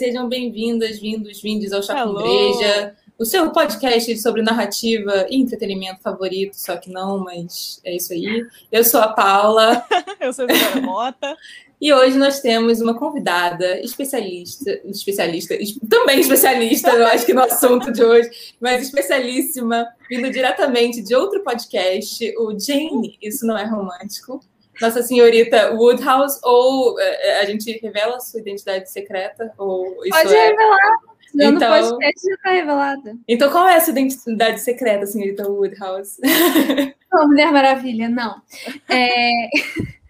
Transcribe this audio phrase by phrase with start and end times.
[0.00, 6.00] Sejam bem-vindas, vindos, vindos ao Chá com Breja, o seu podcast sobre narrativa e entretenimento
[6.00, 8.46] favorito, só que não, mas é isso aí.
[8.72, 9.84] Eu sou a Paula.
[10.18, 11.36] Eu sou a Vitória Mota.
[11.78, 15.54] E hoje nós temos uma convidada especialista, especialista,
[15.86, 21.42] também especialista, eu acho que no assunto de hoje, mas especialíssima, vindo diretamente de outro
[21.44, 24.40] podcast, o Jane, Isso Não É Romântico.
[24.80, 29.52] Nossa Senhorita Woodhouse, ou eh, a gente revela a sua identidade secreta?
[29.58, 30.48] Ou isso Pode é...
[30.48, 31.10] revelar.
[31.34, 33.16] Então, no podcast já está revelada.
[33.28, 36.20] Então, qual é a sua identidade secreta, senhorita Woodhouse?
[37.12, 38.40] Oh, Mulher Maravilha, não.
[38.88, 39.48] É...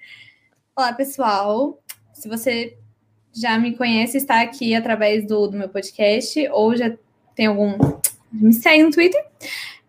[0.76, 1.82] Olá, pessoal.
[2.12, 2.76] Se você
[3.34, 6.94] já me conhece, está aqui através do, do meu podcast, ou já
[7.34, 7.78] tem algum.
[8.30, 9.24] Me segue no Twitter.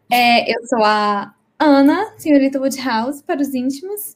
[0.09, 4.15] É, eu sou a Ana, senhorita Woodhouse, para os íntimos.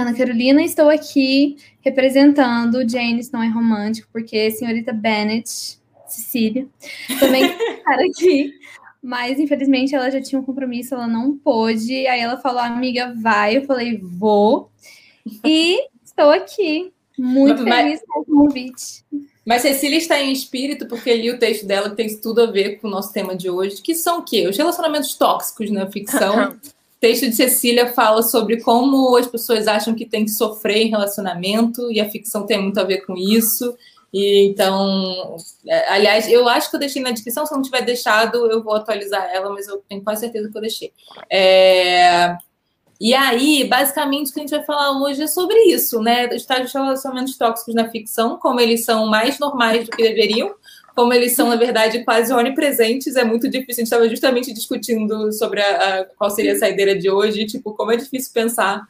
[0.00, 6.66] Ana Carolina, estou aqui representando James Não é Romântico, porque senhorita Bennett, Cecília,
[7.18, 8.52] também está aqui.
[9.02, 12.06] Mas infelizmente ela já tinha um compromisso, ela não pôde.
[12.06, 13.56] Aí ela falou, amiga, vai.
[13.56, 14.70] Eu falei, vou.
[15.44, 19.04] E estou aqui, muito mas, feliz com o convite.
[19.46, 22.80] Mas Cecília está em espírito porque li o texto dela que tem tudo a ver
[22.80, 24.46] com o nosso tema de hoje, que são o quê?
[24.46, 26.56] Os relacionamentos tóxicos na ficção.
[27.00, 31.90] Texto de Cecília fala sobre como as pessoas acham que tem que sofrer em relacionamento,
[31.92, 33.76] e a ficção tem muito a ver com isso.
[34.12, 35.36] E então,
[35.66, 37.44] é, aliás, eu acho que eu deixei na descrição.
[37.44, 40.62] Se não tiver deixado, eu vou atualizar ela, mas eu tenho quase certeza que eu
[40.62, 40.92] deixei.
[41.30, 42.36] É,
[42.98, 46.28] e aí, basicamente, o que a gente vai falar hoje é sobre isso, né?
[46.28, 50.54] Os estágios de relacionamentos tóxicos na ficção, como eles são mais normais do que deveriam,
[50.96, 53.16] como eles são, na verdade, quase onipresentes.
[53.16, 53.74] É muito difícil.
[53.74, 57.74] A gente estava justamente discutindo sobre a, a, qual seria a saideira de hoje, tipo,
[57.74, 58.88] como é difícil pensar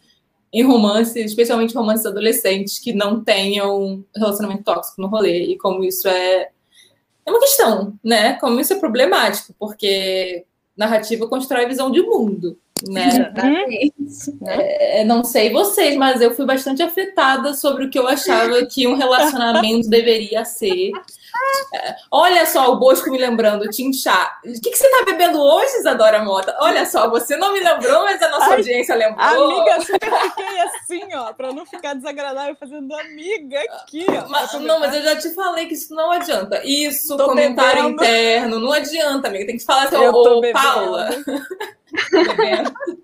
[0.53, 6.09] em romances, especialmente romances adolescentes, que não tenham relacionamento tóxico no rolê, e como isso
[6.09, 6.49] é,
[7.27, 8.35] é uma questão, né?
[8.35, 10.47] Como isso é problemático, porque
[10.77, 12.57] narrativa constrói visão de mundo
[12.89, 13.33] né?
[14.47, 18.87] É, não sei vocês, mas eu fui bastante afetada sobre o que eu achava que
[18.87, 20.91] um relacionamento deveria ser.
[22.11, 24.39] Olha só o Bosco me lembrando, Tinchá.
[24.45, 26.57] O que, que você tá bebendo hoje, Isadora Mota?
[26.61, 29.61] Olha só, você não me lembrou, mas a nossa Ai, audiência lembrou.
[29.61, 34.29] Amiga, super fiquei assim, ó, pra não ficar desagradável fazendo amiga aqui, ó.
[34.29, 36.63] Mas, não, mas eu já te falei que isso não adianta.
[36.65, 38.03] Isso, tô comentário bebendo.
[38.03, 39.47] interno, não adianta, amiga.
[39.47, 41.09] Tem que falar assim, ô, Paula.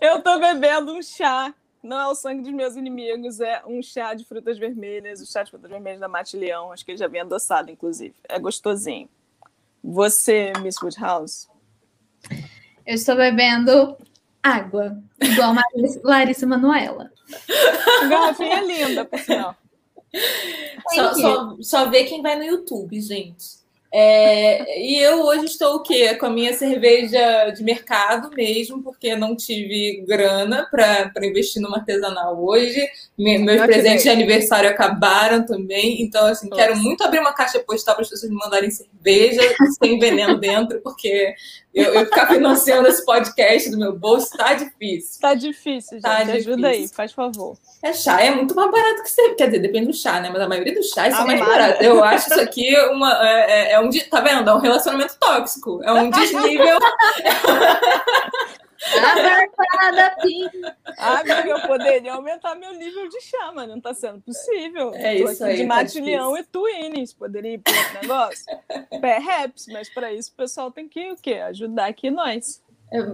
[0.00, 1.52] Eu tô bebendo um chá.
[1.82, 5.42] Não é o sangue dos meus inimigos, é um chá de frutas vermelhas, o chá
[5.42, 6.72] de frutas vermelhas da Mate Leão.
[6.72, 8.14] Acho que ele já vem adoçado, inclusive.
[8.28, 9.08] É gostosinho.
[9.82, 11.48] Você, Miss Woodhouse?
[12.86, 13.96] Eu estou bebendo
[14.42, 15.62] água, igual a
[16.04, 17.10] Larissa Manuela.
[18.08, 19.56] Garrafinha linda, por sinal.
[20.88, 23.59] Só, só, só ver quem vai no YouTube, gente.
[23.92, 26.14] É, e eu hoje estou o quê?
[26.14, 32.40] Com a minha cerveja de mercado mesmo, porque não tive grana para investir numa artesanal
[32.40, 32.88] hoje.
[33.18, 36.00] meus presentes de aniversário acabaram também.
[36.02, 36.62] Então, assim, Nossa.
[36.62, 39.42] quero muito abrir uma caixa postal para as pessoas me mandarem cerveja
[39.82, 41.34] sem veneno dentro, porque
[41.72, 45.20] eu, eu ficar financiando esse podcast do meu bolso tá difícil.
[45.20, 46.02] Tá difícil, gente.
[46.02, 46.52] Tá difícil.
[46.52, 47.56] Ajuda aí, faz favor.
[47.82, 49.34] É chá, é muito mais barato que você.
[49.34, 50.30] Quer dizer, depende do chá, né?
[50.32, 51.80] Mas a maioria dos chás são mais baratos.
[51.80, 53.12] Eu acho isso aqui uma.
[53.26, 53.88] É, é, é um.
[54.10, 54.50] Tá vendo?
[54.50, 55.80] É um relacionamento tóxico.
[55.84, 56.78] É um desnível.
[58.82, 60.16] Abraçada,
[60.96, 64.92] Amiga, eu poderia aumentar meu nível de chá, mas não tá sendo possível.
[64.94, 65.56] É Tô isso aí.
[65.56, 67.12] De tá Matilhão e Twins.
[67.12, 68.44] Poderia ir para outro negócio?
[69.00, 71.34] Perhaps, mas para isso o pessoal tem que o quê?
[71.34, 72.62] Ajudar aqui nós.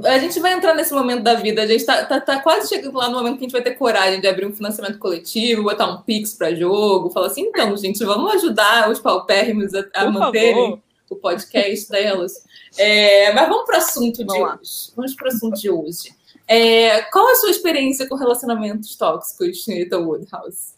[0.05, 2.97] A gente vai entrar nesse momento da vida, a gente tá, tá, tá, quase chegando
[2.97, 5.87] lá no momento que a gente vai ter coragem de abrir um financiamento coletivo, botar
[5.87, 10.55] um Pix para jogo, falar assim, então, gente, vamos ajudar os paupérrimos a, a manterem
[10.55, 10.86] favor.
[11.11, 12.45] O podcast delas.
[12.79, 14.93] É, mas vamos para o assunto de hoje.
[14.95, 16.15] Vamos para o assunto de hoje.
[16.49, 20.75] É, qual a sua experiência com relacionamentos tóxicos, Senhorita Woodhouse?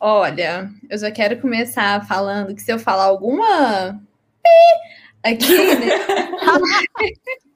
[0.00, 4.00] Olha, eu já quero começar falando que se eu falar alguma
[5.22, 5.88] aqui, né?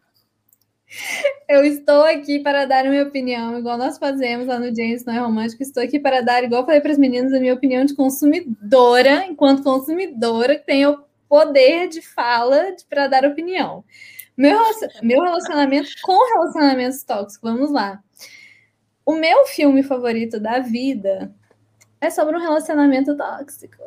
[1.48, 5.14] Eu estou aqui para dar a minha opinião, igual nós fazemos lá no James Não
[5.14, 5.62] é Romântico.
[5.62, 9.62] Estou aqui para dar, igual falei para as meninas, a minha opinião de consumidora, enquanto
[9.62, 13.84] consumidora, que tem o poder de fala para dar opinião.
[14.36, 14.58] Meu,
[15.02, 18.02] meu relacionamento com relacionamentos tóxicos, vamos lá.
[19.04, 21.34] O meu filme favorito da vida
[22.00, 23.82] é sobre um relacionamento tóxico.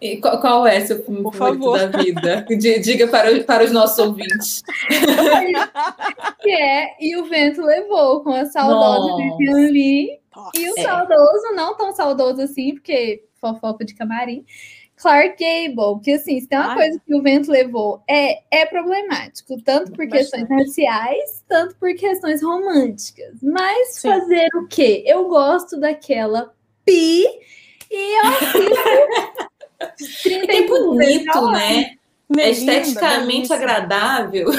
[0.00, 1.90] E qual, qual é seu filme Por favorito favor.
[1.90, 2.46] da vida?
[2.56, 4.62] Diga para, para os nossos ouvintes.
[6.40, 10.20] que é E o Vento Levou, com a saudosa Vivian Lee.
[10.54, 10.82] E o é.
[10.82, 14.44] saudoso, não tão saudoso assim, porque fofoca de camarim,
[15.00, 16.76] Clark Gable, que assim, se tem uma Ai.
[16.76, 20.44] coisa que o vento levou, é, é problemático, tanto por Bastante.
[20.44, 23.38] questões raciais, tanto por questões românticas.
[23.40, 24.08] Mas Sim.
[24.08, 25.04] fazer o quê?
[25.06, 26.52] Eu gosto daquela
[26.84, 27.26] pi
[27.90, 29.48] e eu assisto
[30.22, 31.98] 30 é bonito, né?
[32.36, 34.50] É esteticamente agradável.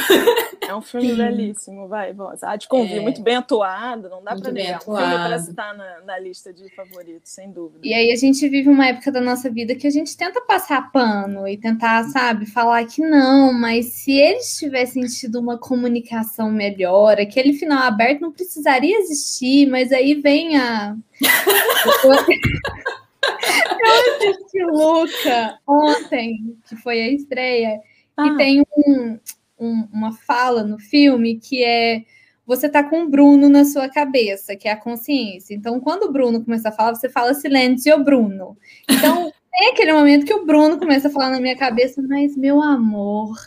[0.68, 1.18] É um filme Sim.
[1.18, 3.00] belíssimo, vai, A de convir, é.
[3.00, 4.78] muito bem atuado, não dá para negar.
[4.78, 5.06] Atuado.
[5.06, 7.80] Um filme para citar na, na, lista de favoritos, sem dúvida.
[7.84, 10.92] E aí a gente vive uma época da nossa vida que a gente tenta passar
[10.92, 17.20] pano e tentar, sabe, falar que não, mas se eles tivessem tido uma comunicação melhor,
[17.20, 20.96] aquele final aberto não precisaria existir, mas aí vem a.
[23.24, 27.80] Eu assisti Luca ontem, que foi a estreia,
[28.16, 28.27] ah.
[28.27, 29.19] e tem um,
[29.60, 32.04] um, uma fala no filme que é
[32.45, 35.54] você tá com o Bruno na sua cabeça, que é a consciência.
[35.54, 38.57] Então, quando o Bruno começa a falar, você fala silêncio, Bruno.
[38.89, 42.60] Então, tem aquele momento que o Bruno começa a falar na minha cabeça, mas meu
[42.60, 43.38] amor,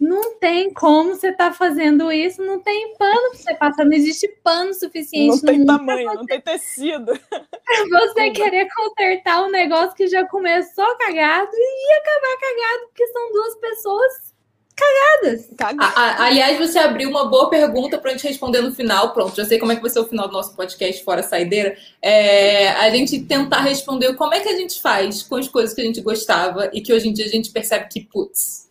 [0.00, 4.26] não tem como você tá fazendo isso, não tem pano para você passar, não existe
[4.42, 5.28] pano suficiente.
[5.28, 6.16] Não tem tamanho, você...
[6.16, 7.12] não tem tecido.
[7.90, 13.32] Você querer consertar um negócio que já começou cagado e ia acabar cagado, porque são
[13.32, 14.30] duas pessoas
[14.74, 15.50] cagadas.
[15.78, 19.12] A, a, aliás, você abriu uma boa pergunta para a gente responder no final.
[19.12, 21.76] Pronto, já sei como é que vai ser o final do nosso podcast fora saideira.
[22.00, 25.82] É, a gente tentar responder como é que a gente faz com as coisas que
[25.82, 28.69] a gente gostava e que hoje em dia a gente percebe que, putz,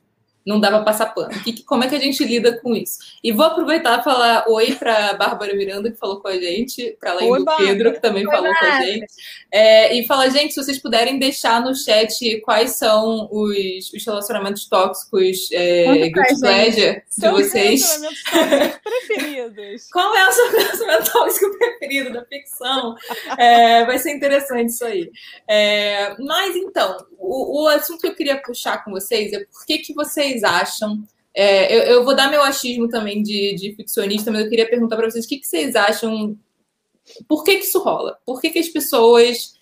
[0.49, 1.29] não dá para passar pano.
[1.43, 2.97] Que, como é que a gente lida com isso?
[3.23, 7.11] E vou aproveitar e falar oi para Bárbara Miranda, que falou com a gente, para
[7.11, 7.69] além oi, do Bárbara.
[7.69, 8.71] Pedro, que também oi, falou Bárbara.
[8.71, 9.05] com a gente.
[9.51, 14.67] É, e falar, gente, se vocês puderem deixar no chat quais são os, os relacionamentos
[14.67, 18.01] tóxicos é, Good Pleasure de vocês.
[18.83, 19.87] preferidos.
[19.93, 22.95] Qual é o seu relacionamento tóxico preferido da ficção?
[23.37, 25.11] É, vai ser interessante isso aí.
[25.47, 29.77] É, mas então, o, o assunto que eu queria puxar com vocês é por que,
[29.77, 31.03] que vocês vocês acham?
[31.33, 34.95] É, eu, eu, vou dar meu achismo também de, de ficcionista, mas eu queria perguntar
[34.97, 36.37] para vocês o que, que, vocês acham.
[37.27, 38.17] Por que, que isso rola?
[38.25, 39.53] Por que, que as pessoas,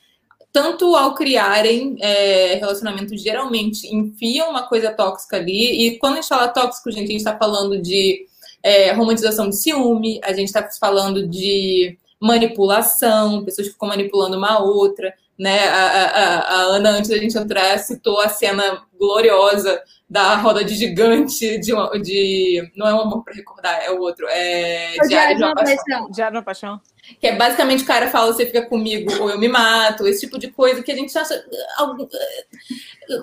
[0.51, 5.87] tanto ao criarem é, relacionamentos, geralmente enfiam uma coisa tóxica ali?
[5.87, 8.25] E quando a gente fala tóxico, gente, a gente está falando de
[8.63, 14.59] é, romantização de ciúme, a gente está falando de manipulação, pessoas que ficam manipulando uma
[14.63, 15.13] outra.
[15.37, 15.67] Né?
[15.67, 19.79] A, a, a Ana, antes da gente entrar, citou a cena gloriosa
[20.09, 24.25] da roda de gigante de, de não é um amor para recordar, é o outro,
[24.29, 25.75] é o Diário de uma paixão.
[25.75, 26.11] paixão.
[26.11, 26.81] Diário de uma paixão.
[27.19, 30.39] Que é basicamente o cara fala você fica comigo ou eu me mato, esse tipo
[30.39, 31.43] de coisa que a gente acha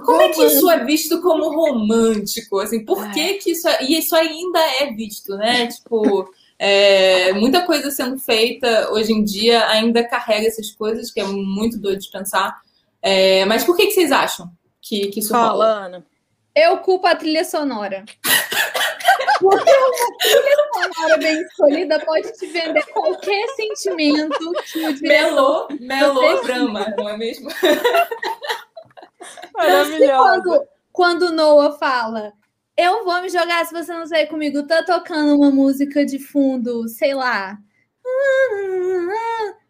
[0.05, 3.35] como é que isso é visto como romântico, assim, por que é.
[3.35, 3.83] que isso é...
[3.83, 5.67] e isso ainda é visto, né?
[5.69, 6.31] Tipo,
[6.67, 11.79] é, muita coisa sendo feita hoje em dia ainda carrega essas coisas, que é muito
[11.79, 12.59] doido de pensar.
[13.03, 15.67] É, mas por que, que vocês acham que, que isso Fala, rola?
[15.67, 16.07] Ana.
[16.57, 18.03] Eu culpo a trilha sonora.
[19.41, 25.69] Porque uma trilha sonora bem escolhida pode te vender qualquer sentimento que o diretor...
[25.81, 27.51] Melô, drama, não é mesmo?
[29.53, 30.17] Maravilhoso.
[30.17, 32.33] Quando, quando Noah fala
[32.77, 36.89] eu vou me jogar se você não sair comigo, tá tocando uma música de fundo,
[36.89, 37.59] sei lá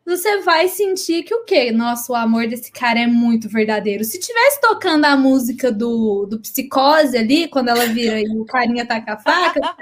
[0.05, 1.73] você vai sentir que o quê?
[1.73, 4.05] Nossa, o amor desse cara é muito verdadeiro.
[4.05, 8.87] Se tivesse tocando a música do, do Psicose ali, quando ela vira e o carinha
[8.87, 9.79] taca a faca, tá, tá,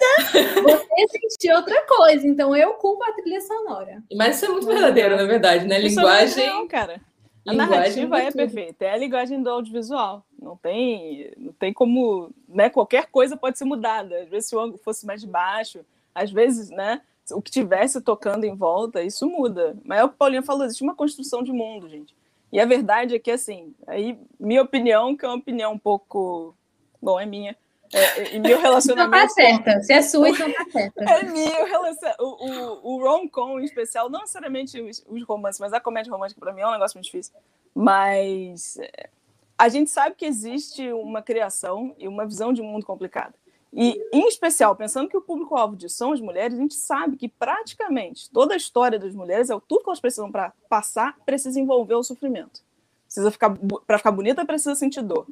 [0.00, 2.26] tá, você sentir outra coisa.
[2.26, 4.02] Então eu culpo a trilha sonora.
[4.14, 5.78] Mas isso é muito verdadeiro, na verdade, né?
[5.78, 6.46] Linguagem.
[6.46, 7.00] Não, cara.
[7.46, 10.24] A narrativa é perfeita, é a linguagem do audiovisual.
[10.40, 12.68] Não tem, não tem como, né?
[12.68, 14.18] Qualquer coisa pode ser mudada.
[14.20, 15.80] Às vezes se o ângulo fosse mais baixo,
[16.14, 17.00] às vezes, né?
[17.32, 19.76] o que tivesse tocando em volta, isso muda.
[19.84, 22.14] Mas é o que o Paulinho falou, existe uma construção de mundo, gente.
[22.52, 26.54] E a verdade é que, assim, aí, minha opinião, que é uma opinião um pouco.
[27.02, 27.56] Bom, é minha.
[27.92, 29.16] É, e meu relacionamento.
[29.16, 29.82] Não tá certa.
[29.82, 31.04] Se é sua, então tá certa.
[31.04, 32.22] É meu relacionamento.
[32.22, 36.40] O, o, o rom-com, em especial, não necessariamente os, os romances, mas a comédia romântica,
[36.40, 37.32] para mim, é um negócio muito difícil.
[37.74, 39.10] Mas é,
[39.58, 43.34] a gente sabe que existe uma criação e uma visão de um mundo complicado.
[43.72, 47.28] E, em especial, pensando que o público-alvo disso são as mulheres, a gente sabe que
[47.28, 51.94] praticamente toda a história das mulheres, é tudo que elas precisam para passar, precisa envolver
[51.94, 52.62] o sofrimento.
[53.04, 53.54] Precisa ficar
[53.86, 55.26] para ficar bonita, precisa sentir dor.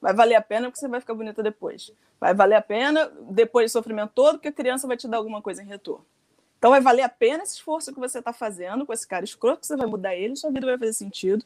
[0.00, 1.92] Vai valer a pena porque você vai ficar bonita depois.
[2.18, 5.42] Vai valer a pena depois do sofrimento todo, porque a criança vai te dar alguma
[5.42, 6.06] coisa em retorno.
[6.58, 9.60] Então vai valer a pena esse esforço que você está fazendo com esse cara escroto,
[9.60, 11.44] que você vai mudar ele, sua vida vai fazer sentido.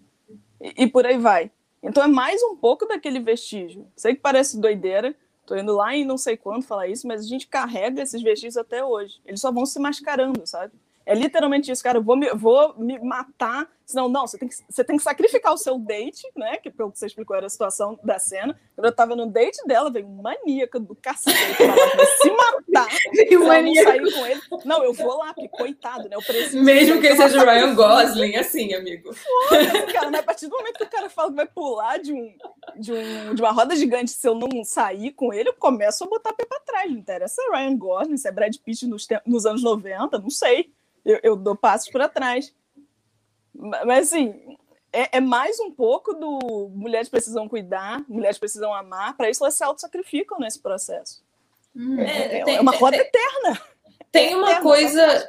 [0.60, 1.50] E, e por aí vai.
[1.82, 3.86] Então é mais um pouco daquele vestígio.
[3.96, 5.14] Sei que parece doideira,
[5.46, 8.56] tô indo lá e não sei quando falar isso, mas a gente carrega esses vestígios
[8.56, 9.20] até hoje.
[9.24, 10.72] Eles só vão se mascarando, sabe?
[11.06, 11.98] É literalmente isso, cara.
[11.98, 13.68] Eu vou me, vou me matar.
[13.84, 16.56] Senão, não, você tem, que, você tem que sacrificar o seu date, né?
[16.56, 18.58] Que pelo que você explicou era a situação da cena.
[18.74, 21.62] Quando eu tava no date dela, veio um maníaco do cacete.
[21.62, 22.88] Ela vai se matar.
[23.30, 23.90] E o maníaco.
[23.90, 24.40] Não sair com ele.
[24.64, 26.16] Não, eu vou lá, porque coitado, né?
[26.16, 26.62] Eu preciso.
[26.62, 29.12] Mesmo que ele seja o Ryan Gosling, assim, amigo.
[29.14, 30.10] Foda-se, cara.
[30.10, 30.18] Né?
[30.18, 32.34] A partir do momento que o cara fala que vai pular de, um,
[32.76, 36.06] de, um, de uma roda gigante, se eu não sair com ele, eu começo a
[36.06, 36.90] botar pé pra trás.
[36.90, 40.30] Não interessa se é Ryan Gosling, se é Brad Pitt nos, nos anos 90, não
[40.30, 40.72] sei
[41.04, 42.54] eu, eu dou passos para trás.
[43.54, 44.56] Mas, assim,
[44.92, 49.54] é, é, mais um pouco do mulheres precisam cuidar, mulheres precisam amar, para isso elas
[49.54, 51.22] se auto-sacrificam nesse processo.
[51.76, 53.60] Hum, é, é, tem, é, uma roda tem, eterna.
[54.12, 55.28] Tem uma eterna, coisa.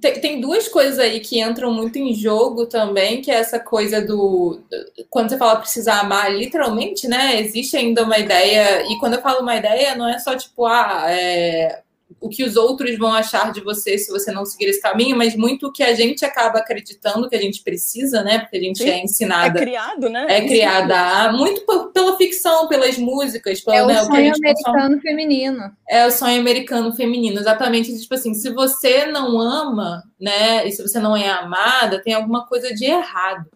[0.00, 4.00] Tem, tem, duas coisas aí que entram muito em jogo também, que é essa coisa
[4.00, 4.62] do.
[5.10, 7.40] Quando você fala precisar amar, literalmente, né?
[7.40, 11.04] Existe ainda uma ideia, e quando eu falo uma ideia, não é só tipo, ah,
[11.08, 11.82] é,
[12.20, 15.36] o que os outros vão achar de você se você não seguir esse caminho, mas
[15.36, 18.40] muito o que a gente acaba acreditando que a gente precisa, né?
[18.40, 18.90] Porque a gente Sim.
[18.90, 19.58] é ensinada.
[19.58, 20.26] É criado, né?
[20.28, 23.60] É criada muito pela ficção, pelas músicas.
[23.60, 25.00] Pelo, é o né, sonho o americano consome.
[25.00, 25.72] feminino.
[25.88, 27.96] É o sonho americano feminino, exatamente.
[28.00, 30.66] Tipo assim, se você não ama, né?
[30.66, 33.46] E se você não é amada, tem alguma coisa de errado.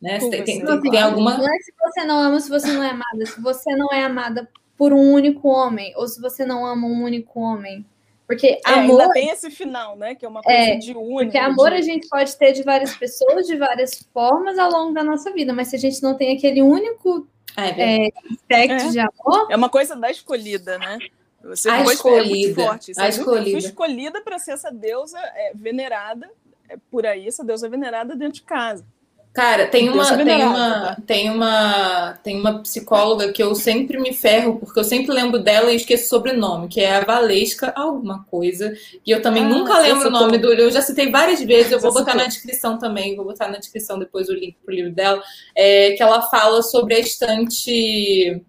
[0.00, 0.18] Né?
[0.18, 1.38] Tem, tem, tem, tem alguma.
[1.38, 3.26] Não é se você não ama, se você não é amada.
[3.26, 7.04] Se você não é amada por um único homem, ou se você não ama um
[7.04, 7.86] único homem,
[8.32, 9.02] porque é, amor.
[9.02, 10.14] Ainda tem esse final, né?
[10.14, 11.24] Que é uma coisa é, de único.
[11.24, 11.76] Porque amor de...
[11.76, 15.52] a gente pode ter de várias pessoas, de várias formas ao longo da nossa vida,
[15.52, 19.48] mas se a gente não tem aquele único é, é aspecto de amor.
[19.50, 20.98] É uma coisa da escolhida, né?
[21.44, 22.62] Você a foi escolhida.
[22.62, 22.94] forte.
[22.94, 23.50] Você a escolhida.
[23.50, 26.30] Fui escolhida para ser essa deusa é, venerada
[26.68, 28.86] é, por aí, essa deusa venerada dentro de casa.
[29.32, 34.58] Cara, tem uma, tem uma, tem uma, tem uma psicóloga que eu sempre me ferro,
[34.58, 38.74] porque eu sempre lembro dela e esqueço o sobrenome, que é a Valesca alguma coisa.
[39.06, 40.64] E eu também ah, nunca lembro o nome do livro.
[40.64, 43.98] Eu já citei várias vezes, eu vou botar na descrição também, vou botar na descrição
[43.98, 45.22] depois o link pro livro dela,
[45.56, 48.42] é, que ela fala sobre a estante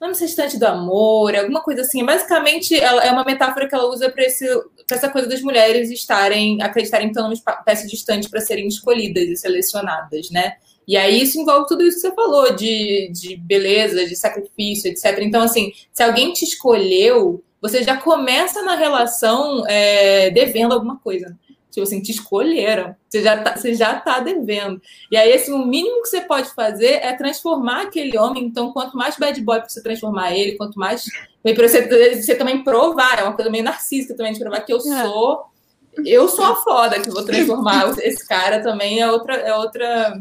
[0.00, 2.04] não sei estante do amor, alguma coisa assim.
[2.04, 4.22] Basicamente, ela, é uma metáfora que ela usa para
[4.94, 9.24] essa coisa das mulheres estarem, acreditarem que estão numa espécie de estante para serem escolhidas
[9.24, 10.54] e selecionadas, né?
[10.86, 15.18] E aí isso envolve tudo isso que você falou, de, de beleza, de sacrifício, etc.
[15.20, 21.36] Então, assim, se alguém te escolheu, você já começa na relação é, devendo alguma coisa.
[21.78, 22.96] Tipo assim, te escolheram.
[23.08, 24.82] Você já tá, você já tá devendo.
[25.10, 28.44] E aí, assim, o mínimo que você pode fazer é transformar aquele homem.
[28.44, 31.04] Então, quanto mais bad boy pra você transformar ele, quanto mais.
[31.42, 34.78] Pra você, você também provar, é uma coisa meio narcísica também, de provar que eu
[34.78, 34.80] é.
[34.80, 35.44] sou.
[36.04, 39.36] Eu sou a foda que vou transformar esse cara também é outra.
[39.36, 40.20] É outra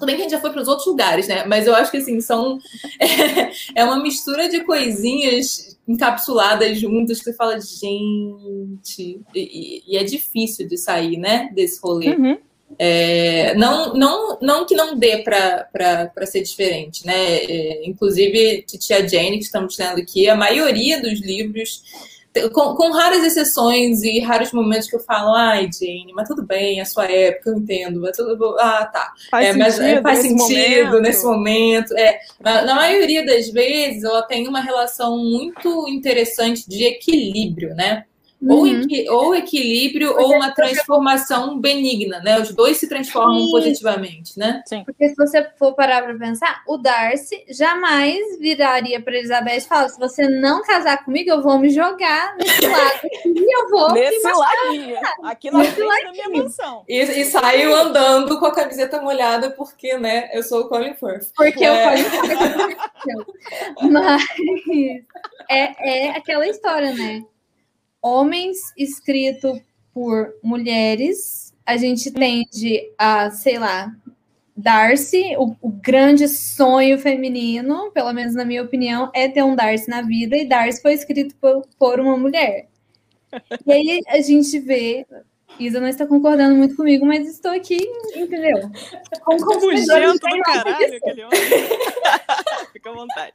[0.00, 1.44] tudo bem que a gente já foi para os outros lugares, né?
[1.44, 2.58] Mas eu acho que assim, são.
[2.98, 9.20] É, é uma mistura de coisinhas encapsuladas juntas que você fala, gente.
[9.34, 11.50] E, e é difícil de sair, né?
[11.54, 12.10] Desse rolê.
[12.10, 12.38] Uhum.
[12.78, 17.36] É, não, não, não que não dê para ser diferente, né?
[17.36, 21.82] É, inclusive, Titia Jane, que estamos tendo aqui, a maioria dos livros
[22.52, 26.78] com, com, raras exceções e raros momentos que eu falo, ai, Jane, mas tudo bem,
[26.78, 29.12] é a sua época, eu entendo, mas tudo Ah, tá.
[29.30, 31.00] Faz é, mas, é, faz sentido momento.
[31.00, 31.96] nesse momento.
[31.96, 38.04] É, na, na, maioria das vezes, ela tem uma relação muito interessante de equilíbrio, né?
[38.48, 38.82] Ou, uhum.
[38.82, 42.40] equi, ou equilíbrio Porque ou uma transformação benigna, né?
[42.40, 43.50] Os dois se transformam Sim.
[43.50, 44.62] positivamente, né?
[44.66, 44.82] Sim.
[44.84, 49.88] Porque se você for parar para pensar, o Darcy jamais viraria para Elizabeth e falar:
[49.90, 53.92] se você não casar comigo, eu vou me jogar nesse lado e eu vou.
[53.92, 54.96] Nesse ladinho.
[55.24, 56.82] Aqui na frente da minha mansão.
[56.88, 60.30] E, e saiu andando com a camiseta molhada, porque, né?
[60.32, 61.30] Eu sou o Colin Firth.
[61.36, 61.70] Porque é.
[61.70, 62.78] o Colin Firth.
[63.90, 64.22] Mas
[65.50, 67.22] é, é aquela história, né?
[68.02, 69.60] Homens escrito
[69.92, 73.94] por mulheres, a gente tende a, sei lá,
[74.56, 79.88] Darcy, o, o, grande sonho feminino, pelo menos na minha opinião, é ter um Darcy
[79.88, 82.68] na vida, e Darcy foi escrito por, por uma mulher.
[83.66, 85.06] E aí a gente vê.
[85.58, 87.78] Isa não está concordando muito comigo, mas estou aqui,
[88.14, 88.70] entendeu?
[89.24, 91.40] Com Fugento do caralho, aquele homem.
[92.72, 93.34] Fica à vontade.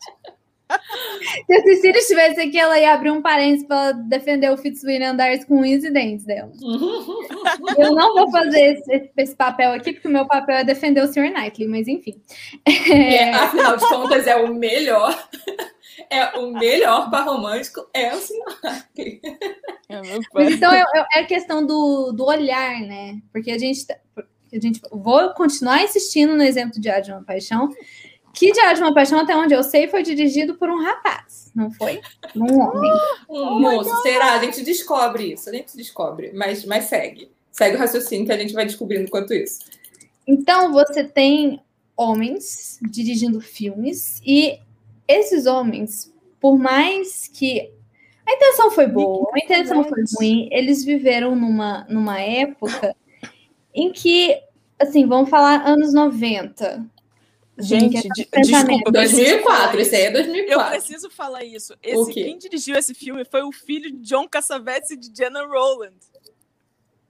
[1.46, 5.46] Se a Cecília estivesse aqui, ela ia abrir um parênteses para defender o Fitzwilliam Andars
[5.46, 6.52] com unhas e dentes dela.
[7.78, 11.08] Eu não vou fazer esse, esse, papel aqui, porque o meu papel é defender o
[11.08, 11.32] Sr.
[11.32, 12.20] Knightley, mas enfim.
[12.66, 15.28] É, afinal de contas, é o melhor.
[16.10, 18.60] É o melhor par romântico, é o Sr.
[18.64, 19.22] Knightley.
[19.90, 20.84] É então é,
[21.16, 23.20] é, a questão do, do olhar, né?
[23.32, 24.82] Porque a gente, tá, a gente.
[24.92, 27.70] Vou continuar insistindo no exemplo de Adi uma Paixão
[28.36, 31.72] que Diário de uma Paixão, até onde eu sei, foi dirigido por um rapaz, não
[31.72, 32.02] foi?
[32.36, 32.92] Um homem.
[33.28, 34.34] Um moço, será?
[34.36, 37.32] A gente descobre isso, a gente descobre, mas, mas segue.
[37.52, 39.60] Segue o raciocínio que a gente vai descobrindo enquanto isso.
[40.28, 41.62] Então, você tem
[41.98, 44.60] homens dirigindo filmes, e
[45.08, 47.72] esses homens, por mais que
[48.28, 52.96] a intenção foi boa, a intenção foi ruim, eles viveram numa, numa época
[53.74, 54.38] em que,
[54.80, 56.86] assim, vamos falar anos 90,
[57.58, 58.92] Gente, de, desculpa.
[58.92, 60.62] 2004, esse aí é 2004.
[60.62, 61.74] Eu preciso falar isso.
[61.82, 65.96] Esse, quem dirigiu esse filme foi o filho de John Cassavetes e de Jenna Rowland.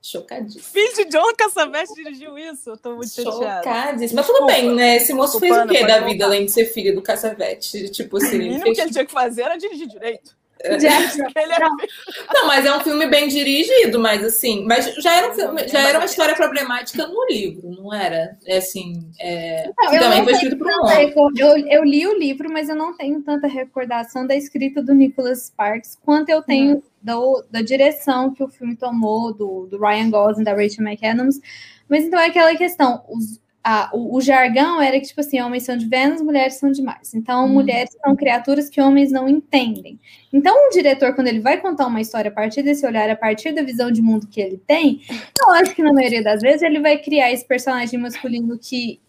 [0.02, 0.64] Chocadíssimo.
[0.64, 2.70] Filho de John Cassavetes dirigiu isso?
[2.70, 3.64] Eu tô muito chateada.
[3.64, 4.18] Chocadíssimo.
[4.18, 4.98] Mas tudo bem, né?
[4.98, 7.90] Esse moço fez o quê da vida, além de ser filho do Cassavetes?
[7.90, 8.36] Tipo assim.
[8.36, 8.76] O mínimo fez...
[8.76, 10.38] que ele tinha que fazer era dirigir direito.
[10.66, 12.34] É.
[12.34, 15.88] Não, mas é um filme bem dirigido, mas assim, mas já era um filme, já
[15.88, 18.38] era uma história problemática no livro, não era?
[18.46, 19.70] É assim, é...
[19.78, 21.14] não, também foi escrito por um homem.
[21.38, 25.48] Eu, eu li o livro, mas eu não tenho tanta recordação da escrita do Nicholas
[25.48, 26.84] Sparks quanto eu tenho hum.
[27.02, 31.40] do, da direção que o filme tomou, do, do Ryan Gosling, da Rachel McAdams.
[31.88, 35.64] Mas então é aquela questão, os, a, o, o, jargão era que, tipo assim, homens
[35.64, 37.18] são de Vênus, mulheres são de Marte.
[37.18, 37.50] Então, hum.
[37.50, 40.00] mulheres são criaturas que homens não entendem.
[40.32, 43.54] Então, um diretor, quando ele vai contar uma história a partir desse olhar, a partir
[43.54, 45.02] da visão de mundo que ele tem,
[45.42, 49.02] eu acho que na maioria das vezes ele vai criar esse personagem masculino que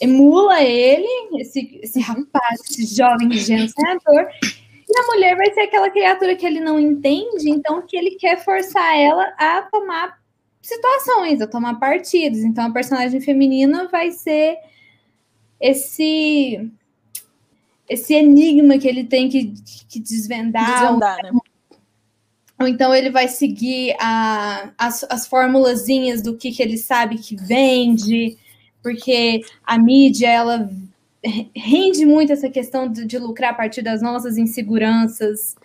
[0.00, 1.06] emula ele,
[1.38, 3.68] esse, esse rapaz, esse jovem ingênuo
[4.88, 8.42] e a mulher vai ser aquela criatura que ele não entende, então que ele quer
[8.42, 10.21] forçar ela a tomar
[10.62, 12.38] situações, a tomar partidos.
[12.40, 14.56] Então, a personagem feminina vai ser
[15.60, 16.70] esse
[17.88, 19.52] esse enigma que ele tem que,
[19.88, 20.80] que desvendar.
[20.82, 21.30] desvendar né?
[22.58, 27.34] Ou então ele vai seguir a, as, as formulazinhas do que, que ele sabe que
[27.34, 28.38] vende,
[28.80, 30.70] porque a mídia ela
[31.54, 35.56] rende muito essa questão de, de lucrar a partir das nossas inseguranças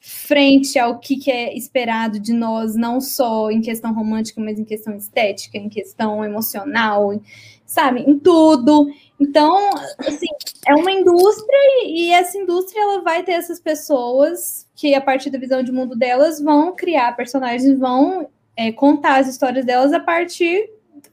[0.00, 4.64] frente ao que, que, é esperado de nós, não só em questão romântica, mas em
[4.64, 7.20] questão estética, em questão emocional,
[7.64, 8.88] sabe, em tudo.
[9.18, 10.26] Então, assim,
[10.66, 15.38] é uma indústria e essa indústria ela vai ter essas pessoas que, a partir da
[15.38, 20.70] visão de mundo delas, vão criar personagens, vão é, contar as histórias delas a partir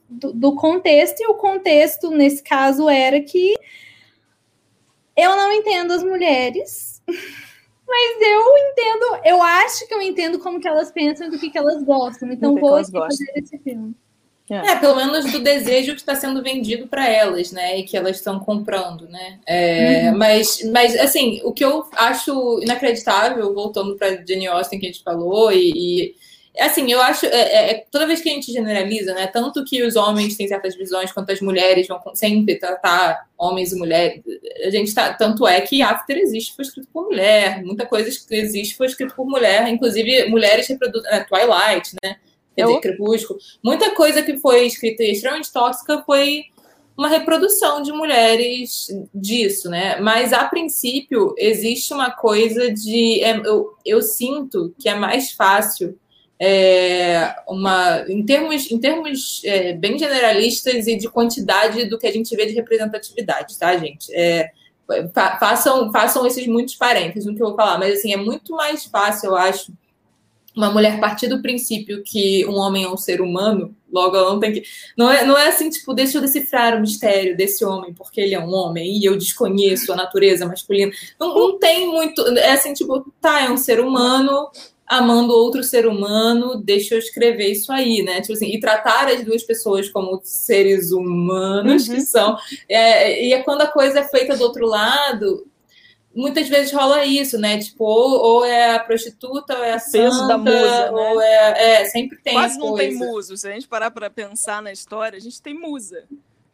[0.08, 3.54] do, do contexto, e o contexto, nesse caso, era que
[5.16, 7.02] eu não entendo as mulheres
[7.86, 11.50] Mas eu entendo, eu acho que eu entendo como que elas pensam e do que,
[11.50, 12.32] que elas gostam.
[12.32, 13.94] Então vou fazer esse filme.
[14.50, 14.72] É.
[14.72, 14.76] é.
[14.76, 17.78] pelo menos do desejo que está sendo vendido para elas, né?
[17.78, 19.38] E que elas estão comprando, né?
[19.46, 20.18] É, uhum.
[20.18, 25.02] mas, mas, assim, o que eu acho inacreditável, voltando para Jenny Austin que a gente
[25.02, 26.14] falou, e, e
[26.62, 29.82] assim, eu acho, é, é, é, toda vez que a gente generaliza, né, tanto que
[29.82, 34.22] os homens têm certas visões quanto as mulheres vão sempre tratar homens e mulheres,
[34.64, 38.34] a gente tá, tanto é que After existe foi escrito por mulher, muita coisa que
[38.36, 42.16] existe foi escrito por mulher, inclusive mulheres reproduzem, né, Twilight, né,
[42.54, 46.44] quer dizer, Crepúsculo, muita coisa que foi escrita e extremamente tóxica foi
[46.96, 49.98] uma reprodução de mulheres disso, né?
[49.98, 53.20] Mas a princípio existe uma coisa de.
[53.20, 55.98] É, eu, eu sinto que é mais fácil
[56.46, 62.12] é, uma, em termos, em termos é, bem generalistas e de quantidade do que a
[62.12, 64.14] gente vê de representatividade, tá, gente?
[64.14, 64.50] É,
[65.14, 68.52] fa façam, façam esses muitos parênteses no que eu vou falar, mas assim, é muito
[68.54, 69.72] mais fácil, eu acho,
[70.54, 74.38] uma mulher partir do princípio que um homem é um ser humano, logo ela não
[74.38, 74.62] tem que.
[74.96, 78.34] Não é, não é assim, tipo, deixa eu decifrar o mistério desse homem, porque ele
[78.34, 80.92] é um homem e eu desconheço a natureza masculina.
[81.18, 82.22] Não, não tem muito.
[82.38, 84.48] É assim, tipo, tá, é um ser humano,
[84.86, 88.20] amando outro ser humano, deixa eu escrever isso aí, né?
[88.20, 91.94] Tipo assim, e tratar as duas pessoas como seres humanos uhum.
[91.94, 92.36] que são.
[92.68, 95.46] É, e é quando a coisa é feita do outro lado,
[96.14, 97.58] muitas vezes rola isso, né?
[97.58, 100.90] Tipo, ou, ou é a prostituta, ou é a peso santa, da musa, né?
[100.90, 102.88] ou é, é sempre tem Quase não coisa.
[102.88, 103.36] tem muso.
[103.36, 106.04] Se a gente parar para pensar na história, a gente tem musa.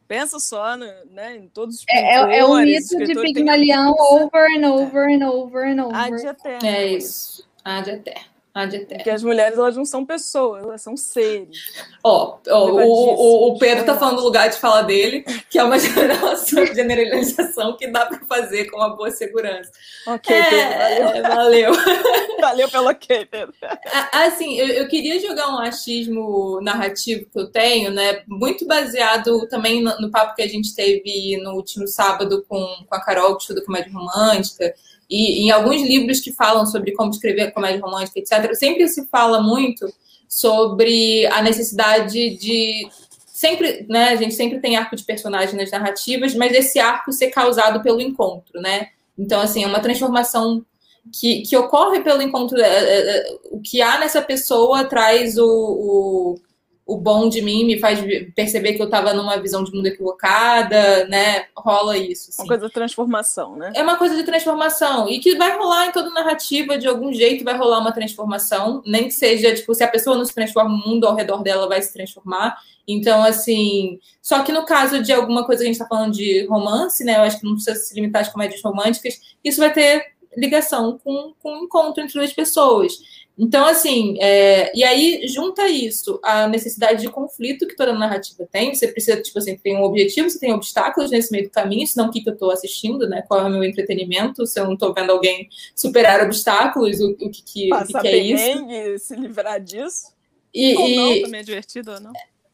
[0.07, 4.45] Pensa só no, né, em todos os é, é, é o mito de Pigmalião over
[4.57, 5.97] and over and over and over.
[5.97, 7.40] Ad É isso.
[7.65, 8.31] Ad eterno.
[8.53, 8.97] Ad eterno.
[8.97, 11.59] Porque as mulheres, elas não são pessoas, elas são seres.
[12.03, 15.63] Ó, ó, o, o, o Pedro tá falando do lugar de fala dele, que é
[15.63, 15.79] uma
[16.75, 19.71] generalização, que dá para fazer com uma boa segurança.
[20.05, 21.73] Ok, Pedro, valeu.
[21.73, 22.21] É, valeu.
[22.41, 23.55] Valeu pelo ok, Pedro.
[24.13, 28.23] Assim, eu, eu queria jogar um achismo narrativo que eu tenho, né?
[28.27, 32.95] Muito baseado também no, no papo que a gente teve no último sábado com, com
[32.95, 34.75] a Carol, que estuda comédia romântica,
[35.11, 39.43] e em alguns livros que falam sobre como escrever comédia romântica, etc., sempre se fala
[39.43, 39.93] muito
[40.29, 42.89] sobre a necessidade de.
[43.27, 44.11] Sempre, né?
[44.11, 48.01] A gente sempre tem arco de personagem nas narrativas, mas esse arco ser causado pelo
[48.01, 48.89] encontro, né?
[49.19, 50.65] Então, assim, é uma transformação
[51.13, 52.61] que, que ocorre pelo encontro.
[52.61, 56.41] é, é, é, o que há nessa pessoa traz o, o,
[56.91, 58.01] o bom de mim, me faz
[58.35, 61.45] perceber que eu estava numa visão de mundo equivocada, né?
[61.57, 62.31] Rola isso.
[62.31, 62.43] assim.
[62.43, 63.73] Uma coisa de transformação, né?
[63.77, 65.09] É uma coisa de transformação.
[65.09, 68.83] E que vai rolar em toda narrativa, de algum jeito vai rolar uma transformação.
[68.85, 71.69] Nem que seja, tipo, se a pessoa não se transforma, o mundo ao redor dela
[71.69, 72.57] vai se transformar.
[72.89, 74.01] Então, assim.
[74.21, 77.19] Só que no caso de alguma coisa que a gente está falando de romance, né?
[77.19, 81.35] Eu acho que não precisa se limitar às comédias românticas, isso vai ter ligação com,
[81.41, 82.99] com o encontro entre duas pessoas.
[83.43, 88.75] Então, assim, é, e aí junta isso a necessidade de conflito que toda narrativa tem.
[88.75, 92.09] Você precisa, tipo assim, tem um objetivo, você tem obstáculos nesse meio do caminho, senão
[92.09, 93.23] o que, que eu estou assistindo, né?
[93.23, 94.47] Qual é o meu entretenimento?
[94.47, 98.03] Se eu não estou vendo alguém superar obstáculos, o, o que, que, o que, Passar
[98.03, 99.07] que é isso?
[99.07, 100.13] se livrar disso.
[100.53, 102.13] E, ou não, e, também é divertido ou não.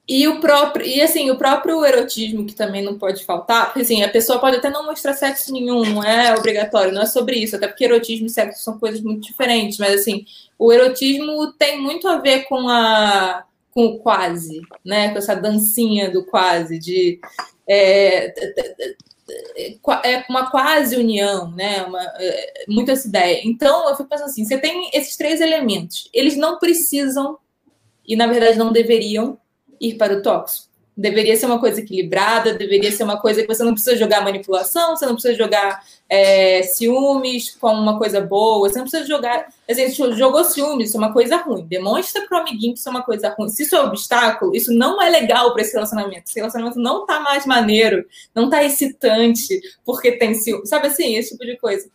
[0.09, 4.03] E o próprio, e assim, o próprio erotismo que também não pode faltar, porque assim,
[4.05, 7.57] a pessoa pode até não mostrar sexo nenhum, não é obrigatório, não é sobre isso,
[7.57, 10.25] até porque erotismo e sexo são coisas muito diferentes, mas assim,
[10.59, 13.45] o erotismo tem muito a ver com a
[13.77, 15.11] com o quase, né?
[15.11, 17.21] Com essa dancinha do quase, de
[17.69, 18.33] é,
[20.03, 21.83] é uma quase união, né?
[21.83, 23.43] Uma, é, muito essa ideia.
[23.45, 27.37] Então, eu fico pensando assim: você tem esses três elementos, eles não precisam,
[28.07, 29.39] e na verdade não deveriam,
[29.81, 30.69] ir para o tóxico.
[30.99, 34.97] Deveria ser uma coisa equilibrada, deveria ser uma coisa que você não precisa jogar manipulação,
[34.97, 39.47] você não precisa jogar é, ciúmes como uma coisa boa, você não precisa jogar.
[39.69, 41.67] Assim, jogou ciúmes, isso é uma coisa ruim.
[41.67, 43.51] Demonstra para o amiguinho que isso é uma coisa ruim.
[43.51, 46.23] Se isso é obstáculo, isso não é legal para esse relacionamento.
[46.29, 50.71] Esse relacionamento não tá mais maneiro, não tá excitante, porque tem ciúmes.
[50.71, 51.91] Sabe assim, esse tipo de coisa.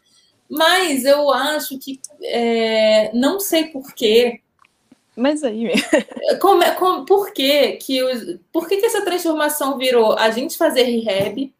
[0.47, 4.41] Mas eu acho que é, não sei porquê.
[5.15, 5.71] Mas aí,
[6.39, 10.83] como, como, por que que, os, por que que essa transformação virou a gente fazer
[10.83, 11.53] rehab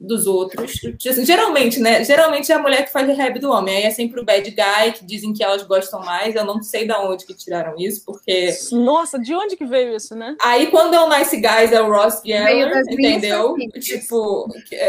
[0.00, 0.80] dos outros?
[1.06, 2.02] Assim, geralmente, né?
[2.02, 3.76] Geralmente é a mulher que faz rehab do homem.
[3.76, 6.34] Aí é sempre o bad guy, que dizem que elas gostam mais.
[6.34, 8.56] Eu não sei de onde que tiraram isso, porque...
[8.72, 10.34] Nossa, de onde que veio isso, né?
[10.42, 13.54] Aí quando é o Nice Guys, é o Ross Geller, entendeu?
[13.80, 14.48] Tipo,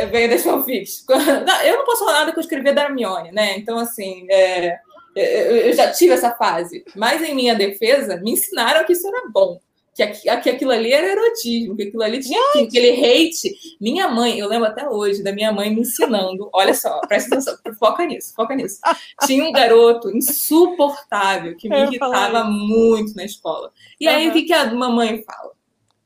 [0.09, 1.03] veio das fanfics.
[1.65, 3.57] Eu não posso falar nada que eu escrevi da Hermione, né?
[3.57, 4.25] Então, assim...
[4.29, 4.79] É
[5.15, 9.59] eu já tive essa fase, mas em minha defesa, me ensinaram que isso era bom,
[10.07, 13.53] que, que aquilo ali era erotismo, que aquilo ali tinha que, aquele hate.
[13.79, 17.57] Minha mãe, eu lembro até hoje da minha mãe me ensinando, olha só, presta atenção,
[17.77, 18.79] foca nisso, foca nisso.
[19.25, 23.71] Tinha um garoto insuportável que me irritava muito na escola.
[23.99, 24.29] E aí, uhum.
[24.31, 25.58] o que, que a mamãe fala?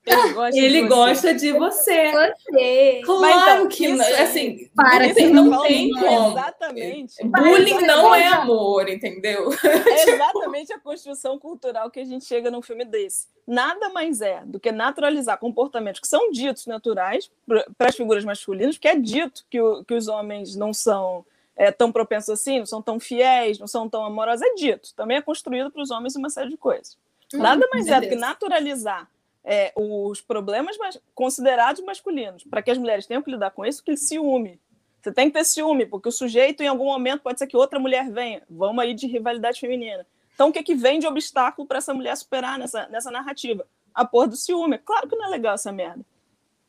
[0.06, 2.12] Ele gosta, ele de, gosta de você.
[2.12, 3.02] você.
[3.06, 6.32] Claro então, que não, assim, para assim, não, não tem como.
[6.32, 7.24] Exatamente.
[7.24, 9.50] Bullying não é amor, entendeu?
[9.64, 13.28] É exatamente a construção cultural que a gente chega num filme desse.
[13.48, 18.76] Nada mais é do que naturalizar comportamentos que são ditos naturais para as figuras masculinas,
[18.76, 22.66] porque é dito que, o, que os homens não são é, tão propensos assim, não
[22.66, 24.94] são tão fiéis, não são tão amorosos, é dito.
[24.96, 26.98] Também é construído para os homens uma série de coisas.
[27.34, 29.10] Hum, Nada mais é do que naturalizar
[29.44, 33.84] é, os problemas mas, considerados masculinos, para que as mulheres tenham que lidar com isso,
[33.84, 34.60] que ciúme.
[35.02, 37.78] Você tem que ter ciúme, porque o sujeito, em algum momento, pode ser que outra
[37.78, 38.42] mulher venha.
[38.50, 40.08] Vamos aí de rivalidade feminina.
[40.34, 43.68] Então, o que, que vem de obstáculo para essa mulher superar nessa, nessa narrativa?
[43.94, 44.78] A porra do ciúme.
[44.78, 46.06] Claro que não é legal essa merda.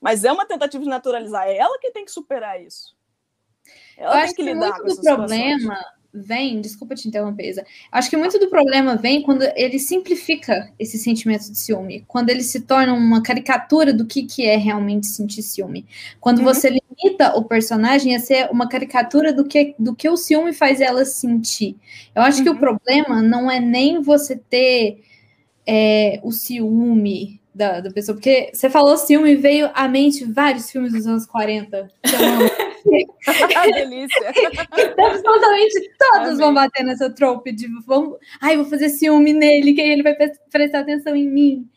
[0.00, 1.46] Mas é uma tentativa de naturalizar.
[1.46, 2.94] É ela que tem que superar isso.
[3.96, 5.94] Ela Eu tem acho que que lidar muito com do problema situações.
[6.14, 7.66] Vem, desculpa te interromper, Isa.
[7.90, 12.42] Acho que muito do problema vem quando ele simplifica esse sentimento de ciúme, quando ele
[12.42, 15.84] se torna uma caricatura do que, que é realmente sentir ciúme.
[16.20, 16.44] Quando Uhum.
[16.44, 20.80] você limita o personagem a ser uma caricatura do que, do que o ciúme faz
[20.80, 21.76] ela sentir.
[22.14, 22.58] Eu acho que o Uhum.
[22.58, 25.00] problema não é nem você ter
[25.66, 30.70] é, o ciúme da, da pessoa, porque você falou ciúme e veio à mente vários
[30.70, 31.90] filmes dos anos 40.
[32.04, 32.50] que eu amo.
[33.56, 34.28] Ah, delícia.
[34.98, 36.36] Absolutamente todos Amei.
[36.36, 40.14] vão bater nessa trope de vamos, ai, vou fazer ciúme nele, que aí ele vai
[40.14, 41.68] pre- prestar atenção em mim.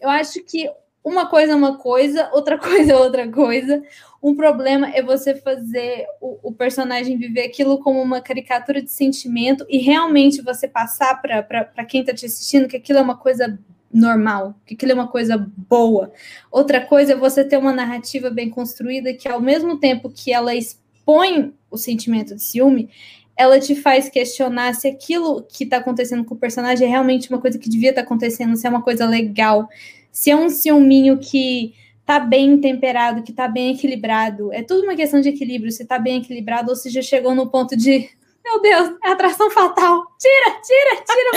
[0.00, 0.70] Eu acho que
[1.04, 3.82] uma coisa é uma coisa, outra coisa é outra coisa.
[4.22, 9.64] Um problema é você fazer o, o personagem viver aquilo como uma caricatura de sentimento
[9.68, 13.58] e realmente você passar para quem está te assistindo que aquilo é uma coisa
[13.96, 16.12] normal, que aquilo é uma coisa boa.
[16.50, 20.54] Outra coisa é você ter uma narrativa bem construída que, ao mesmo tempo que ela
[20.54, 22.90] expõe o sentimento de ciúme,
[23.34, 27.40] ela te faz questionar se aquilo que está acontecendo com o personagem é realmente uma
[27.40, 29.68] coisa que devia estar tá acontecendo, se é uma coisa legal,
[30.12, 34.52] se é um ciúminho que tá bem temperado, que tá bem equilibrado.
[34.52, 37.48] É tudo uma questão de equilíbrio, se tá bem equilibrado ou se já chegou no
[37.48, 38.08] ponto de
[38.46, 40.06] meu Deus, é atração fatal.
[40.18, 41.30] Tira, tira, tira.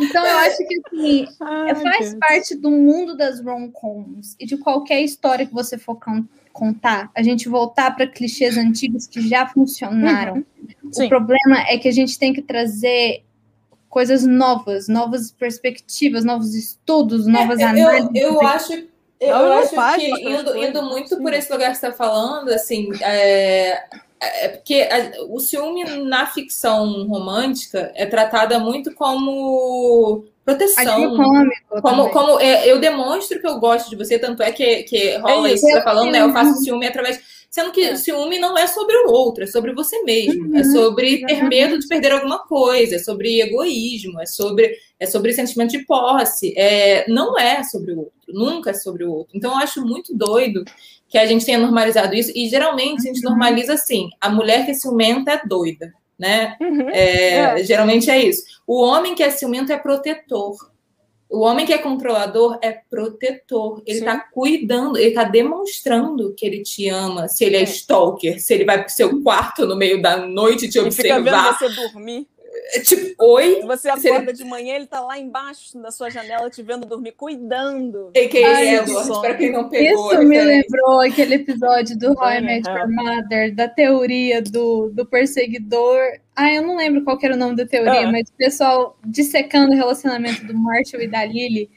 [0.00, 2.20] então eu acho que assim, Ai, faz Deus.
[2.20, 5.98] parte do mundo das rom-coms e de qualquer história que você for
[6.52, 10.36] contar, a gente voltar para clichês antigos que já funcionaram.
[10.36, 11.04] Uhum.
[11.04, 13.24] O problema é que a gente tem que trazer
[13.88, 18.10] coisas novas, novas perspectivas, novos estudos, novas é, análises.
[18.14, 18.86] Eu, eu acho
[19.20, 22.90] eu, eu acho que indo, indo muito por esse lugar que você está falando, assim,
[23.02, 23.82] é,
[24.20, 31.16] é porque a, o ciúme na ficção romântica é tratada muito como proteção.
[31.82, 35.48] Como, como é, eu demonstro que eu gosto de você, tanto é que, que rola
[35.48, 36.20] é isso que você está falando, né?
[36.20, 37.20] Eu faço ciúme através.
[37.56, 37.96] Sendo que é.
[37.96, 40.44] ciúme não é sobre o outro, é sobre você mesmo.
[40.44, 44.76] É uhum, é sobre ter medo de perder alguma coisa, é sobre egoísmo, é sobre,
[45.00, 46.52] é sobre sentimento de posse.
[46.54, 49.34] É, não é sobre o outro, nunca é sobre o outro.
[49.34, 50.66] Então eu acho muito doido
[51.08, 53.30] que a gente tenha normalizado isso, e geralmente a gente uhum.
[53.30, 55.94] normaliza assim: a mulher que é ciumenta é doida.
[56.18, 56.56] Né?
[56.60, 57.64] Uhum, é, é.
[57.64, 58.42] Geralmente é isso.
[58.66, 60.56] O homem que é ciumento é protetor.
[61.28, 63.82] O homem que é controlador é protetor.
[63.84, 67.28] Ele está cuidando, ele está demonstrando que ele te ama.
[67.28, 67.64] Se ele é, é.
[67.64, 71.18] stalker, se ele vai pro seu quarto no meio da noite te observar.
[71.18, 72.28] Fica vendo você dormir.
[72.74, 73.62] É tipo, oi?
[73.62, 78.08] Você acorda de manhã, ele tá lá embaixo da sua janela te vendo dormir, cuidando.
[78.08, 78.64] A.K.A.
[78.64, 80.12] Edward, para quem não pegou.
[80.12, 85.06] Isso me lembrou aquele episódio do How I Met Your Mother, da teoria do, do
[85.06, 86.00] perseguidor.
[86.34, 88.12] Ah, eu não lembro qual era o nome da teoria, ah.
[88.12, 91.70] mas o pessoal dissecando o relacionamento do Marshall e da Lily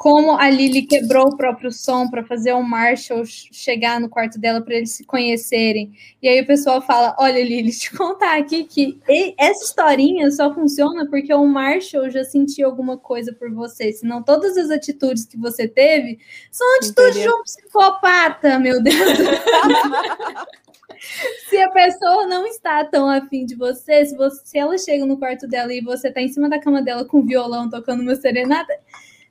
[0.00, 4.62] como a Lily quebrou o próprio som para fazer o Marshall chegar no quarto dela
[4.62, 5.92] para eles se conhecerem.
[6.22, 8.98] E aí o pessoal fala: Olha, Lily, te contar aqui que
[9.38, 13.92] essa historinha só funciona porque o Marshall já sentiu alguma coisa por você.
[13.92, 16.18] Senão todas as atitudes que você teve
[16.50, 17.28] são atitudes Entendi.
[17.28, 18.96] de um psicopata, meu Deus.
[21.50, 25.18] se a pessoa não está tão afim de você se, você, se ela chega no
[25.18, 28.72] quarto dela e você está em cima da cama dela com violão tocando uma serenata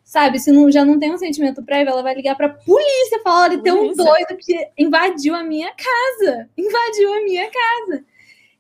[0.09, 0.39] sabe?
[0.39, 3.43] Se não, já não tem um sentimento prévio, ela vai ligar pra polícia e falar:
[3.43, 6.49] olha, tem um doido que invadiu a minha casa.
[6.57, 8.03] Invadiu a minha casa.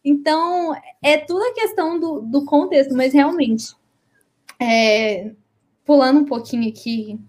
[0.05, 3.75] Então, é tudo a questão do, do contexto, mas realmente,
[4.59, 5.31] é,
[5.83, 7.19] pulando um pouquinho aqui,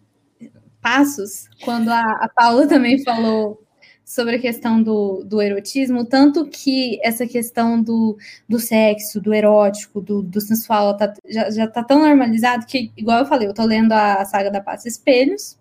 [0.83, 3.63] passos, quando a, a Paula também falou
[4.11, 8.19] sobre a questão do, do erotismo, tanto que essa questão do,
[8.49, 13.21] do sexo, do erótico, do, do sensual, tá, já, já tá tão normalizado que, igual
[13.21, 15.57] eu falei, eu tô lendo a saga da Paz Espelhos,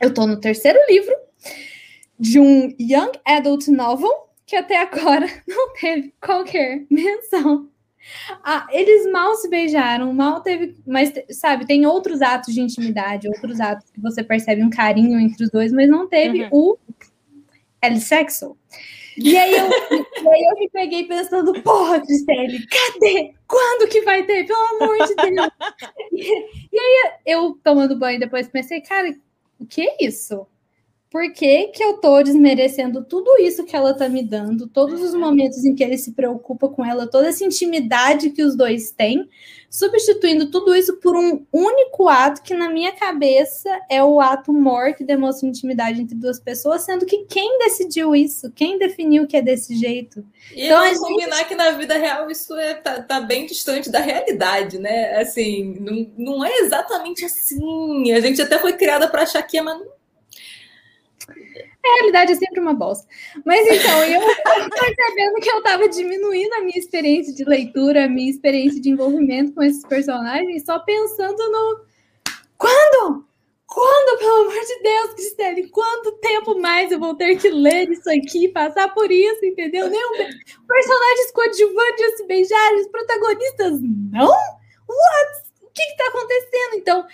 [0.00, 1.14] eu tô no terceiro livro
[2.18, 4.10] de um Young Adult Novel,
[4.44, 7.68] que até agora não teve qualquer menção
[8.42, 10.74] ah, eles mal se beijaram, mal teve.
[10.86, 15.44] Mas, sabe, tem outros atos de intimidade, outros atos que você percebe um carinho entre
[15.44, 16.48] os dois, mas não teve uhum.
[16.52, 16.78] o
[17.82, 18.56] El Sexo.
[19.16, 19.66] E aí, eu,
[20.22, 23.34] e aí eu me peguei pensando, porra, Cristelle, cadê?
[23.46, 24.46] Quando que vai ter?
[24.46, 25.50] Pelo amor de Deus.
[26.12, 29.12] E, e aí eu tomando banho depois pensei, cara,
[29.58, 30.46] o que é isso?
[31.10, 35.14] Por que, que eu tô desmerecendo tudo isso que ela tá me dando, todos os
[35.14, 39.26] momentos em que ele se preocupa com ela, toda essa intimidade que os dois têm,
[39.70, 44.92] substituindo tudo isso por um único ato que, na minha cabeça, é o ato mor
[44.94, 48.52] que demonstra intimidade entre duas pessoas, sendo que quem decidiu isso?
[48.52, 50.22] Quem definiu que é desse jeito?
[50.54, 50.98] E então, a gente...
[50.98, 55.16] combinar que na vida real isso é, tá, tá, bem distante da realidade, né?
[55.20, 58.12] Assim, não, não é exatamente assim.
[58.12, 59.97] A gente até foi criada para achar que é, mas não
[61.28, 63.06] a realidade é sempre uma bosta.
[63.44, 68.30] Mas então, eu percebendo que eu estava diminuindo a minha experiência de leitura, a minha
[68.30, 71.84] experiência de envolvimento com esses personagens, só pensando no.
[72.56, 73.28] Quando?
[73.66, 78.08] Quando, pelo amor de Deus, Cristine, quanto tempo mais eu vou ter que ler isso
[78.10, 79.90] aqui, passar por isso, entendeu?
[79.90, 80.12] Nem um...
[80.66, 83.78] Personagens coadjuvantes se beijarem, os protagonistas
[84.10, 84.30] não?
[84.30, 85.48] What?
[85.62, 86.74] O que está acontecendo?
[86.76, 87.06] Então,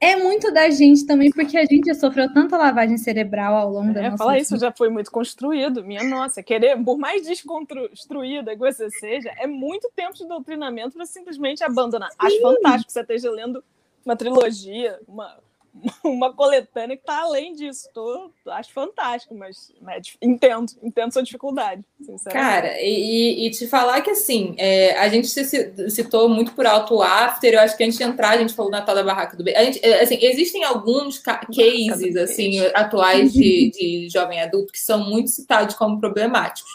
[0.00, 3.94] é muito da gente também, porque a gente já sofreu tanta lavagem cerebral ao longo
[3.94, 6.42] da é, nossa falar isso já foi muito construído, minha nossa.
[6.42, 12.10] Querer, por mais desconstruída que você seja, é muito tempo de doutrinamento para simplesmente abandonar.
[12.10, 12.16] Sim.
[12.18, 13.64] Acho fantástico que você esteja lendo
[14.04, 15.38] uma trilogia, uma,
[16.04, 17.88] uma coletânea que está além disso.
[17.92, 21.84] Tô, acho fantástico, mas né, entendo, entendo sua dificuldade,
[22.30, 27.02] Cara, e, e, te falar que assim, é, a gente citou muito por alto o
[27.02, 29.44] after, eu acho que antes de entrar, a gente falou na tal da barraca do
[29.44, 29.58] beijo.
[29.58, 35.04] A gente, é, assim, existem alguns cases assim, atuais de, de jovem adulto que são
[35.04, 36.70] muito citados como problemáticos.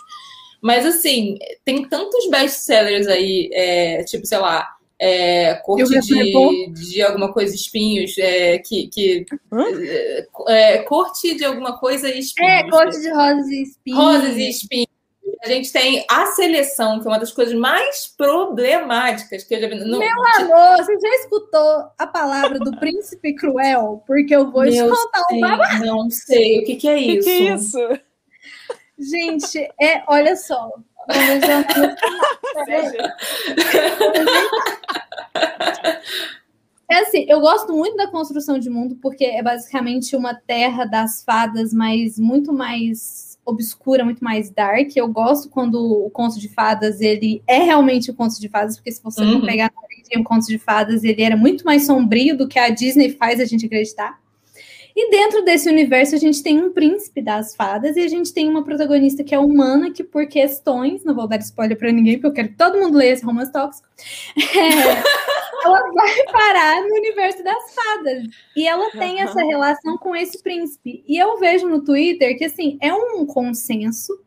[0.61, 7.33] Mas assim, tem tantos best-sellers aí, é, tipo, sei lá, é, corte de, de alguma
[7.33, 9.25] coisa espinhos, é, que, que
[10.47, 12.51] é, corte de alguma coisa e espinhos.
[12.51, 13.99] É, corte de rosas e espinhos.
[13.99, 14.87] Rosas e espinhos.
[15.43, 19.67] A gente tem a seleção, que é uma das coisas mais problemáticas que eu já
[19.67, 19.79] vi.
[19.79, 24.03] Não, Meu amor, você já escutou a palavra do príncipe cruel?
[24.05, 25.83] Porque eu vou Meu escutar um babado.
[25.83, 27.09] Não sei, o que, que é isso?
[27.09, 28.01] O que, que é isso?
[28.99, 30.69] Gente, é, olha só,
[36.89, 41.23] é assim, eu gosto muito da construção de mundo porque é basicamente uma terra das
[41.23, 44.95] fadas, mas muito mais obscura, muito mais dark.
[44.95, 48.91] Eu gosto quando o conto de fadas ele é realmente o conto de fadas, porque
[48.91, 49.39] se você uhum.
[49.39, 49.71] for pegar
[50.15, 53.45] o conto de fadas, ele era muito mais sombrio do que a Disney faz a
[53.45, 54.20] gente acreditar.
[54.95, 58.49] E dentro desse universo a gente tem um príncipe das fadas e a gente tem
[58.49, 62.27] uma protagonista que é humana, que por questões, não vou dar spoiler para ninguém, porque
[62.27, 63.88] eu quero que todo mundo leia esse romance tóxico,
[64.36, 68.23] é, ela vai parar no universo das fadas.
[68.56, 71.04] E ela tem essa relação com esse príncipe.
[71.08, 74.19] E eu vejo no Twitter que, assim, é um consenso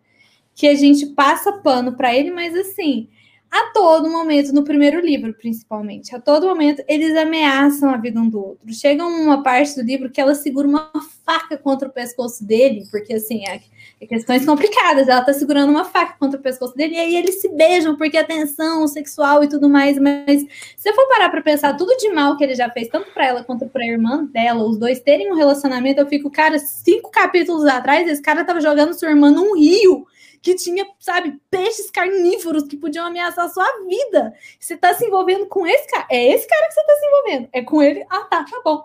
[0.55, 3.09] que a gente passa pano para ele, mas assim,
[3.55, 8.29] a todo momento, no primeiro livro, principalmente, a todo momento, eles ameaçam a vida um
[8.29, 8.75] do outro.
[8.75, 10.91] Chega uma parte do livro que ela segura uma
[11.25, 13.61] faca contra o pescoço dele, porque assim, é,
[14.01, 15.07] é questões complicadas.
[15.07, 18.17] Ela tá segurando uma faca contra o pescoço dele, e aí eles se beijam porque
[18.19, 20.01] a tensão sexual e tudo mais.
[20.01, 23.13] Mas se você for parar pra pensar tudo de mal que ele já fez, tanto
[23.13, 27.09] para ela quanto pra irmã dela, os dois terem um relacionamento, eu fico, cara, cinco
[27.09, 30.09] capítulos atrás, esse cara tava jogando sua irmã num rio
[30.45, 34.35] que tinha, sabe, peixes carnívoros que podiam ameaçar a sua vida.
[34.61, 36.07] Você tá se envolvendo com esse cara.
[36.11, 37.49] É esse cara que você tá se envolvendo.
[37.51, 38.05] É com ele.
[38.11, 38.85] Ah, tá, tá bom.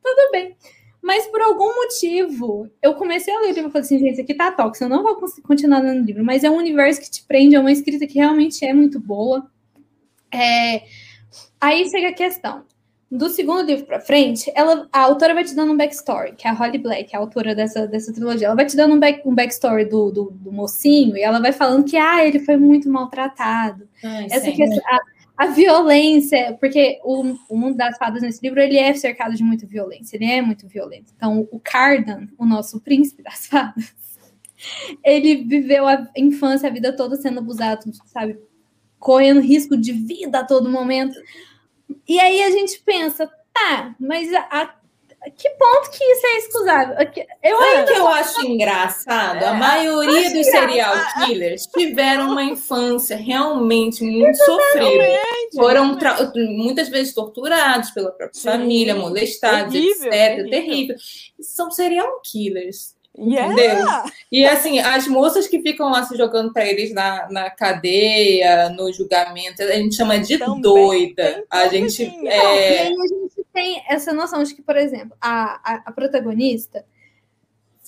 [0.00, 0.56] Tudo bem.
[1.02, 4.20] Mas por algum motivo, eu comecei a ler o livro e falei assim, gente, isso
[4.20, 7.10] aqui tá tóxico, eu não vou continuar lendo o livro, mas é um universo que
[7.10, 9.50] te prende, é uma escrita que realmente é muito boa.
[10.32, 10.84] É...
[11.60, 12.64] Aí chega a questão
[13.10, 16.50] do segundo livro para frente, ela, a autora vai te dando um backstory, que é
[16.50, 18.46] a Holly Black, a autora dessa, dessa trilogia.
[18.46, 21.50] Ela vai te dando um, back, um backstory do, do, do mocinho e ela vai
[21.50, 23.88] falando que ah, ele foi muito maltratado.
[24.04, 28.78] Ai, Essa questão, a, a, violência, porque o, o mundo das fadas nesse livro ele
[28.78, 31.12] é cercado de muita violência, ele é muito violento.
[31.16, 33.92] Então, o Cardan, o nosso príncipe das fadas,
[35.02, 38.38] ele viveu a infância, a vida toda sendo abusado, sabe?
[39.00, 41.18] Correndo risco de vida a todo momento.
[42.06, 44.74] E aí a gente pensa, tá, mas a, a
[45.36, 46.96] que ponto que isso é excusável?
[47.42, 49.42] Eu Sabe que eu acho engraçado?
[49.42, 55.20] É, a maioria dos serial killers tiveram uma infância realmente muito sofrida.
[55.54, 55.98] Foram
[56.56, 60.10] muitas vezes torturados pela própria Sim, família, molestados, terrível, etc.
[60.10, 60.50] Terrível.
[60.50, 60.96] terrível.
[61.38, 62.94] São serial killers.
[63.16, 63.84] Entendeu?
[64.30, 68.92] E assim, as moças que ficam lá se jogando para eles na, na cadeia, no
[68.92, 71.44] julgamento, a gente chama de Também doida.
[71.50, 72.14] A gente, é...
[72.14, 75.92] Não, e aí a gente tem essa noção de que, por exemplo, a, a, a
[75.92, 76.84] protagonista,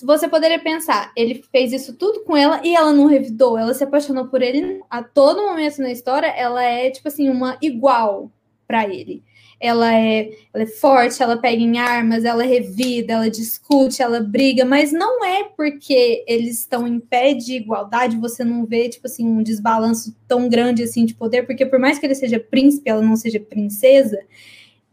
[0.03, 3.83] você poderia pensar, ele fez isso tudo com ela e ela não revidou, ela se
[3.83, 8.29] apaixonou por ele a todo momento na história, ela é tipo assim, uma igual
[8.67, 9.23] para ele
[9.63, 14.65] ela é, ela é forte, ela pega em armas, ela revida, ela discute, ela briga,
[14.65, 19.25] mas não é porque eles estão em pé de igualdade, você não vê, tipo assim,
[19.25, 23.01] um desbalanço tão grande assim de poder, porque por mais que ele seja príncipe, ela
[23.01, 24.19] não seja princesa,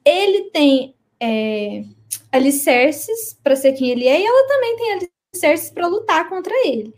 [0.04, 1.83] ele tem é,
[2.30, 6.94] alicerces para ser quem ele é, e ela também tem alicerces para lutar contra ele.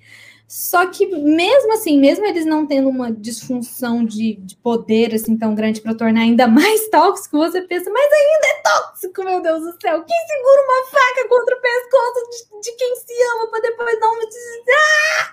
[0.53, 5.55] Só que mesmo assim, mesmo eles não tendo uma disfunção de, de poder assim tão
[5.55, 9.81] grande para tornar ainda mais tóxico, você pensa, mas ainda é tóxico, meu Deus do
[9.81, 10.05] céu.
[10.05, 14.19] Quem segura uma faca contra o pescoço de, de quem se ama para depois não
[14.19, 14.27] me.
[14.27, 15.33] Ah!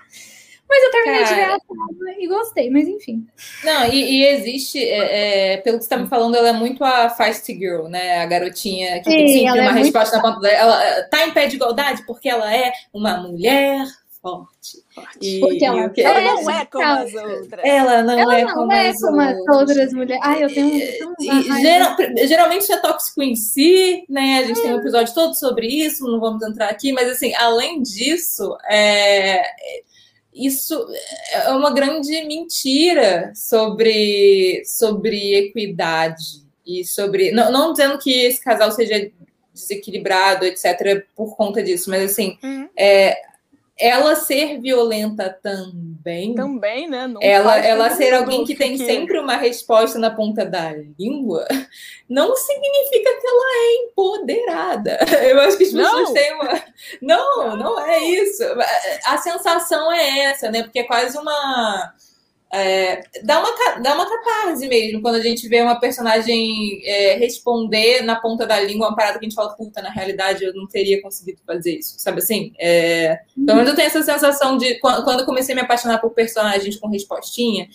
[0.66, 3.26] Mas eu terminei Cara, de ver a saga e gostei, mas enfim.
[3.62, 6.82] Não, e, e existe, é, é, pelo que você está me falando, ela é muito
[6.82, 8.22] a Feisty Girl, né?
[8.22, 10.26] A garotinha que Sim, tem sempre uma é resposta muito...
[10.26, 10.82] na ponta dela.
[10.82, 13.84] Ela tá em pé de igualdade porque ela é uma mulher
[14.20, 14.78] forte.
[14.94, 15.18] forte.
[15.20, 17.64] E, Porque ela, que, ela não é como as outras.
[17.64, 20.22] Ela não ela é não como, é as, como as outras mulheres.
[20.24, 21.14] Ai, eu tenho um.
[21.20, 21.96] E, geral,
[22.26, 24.38] geralmente é tóxico em si, né?
[24.38, 24.80] A gente tem um é.
[24.80, 29.42] episódio todo sobre isso, não vamos entrar aqui, mas assim, além disso, é,
[30.32, 30.86] isso
[31.32, 37.32] é uma grande mentira sobre, sobre equidade e sobre.
[37.32, 39.10] Não, não dizendo que esse casal seja
[39.52, 41.90] desequilibrado, etc., por conta disso.
[41.90, 42.68] Mas assim, uhum.
[42.76, 43.16] é,
[43.80, 46.34] ela ser violenta também.
[46.34, 47.06] Também, né?
[47.06, 51.46] Não ela ela ser alguém que tem sempre uma resposta na ponta da língua
[52.08, 54.98] não significa que ela é empoderada.
[55.22, 56.14] Eu acho que as pessoas não.
[56.14, 56.62] têm uma.
[57.00, 58.42] Não, não é isso.
[59.06, 60.62] A sensação é essa, né?
[60.62, 61.94] Porque é quase uma
[62.52, 68.02] é, dá, uma, dá uma catarse mesmo quando a gente vê uma personagem é, responder
[68.02, 70.66] na ponta da língua uma parada que a gente fala, puta, na realidade eu não
[70.66, 72.52] teria conseguido fazer isso, sabe assim?
[72.58, 76.10] É, pelo menos eu tenho essa sensação de quando eu comecei a me apaixonar por
[76.10, 77.68] personagens com respostinha,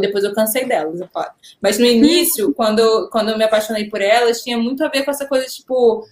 [0.00, 1.30] depois eu cansei delas, é claro.
[1.60, 5.10] Mas no início, quando, quando eu me apaixonei por elas, tinha muito a ver com
[5.10, 6.04] essa coisa, tipo,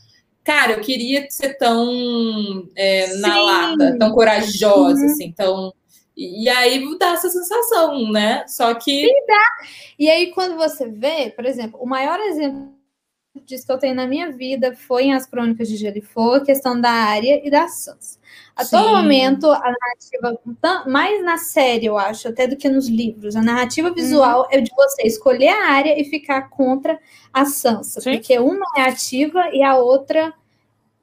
[0.42, 5.12] cara, eu queria ser tão é, na lata, tão corajosa, uhum.
[5.12, 5.74] assim, tão
[6.18, 8.44] e aí dá essa sensação, né?
[8.48, 9.06] Só que.
[9.06, 9.66] Sim, dá.
[9.96, 12.76] E aí, quando você vê, por exemplo, o maior exemplo
[13.46, 16.36] disso que eu tenho na minha vida foi em As Crônicas de Gelo e Fogo,
[16.36, 18.18] a questão da área e da Sansa.
[18.56, 18.76] A Sim.
[18.76, 20.40] todo momento, a narrativa,
[20.86, 24.48] mais na série, eu acho, até do que nos livros, a narrativa visual hum.
[24.50, 26.98] é de você escolher a área e ficar contra
[27.32, 28.00] a Sansa.
[28.00, 28.12] Sim.
[28.14, 30.34] Porque uma é ativa e a outra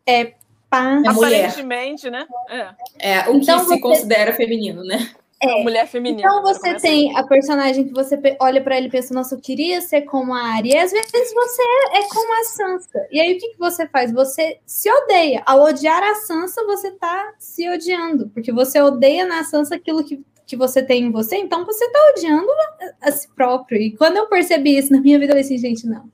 [0.06, 0.34] é
[0.76, 1.12] pá.
[1.12, 2.26] Aparentemente, né?
[2.50, 2.70] É,
[3.00, 3.76] é o então, que você...
[3.76, 5.10] se considera feminino, né?
[5.42, 5.64] É.
[5.64, 6.22] mulher feminina.
[6.22, 9.82] Então você tem a personagem que você olha para ele e pensa, nossa, eu queria
[9.82, 10.76] ser como a Arya.
[10.76, 11.62] E às vezes você
[11.94, 13.08] é como a Sansa.
[13.12, 14.12] E aí o que, que você faz?
[14.12, 15.44] Você se odeia.
[15.46, 18.30] Ao odiar a Sansa, você tá se odiando.
[18.30, 22.00] Porque você odeia na Sansa aquilo que, que você tem em você, então você tá
[22.16, 23.80] odiando a, a si próprio.
[23.82, 26.10] E quando eu percebi isso na minha vida, eu falei assim, gente, não.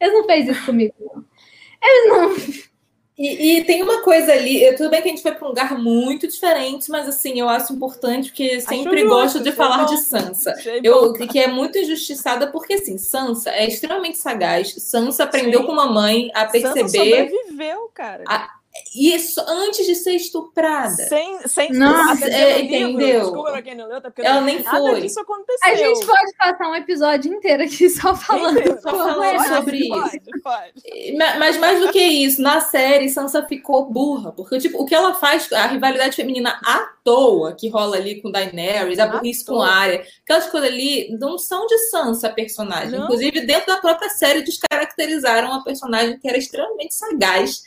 [0.00, 1.24] Eles não fez isso comigo, não.
[1.82, 2.71] Eles não.
[3.22, 5.78] E, e, tem uma coisa ali, tudo bem que a gente foi para um lugar
[5.78, 10.52] muito diferente, mas assim, eu acho importante porque sempre gosto de falar de Sansa.
[10.82, 14.74] Eu, que é muito injustiçada, porque assim, Sansa é extremamente sagaz.
[14.76, 15.66] Sansa aprendeu Sim.
[15.66, 16.80] com uma mãe a perceber.
[16.80, 18.24] Sansa sobreviveu, cara.
[18.26, 18.50] A,
[18.94, 20.94] isso antes de ser estuprada.
[20.94, 23.20] Sem, sem Nossa, é, entendeu?
[23.20, 25.04] Desculpa pra quem não leu, tá porque ela nem foi.
[25.04, 25.70] Isso aconteceu.
[25.70, 29.90] A gente pode passar um episódio inteiro aqui só falando, só falando sobre isso.
[29.90, 31.16] Pode, pode.
[31.38, 35.14] Mas mais do que isso, na série Sansa ficou burra, porque tipo, o que ela
[35.14, 40.02] faz, a rivalidade feminina à toa que rola ali com Daenerys, a burrice com Arya,
[40.22, 42.98] aquelas coisas ali não são de Sansa a personagem.
[42.98, 43.04] Não.
[43.04, 47.62] Inclusive dentro da própria série descaracterizaram a personagem que era extremamente sagaz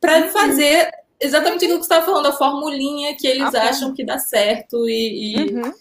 [0.00, 0.28] para uhum.
[0.30, 0.90] fazer
[1.20, 4.88] exatamente aquilo que você estava falando, a formulinha que eles ah, acham que dá certo
[4.88, 5.36] e.
[5.36, 5.54] e...
[5.54, 5.72] Uhum.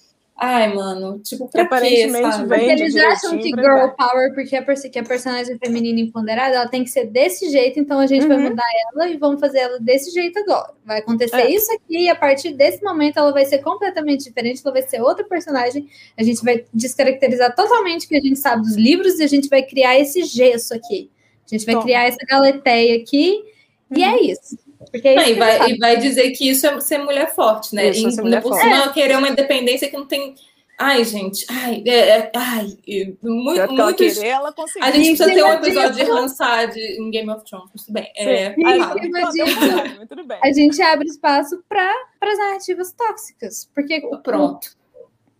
[0.41, 2.47] Ai, mano, tipo, pra Aparentemente quê, sabe?
[2.47, 6.81] Porque eles acham que girl power, porque a, que a personagem feminina empoderada, ela tem
[6.81, 8.29] que ser desse jeito, então a gente uhum.
[8.29, 8.63] vai mudar
[8.93, 10.71] ela e vamos fazer ela desse jeito agora.
[10.85, 11.51] Vai acontecer é.
[11.51, 15.01] isso aqui e a partir desse momento ela vai ser completamente diferente, ela vai ser
[15.01, 19.23] outra personagem, a gente vai descaracterizar totalmente o que a gente sabe dos livros e
[19.23, 21.11] a gente vai criar esse gesso aqui.
[21.45, 21.81] A gente vai Tom.
[21.81, 23.43] criar essa galeteia aqui
[23.95, 24.57] e é isso.
[24.91, 27.89] Porque é isso e, vai, e vai dizer que isso é ser mulher forte, né?
[27.89, 28.63] Isso, e, mulher por forte.
[28.63, 28.93] cima, é.
[28.93, 30.35] querer uma independência que não tem.
[30.77, 32.77] Ai, gente, ai, é, é, ai,
[33.21, 34.17] muito, muitos...
[34.17, 37.93] Querer, ela a gente precisa ter um episódio de Hansard em Game of Thrones, tudo
[37.95, 38.09] bem.
[38.15, 40.39] É, e disso, tudo bem.
[40.41, 44.79] a gente abre espaço para as narrativas tóxicas, porque pronto.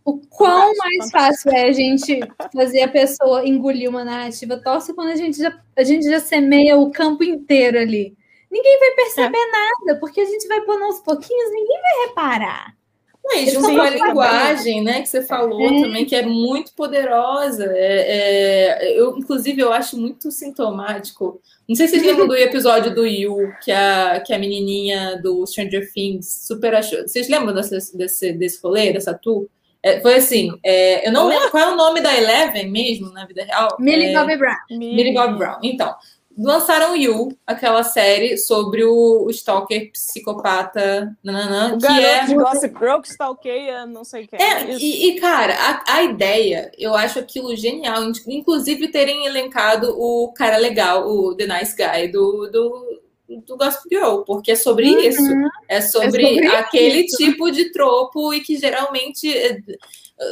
[0.04, 2.20] O, o quão mais fácil é a gente
[2.54, 6.78] fazer a pessoa engolir uma narrativa tóxica quando a gente já, a gente já semeia
[6.78, 8.19] o campo inteiro ali
[8.52, 9.52] ninguém vai perceber é.
[9.52, 12.80] nada, porque a gente vai pôr aos pouquinhos, ninguém vai reparar.
[13.24, 15.82] Não, junto com a linguagem, né, que você falou é.
[15.82, 17.66] também, que é muito poderosa.
[17.76, 21.40] É, é, eu, inclusive, eu acho muito sintomático.
[21.68, 25.46] Não sei se vocês lembram do episódio do Yu, que a, que a menininha do
[25.46, 27.02] Stranger Things super achou.
[27.02, 29.48] Vocês lembram desse, desse, desse rolê, dessa tour?
[29.82, 33.26] É, foi assim, é, eu não lembro qual é o nome da Eleven mesmo na
[33.26, 33.78] vida real.
[33.80, 34.58] Millie Bobby Brown.
[34.72, 35.60] Millie Bobby Brown.
[35.64, 35.94] Então,
[36.40, 42.78] lançaram You, aquela série sobre o, o stalker psicopata, nananã, o que é de Gossip
[42.80, 44.42] Girl que stalkeia, não sei quem.
[44.42, 50.32] É, e, e, cara, a, a, ideia, eu acho aquilo genial, inclusive terem elencado o
[50.34, 53.02] cara legal, o The Nice Guy do, do,
[53.46, 55.00] do Gossip Girl, porque é sobre uhum.
[55.02, 55.22] isso,
[55.68, 57.18] é sobre, é sobre aquele isso.
[57.18, 59.60] tipo de tropo e que geralmente é,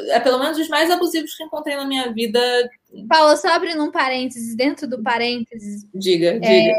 [0.10, 2.40] é pelo menos os mais abusivos que encontrei na minha vida
[3.06, 5.86] Paula, só abrindo um parênteses, dentro do parênteses.
[5.94, 6.78] Diga, é, diga.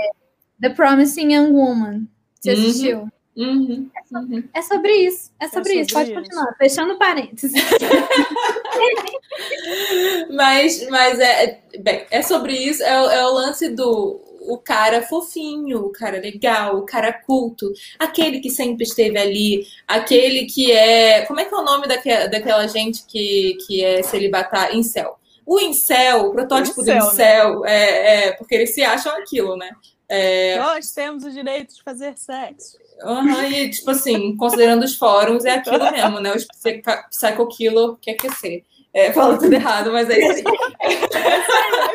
[0.61, 2.09] The Promising Young Woman.
[2.41, 2.61] Você uhum.
[2.61, 3.09] assistiu?
[3.37, 4.45] Uhum, é, so, uhum.
[4.53, 5.31] é, sobre isso.
[5.39, 5.93] É sobre, é sobre isso.
[5.93, 6.21] Pode isso.
[6.21, 6.57] continuar.
[6.59, 7.53] Fechando parênteses.
[10.35, 12.83] mas, mas é, bem, é sobre isso.
[12.83, 18.41] É, é o lance do o cara fofinho, o cara legal, o cara culto, aquele
[18.41, 21.27] que sempre esteve ali, aquele que é.
[21.27, 24.75] Como é que é o nome daquela, daquela gente que, que é celibatar?
[24.75, 25.19] Incel.
[25.49, 27.73] O incel, o protótipo incel, do incel, né?
[27.73, 29.71] é, é, porque eles se acham aquilo, né?
[30.07, 30.59] É...
[30.59, 32.77] Nós temos o direito de fazer sexo.
[33.03, 36.33] Uhum, e, tipo assim, considerando os fóruns, é aquilo mesmo, né?
[36.33, 38.63] O Psycho Killer quer aquecer.
[38.93, 40.45] É, falo tudo errado, mas é isso aí.
[40.83, 41.17] É isso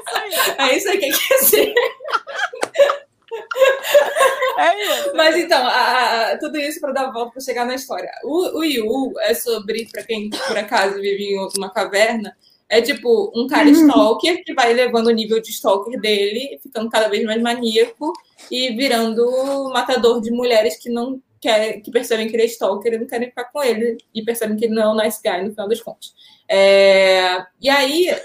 [0.09, 0.97] aí, é isso aí.
[0.97, 1.73] que.
[4.57, 5.15] É isso.
[5.15, 8.09] Mas então, a, a, tudo isso para dar volta para chegar na história.
[8.23, 12.35] O, o Yu é sobre, para quem por acaso vive em uma caverna,
[12.69, 13.87] é tipo um cara uhum.
[13.87, 18.13] stalker que vai levando o nível de stalker dele, ficando cada vez mais maníaco
[18.49, 22.97] e virando matador de mulheres que não quer, que percebem que ele é stalker e
[22.97, 25.51] não querem ficar com ele e percebem que ele não é um nice guy no
[25.51, 26.13] final das contas.
[26.49, 28.15] É, e aí,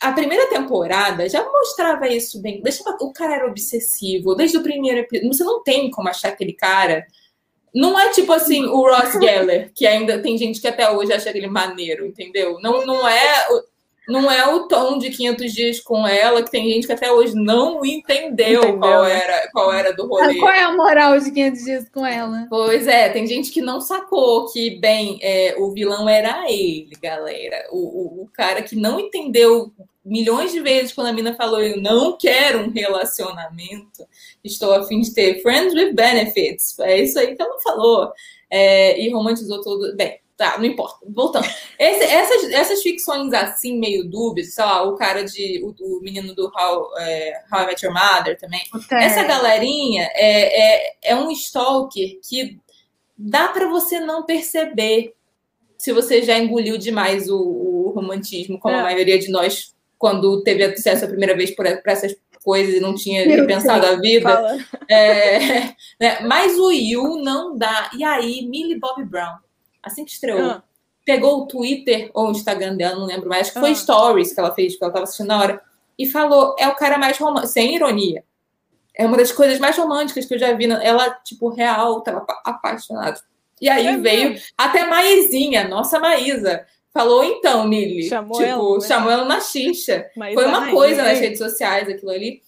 [0.00, 2.62] a primeira temporada já mostrava isso bem.
[2.62, 5.32] Deixava, o cara era obsessivo desde o primeiro episódio.
[5.32, 7.06] Você não tem como achar aquele cara.
[7.74, 11.30] Não é tipo assim o Ross Geller, que ainda tem gente que até hoje acha
[11.30, 12.58] ele maneiro, entendeu?
[12.60, 13.46] Não, não é
[14.10, 17.34] não é o tom de 500 dias com ela, que tem gente que até hoje
[17.34, 19.22] não entendeu, entendeu qual, né?
[19.22, 20.36] era, qual era do rolê.
[20.36, 22.46] Qual é a moral de 500 dias com ela?
[22.50, 27.68] Pois é, tem gente que não sacou que, bem, é, o vilão era ele, galera.
[27.70, 29.72] O, o, o, cara que não entendeu
[30.04, 34.06] milhões de vezes quando a mina falou eu não quero um relacionamento,
[34.42, 36.78] estou a fim de ter friends with benefits.
[36.80, 38.12] É isso aí que ela falou.
[38.50, 39.94] É, e romantizou tudo.
[39.96, 41.04] Bem, Tá, não importa.
[41.06, 41.46] Voltando.
[41.78, 45.62] Esse, essas, essas ficções assim, meio dúbias, sei lá, o cara de.
[45.62, 48.62] O, o menino do How, é, How I Met Your Mother também.
[48.74, 48.98] Okay.
[49.00, 52.58] Essa galerinha é, é, é um stalker que
[53.18, 55.14] dá para você não perceber
[55.76, 58.80] se você já engoliu demais o, o romantismo, como é.
[58.80, 62.80] a maioria de nós, quando teve acesso a primeira vez por, por essas coisas e
[62.80, 64.58] não tinha Meu pensado a vida.
[64.88, 66.20] É, né?
[66.22, 67.90] Mas o Yu não dá.
[67.96, 69.36] E aí, Millie Bobby Brown
[69.82, 70.62] assim que estreou, ah.
[71.04, 73.74] pegou o Twitter ou o Instagram dela, não lembro mais, acho que foi ah.
[73.74, 75.62] Stories que ela fez, que ela estava assistindo na hora,
[75.98, 78.24] e falou: é o cara mais romântico, sem ironia.
[78.94, 80.66] É uma das coisas mais românticas que eu já vi.
[80.66, 83.20] Ela, tipo, real, tava apaixonada.
[83.60, 84.46] E aí é veio mesmo?
[84.58, 86.66] até Maisinha, nossa Maísa.
[86.92, 88.08] Falou então, Mili.
[88.08, 88.78] Chamou tipo, ela.
[88.78, 88.86] Né?
[88.86, 90.06] Chamou ela na xixa.
[90.34, 92.42] Foi uma coisa nas redes sociais, aquilo ali.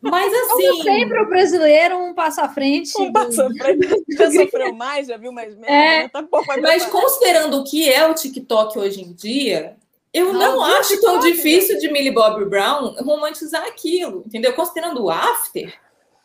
[0.00, 0.68] Mas assim.
[0.68, 2.92] Como sempre, o brasileiro um passo à frente.
[3.00, 3.88] Um passo à frente.
[4.16, 5.72] Já sofreu mais, já viu mais merda.
[5.72, 6.02] É.
[6.02, 6.08] Né?
[6.08, 6.26] Tá
[6.60, 9.76] mas considerando o que é o TikTok hoje em dia,
[10.12, 14.52] eu não, não acho tão difícil de Millie Bobby Brown romantizar aquilo, entendeu?
[14.52, 15.72] Considerando o After,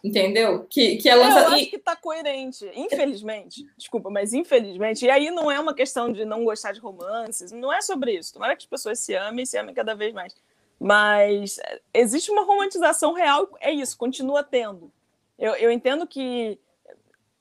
[0.03, 0.65] entendeu?
[0.69, 1.51] Que, que é lançado.
[1.51, 3.65] Eu acho que tá coerente, infelizmente.
[3.77, 5.05] Desculpa, mas infelizmente.
[5.05, 8.33] E aí não é uma questão de não gostar de romances, não é sobre isso.
[8.33, 10.35] Tomara que as pessoas se amem e se amem cada vez mais.
[10.79, 11.59] Mas
[11.93, 14.91] existe uma romantização real, é isso, continua tendo.
[15.37, 16.59] Eu, eu entendo que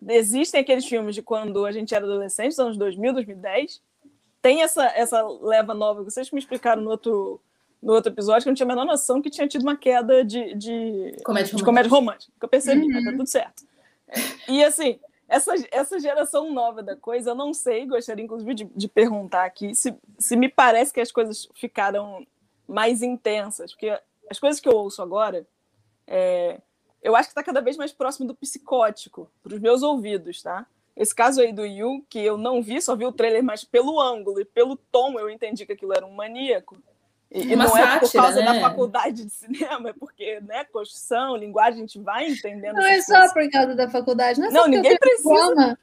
[0.08, 3.82] existem aqueles filmes de quando a gente era adolescente, anos 2000, 2010.
[4.40, 7.40] Tem essa, essa leva nova, vocês me explicaram no outro,
[7.86, 10.24] no outro episódio, que eu não tinha a menor noção que tinha tido uma queda
[10.24, 12.32] de, de, comédia, de comédia romântica.
[12.36, 12.92] Que eu percebi, uhum.
[12.92, 13.62] mas tá tudo certo.
[14.48, 18.88] E assim, essa, essa geração nova da coisa, eu não sei, gostaria inclusive de, de
[18.88, 22.26] perguntar aqui se, se me parece que as coisas ficaram
[22.66, 23.96] mais intensas, porque
[24.28, 25.46] as coisas que eu ouço agora,
[26.08, 26.60] é,
[27.00, 30.66] eu acho que está cada vez mais próximo do psicótico, para os meus ouvidos, tá?
[30.96, 34.00] Esse caso aí do Yu, que eu não vi, só vi o trailer, mas pelo
[34.00, 36.76] ângulo e pelo tom eu entendi que aquilo era um maníaco.
[37.36, 38.46] E, e não sátira, é por causa né?
[38.46, 42.76] da faculdade de cinema, é porque, né, construção, linguagem, a gente vai entendendo.
[42.76, 45.28] Não é só por causa da faculdade, não é Não, ninguém precisa.
[45.28, 45.78] Diploma.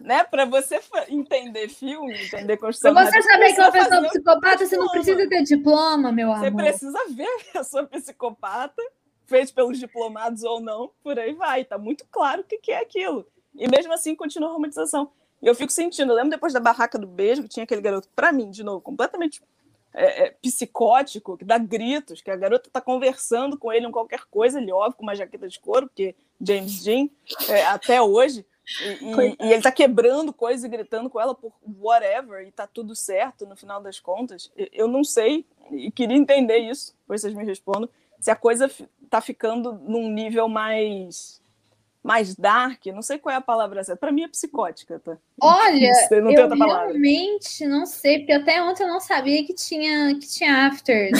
[0.00, 2.94] Né, para você entender filme, entender construção.
[2.94, 6.44] Pra você saber que uma pessoa é psicopata, você não precisa ter diploma, meu amor.
[6.44, 8.82] Você precisa ver a pessoa psicopata,
[9.26, 11.66] feito pelos diplomados ou não, por aí vai.
[11.66, 13.26] Tá muito claro o que é aquilo.
[13.54, 15.10] E mesmo assim continua a romantização.
[15.42, 18.08] E eu fico sentindo, eu lembro depois da barraca do beijo, que tinha aquele garoto,
[18.16, 19.42] para mim, de novo, completamente
[19.94, 24.24] é, é, psicótico, que dá gritos, que a garota está conversando com ele em qualquer
[24.28, 27.08] coisa, ele óbvio com uma jaqueta de couro, porque James Dean,
[27.48, 28.44] é, até hoje,
[28.82, 32.66] e, e, e ele está quebrando coisas e gritando com ela por whatever, e está
[32.66, 34.50] tudo certo no final das contas.
[34.72, 37.88] Eu não sei, e queria entender isso, depois vocês me respondam,
[38.18, 38.68] se a coisa
[39.02, 41.40] está ficando num nível mais
[42.04, 43.98] mais dark, não sei qual é a palavra certa.
[43.98, 45.16] Para mim é psicótica, tá?
[45.40, 50.14] Olha, não, não eu realmente não sei, porque até ontem eu não sabia que tinha
[50.14, 51.10] que tinha after.
[51.10, 51.18] Né?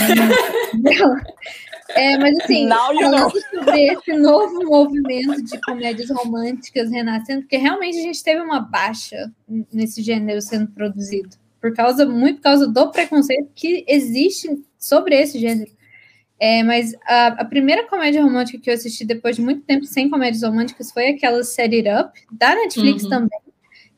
[1.89, 8.03] é, mas assim, falando sobre esse novo movimento de comédias românticas renascendo, porque realmente a
[8.03, 9.32] gente teve uma baixa
[9.72, 15.39] nesse gênero sendo produzido, por causa muito por causa do preconceito que existe sobre esse
[15.39, 15.72] gênero.
[16.39, 20.11] É, mas a, a, primeira comédia romântica que eu assisti depois de muito tempo sem
[20.11, 23.11] comédias românticas foi aquela Set It Up, da Netflix uhum.
[23.11, 23.41] também,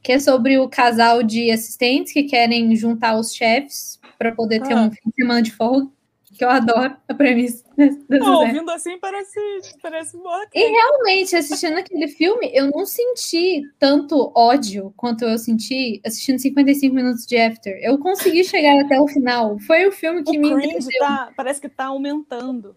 [0.03, 4.75] que é sobre o casal de assistentes que querem juntar os chefes para poder ter
[4.75, 4.83] ah.
[4.83, 5.89] um fim de semana de folga.
[6.37, 9.39] Que eu adoro a premissa Pô, ouvindo assim parece,
[9.83, 10.47] parece boa.
[10.55, 16.95] E realmente, assistindo aquele filme, eu não senti tanto ódio quanto eu senti assistindo 55
[16.95, 17.79] minutos de After.
[17.83, 19.59] Eu consegui chegar até o final.
[19.61, 22.77] Foi o filme que o me cringe tá, parece que tá aumentando.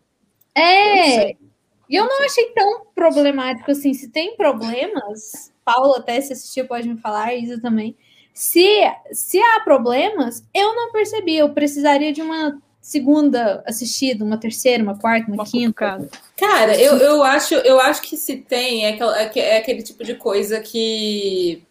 [0.56, 1.32] É.
[1.32, 3.94] E eu não achei tão problemático assim.
[3.94, 7.96] Se tem problemas, Paulo até se assistiu pode me falar, Isa também.
[8.34, 8.66] Se,
[9.12, 11.38] se há problemas, eu não percebi.
[11.38, 16.10] Eu precisaria de uma segunda assistida, uma terceira, uma quarta, uma, uma quinta.
[16.38, 20.16] Cara, eu, eu, acho, eu acho que se tem, é, é, é aquele tipo de
[20.16, 21.64] coisa que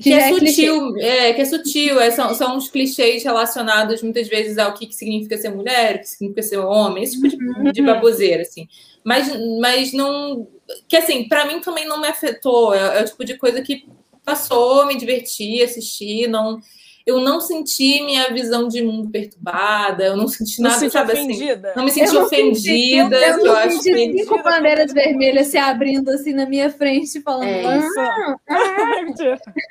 [0.00, 4.28] que, é, é sutil, é, que é sutil, é, são, são uns clichês relacionados muitas
[4.28, 7.36] vezes ao que, que significa ser mulher, o que significa ser homem, esse tipo de,
[7.36, 7.72] uhum.
[7.72, 8.68] de baboseira, assim.
[9.02, 9.28] Mas,
[9.58, 10.46] mas não.
[10.86, 12.74] Que assim, para mim também não me afetou.
[12.74, 13.88] É, é, o tipo de coisa que
[14.24, 16.60] passou, me diverti, assisti, não
[17.06, 21.68] eu não senti minha visão de mundo perturbada, eu não senti nada, não sabe ofendida.
[21.68, 21.78] assim.
[21.78, 23.16] Não me senti eu ofendida.
[23.16, 27.46] eu, eu, eu senti cinco bandeiras vermelhas se abrindo assim na minha frente, falando.
[27.46, 29.04] É ah, ah.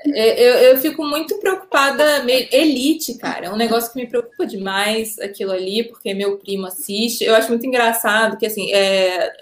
[0.15, 2.23] eu, eu fico muito preocupada.
[2.51, 7.25] Elite, cara, é um negócio que me preocupa demais aquilo ali, porque meu primo assiste.
[7.25, 8.71] Eu acho muito engraçado que assim.
[8.71, 9.33] É,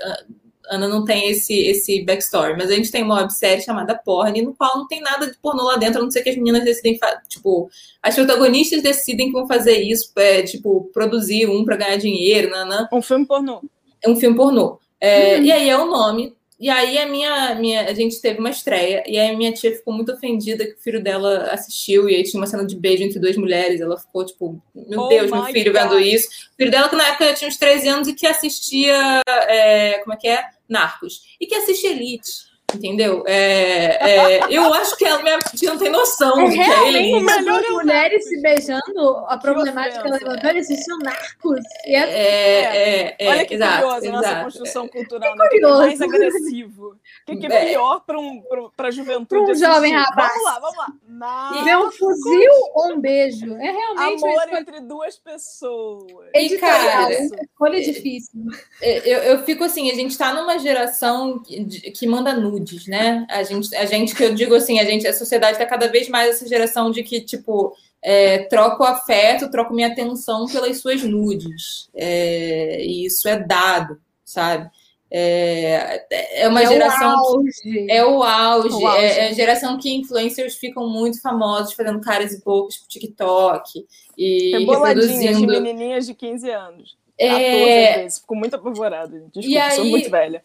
[0.69, 4.53] Ana não tem esse, esse backstory, mas a gente tem uma websérie chamada Porn, no
[4.53, 6.97] qual não tem nada de pornô lá dentro, a não ser que as meninas decidem,
[7.27, 7.69] tipo,
[8.01, 12.87] as protagonistas decidem que vão fazer isso, é, tipo, produzir um para ganhar dinheiro, nanã.
[12.91, 13.61] Um filme pornô.
[14.01, 14.79] É um filme pornô.
[14.99, 15.43] É, uhum.
[15.43, 16.33] E aí é o nome.
[16.63, 19.75] E aí a minha, minha, a gente teve uma estreia, e aí a minha tia
[19.75, 23.03] ficou muito ofendida que o filho dela assistiu, e aí tinha uma cena de beijo
[23.03, 25.81] entre duas mulheres, ela ficou tipo, meu oh Deus, meu filho God.
[25.81, 26.27] vendo isso.
[26.53, 30.13] O filho dela, que na época tinha uns 13 anos e que assistia, é, como
[30.13, 30.41] é que é?
[30.67, 31.35] Narcos.
[31.39, 33.23] E que assiste Elite entendeu?
[33.25, 36.87] É, é, eu acho que a minha tia não tem noção é, de que é
[36.87, 37.23] ele.
[37.23, 41.63] Melhor mulheres se beijando, a problemática levantou, eles são narcos.
[41.85, 44.07] É, é, é, Olha que exato, curioso exato.
[44.07, 45.47] a nossa construção cultural, né?
[45.51, 46.97] é mais agressivo.
[47.27, 48.43] O que, é pior para um,
[48.77, 49.27] a juventude?
[49.27, 50.33] Para um jovem rapaz.
[50.33, 50.87] Vamos lá, vamos lá.
[51.07, 51.63] Narcos.
[51.63, 53.53] Ver um fuzil ou um beijo?
[53.55, 54.25] É realmente.
[54.25, 56.29] Amor entre duas pessoas.
[56.35, 58.41] E, cara, escolha difícil.
[58.81, 63.25] Eu, eu fico assim, a gente está numa geração que, que manda nude nudes, né?
[63.29, 66.07] A gente, a gente que eu digo assim, a gente, a sociedade está cada vez
[66.07, 71.89] mais essa geração de que, tipo, é, troco afeto, troco minha atenção pelas suas nudes.
[71.93, 74.69] É, e isso é dado, sabe?
[75.11, 76.07] É,
[76.41, 77.21] é uma é geração.
[77.21, 78.75] O que, é o auge.
[78.75, 79.05] O auge.
[79.05, 83.85] É, é, a geração que influencers ficam muito famosos fazendo caras e bocas pro TikTok
[84.17, 85.39] e reproduzindo.
[85.39, 86.97] de menininhas de 15 anos.
[87.15, 87.99] É...
[87.99, 88.19] vezes.
[88.19, 89.23] Fico muito apavorada.
[89.31, 90.43] Desculpa, aí, sou muito velha.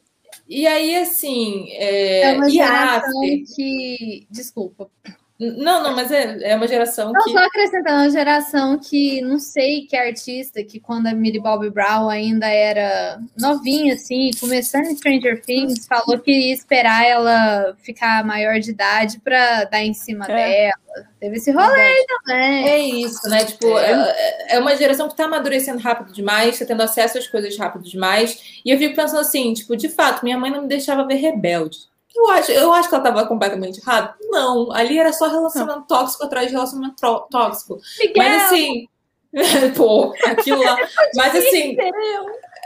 [0.49, 1.71] E aí, assim.
[1.73, 3.21] É, é uma geração
[3.55, 4.27] que.
[4.31, 4.91] Desculpa.
[5.39, 7.31] Não, não, mas é, é uma geração não, que.
[7.31, 12.09] Só acrescentando, uma geração que não sei que artista, que quando a Millie Bobby Brown
[12.09, 18.59] ainda era novinha, assim, começando em Stranger Things, falou que ia esperar ela ficar maior
[18.59, 20.35] de idade para dar em cima é.
[20.35, 21.09] dela.
[21.21, 22.69] Teve esse rolê também.
[22.69, 23.45] É isso, né?
[23.45, 27.29] Tipo, é, é, é uma geração que tá amadurecendo rápido demais, tá tendo acesso às
[27.29, 28.61] coisas rápido demais.
[28.65, 31.88] E eu fico pensando assim, tipo, de fato, minha mãe não me deixava ver rebelde.
[32.17, 34.15] Eu acho, eu acho que ela estava completamente errada.
[34.31, 36.97] Não, ali era só relacionamento tóxico atrás de relacionamento
[37.31, 37.79] tóxico.
[37.99, 38.15] Miguel.
[38.17, 38.89] Mas assim,
[39.77, 40.77] pô, aquilo lá.
[41.15, 41.77] Mas assim.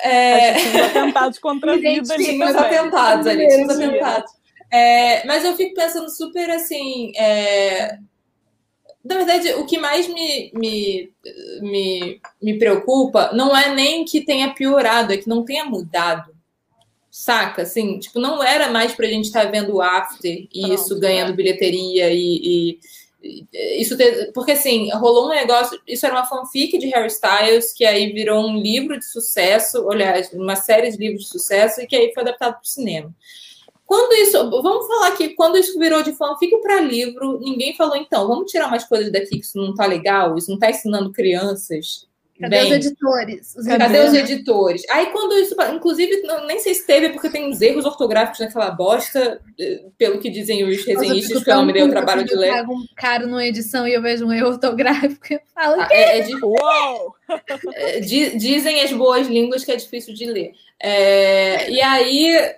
[0.02, 0.54] É...
[0.54, 2.24] Tinha atentados contra a vida ali.
[2.24, 4.32] Tinha atentados ali, tinha atentados.
[4.70, 7.12] É, mas eu fico pensando super assim.
[7.16, 7.98] É...
[9.04, 11.12] Na verdade, o que mais me, me,
[11.60, 16.31] me, me preocupa não é nem que tenha piorado, é que não tenha mudado.
[17.14, 17.60] Saca?
[17.60, 20.98] Assim, tipo, não era mais pra gente estar tá vendo o after e Pronto, isso
[20.98, 21.36] ganhando é.
[21.36, 22.78] bilheteria e,
[23.22, 27.74] e, isso ter, porque assim, rolou um negócio, isso era uma fanfic de Harry Styles,
[27.74, 31.86] que aí virou um livro de sucesso, aliás, uma série de livros de sucesso, e
[31.86, 33.14] que aí foi adaptado para o cinema.
[33.84, 38.26] Quando isso, vamos falar que quando isso virou de fanfic para livro, ninguém falou, então,
[38.26, 42.08] vamos tirar umas coisas daqui que isso não tá legal, isso não tá ensinando crianças
[42.40, 43.54] Cadê Bem, os editores?
[43.56, 44.08] Os cadê editores?
[44.08, 44.82] os editores?
[44.90, 48.70] Aí quando isso, inclusive, não, nem sei se teve, porque tem uns erros ortográficos naquela
[48.70, 52.34] bosta, eh, pelo que dizem os resenhistas, que eu não me dei o trabalho de
[52.34, 52.48] ler.
[52.48, 55.88] Eu pago um caro numa edição e eu vejo um erro ortográfico, eu falo, ah,
[55.90, 56.34] é, é de...
[56.44, 57.14] Uou!
[57.74, 60.52] É, dizem as boas línguas que é difícil de ler.
[60.78, 62.52] É, e aí,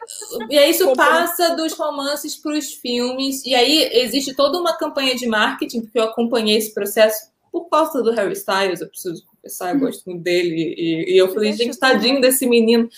[0.51, 5.15] e aí isso passa dos romances para os filmes, e aí existe toda uma campanha
[5.15, 9.73] de marketing, porque eu acompanhei esse processo por causa do Harry Styles, eu preciso confessar,
[9.73, 10.75] eu gosto muito dele.
[10.77, 12.89] E, e eu falei, gente, tadinho desse menino.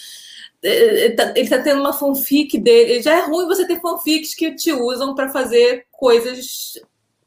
[0.62, 3.02] É, é, tá, ele tá tendo uma fanfic dele.
[3.02, 6.80] Já é ruim você ter fanfics que te usam para fazer coisas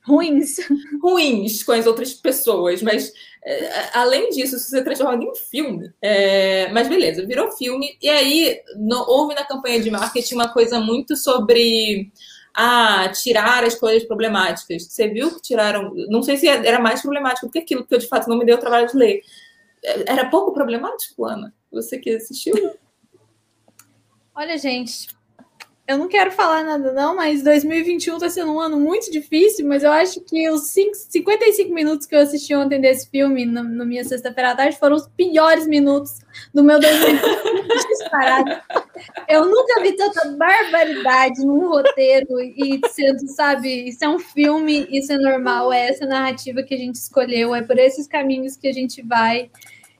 [0.03, 0.57] ruins.
[0.99, 3.13] ruins com as outras pessoas, mas
[3.45, 5.93] é, além disso, isso se transforma em um filme.
[6.01, 7.95] É, mas beleza, virou filme.
[8.01, 12.11] E aí no, houve na campanha de marketing uma coisa muito sobre
[12.55, 14.83] ah, tirar as coisas problemáticas.
[14.83, 15.93] Você viu que tiraram.
[16.09, 18.45] Não sei se era mais problemático do que aquilo, porque eu de fato não me
[18.45, 19.21] deu o trabalho de ler.
[20.05, 21.53] Era pouco problemático, Ana?
[21.71, 22.53] Você que assistiu?
[24.35, 25.07] Olha, gente,
[25.89, 29.83] eu não quero falar nada, não, mas 2021 está sendo um ano muito difícil, mas
[29.83, 33.83] eu acho que os 5, 55 minutos que eu assisti ontem desse filme, na, na
[33.83, 36.19] minha sexta-feira à tarde, foram os piores minutos
[36.53, 38.61] do meu 2021 disparado.
[39.27, 45.11] Eu nunca vi tanta barbaridade num roteiro e sendo, sabe, isso é um filme, isso
[45.13, 48.73] é normal, é essa narrativa que a gente escolheu, é por esses caminhos que a
[48.73, 49.49] gente vai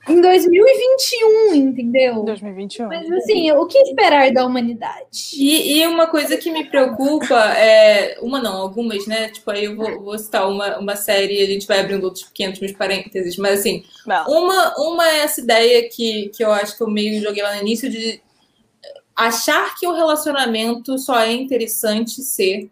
[0.08, 2.24] em 2021, entendeu?
[2.24, 2.88] 2021.
[2.88, 5.36] Mas assim, o que esperar da humanidade?
[5.36, 8.18] E, e, uma coisa que me preocupa é.
[8.22, 9.30] Uma não, algumas, né?
[9.30, 12.60] Tipo, aí eu vou, vou citar uma, uma série, a gente vai abrindo outros pequenos
[12.60, 13.84] meus parênteses, mas assim,
[14.28, 17.62] uma, uma é essa ideia que, que eu acho que eu meio joguei lá no
[17.62, 18.22] início de
[19.28, 22.70] achar que o relacionamento só é interessante ser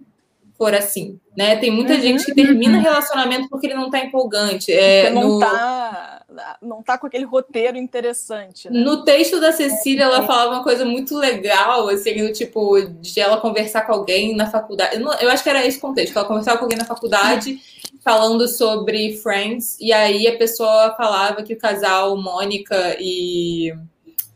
[0.58, 1.56] for assim, né?
[1.58, 2.84] Tem muita uhum, gente que termina uhum.
[2.84, 4.74] relacionamento porque ele não tá empolgante.
[4.74, 5.40] É, não no...
[5.40, 6.14] tá
[6.62, 8.70] não tá com aquele roteiro interessante.
[8.70, 8.80] Né?
[8.80, 13.38] No texto da Cecília, ela falava uma coisa muito legal, assim, do tipo, de ela
[13.38, 14.96] conversar com alguém na faculdade.
[14.96, 17.60] Eu, não, eu acho que era esse contexto, ela conversava com alguém na faculdade
[18.04, 23.74] falando sobre Friends, e aí a pessoa falava que o casal Mônica e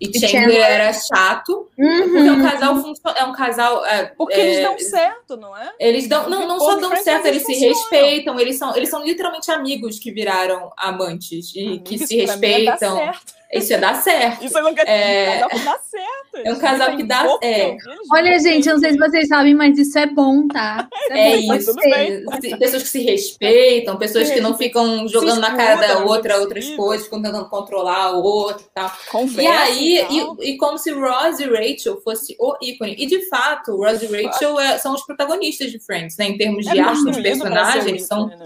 [0.01, 2.09] e Chandler, Chandler era chato, uhum.
[2.11, 5.71] porque é um casal é um casal é, porque é, eles dão certo, não é?
[5.79, 9.51] Eles dão não, não só dão certo, eles se respeitam, eles são eles são literalmente
[9.51, 12.97] amigos que viraram amantes e Amigos, que se respeitam.
[13.53, 14.45] Isso ia dar certo.
[14.45, 15.45] Isso não quer é...
[15.45, 16.47] um casal que dá certo.
[16.47, 17.77] É um casal que dá é.
[18.11, 20.87] Olha, gente, eu não sei se vocês sabem, mas isso é bom, tá?
[21.09, 21.75] é, é isso.
[22.57, 27.05] Pessoas que se respeitam, pessoas que não ficam jogando na cara da outra outras coisas,
[27.05, 28.91] ficam tentando controlar o outro e tal.
[29.11, 32.95] Conversa, e aí, e, e, como se Ross e Rachel fosse o ícone.
[32.97, 36.25] E de fato, Ross e Rachel é, são os protagonistas de Friends, né?
[36.25, 38.27] Em termos de é arte dos personagens, são.
[38.27, 38.37] Né?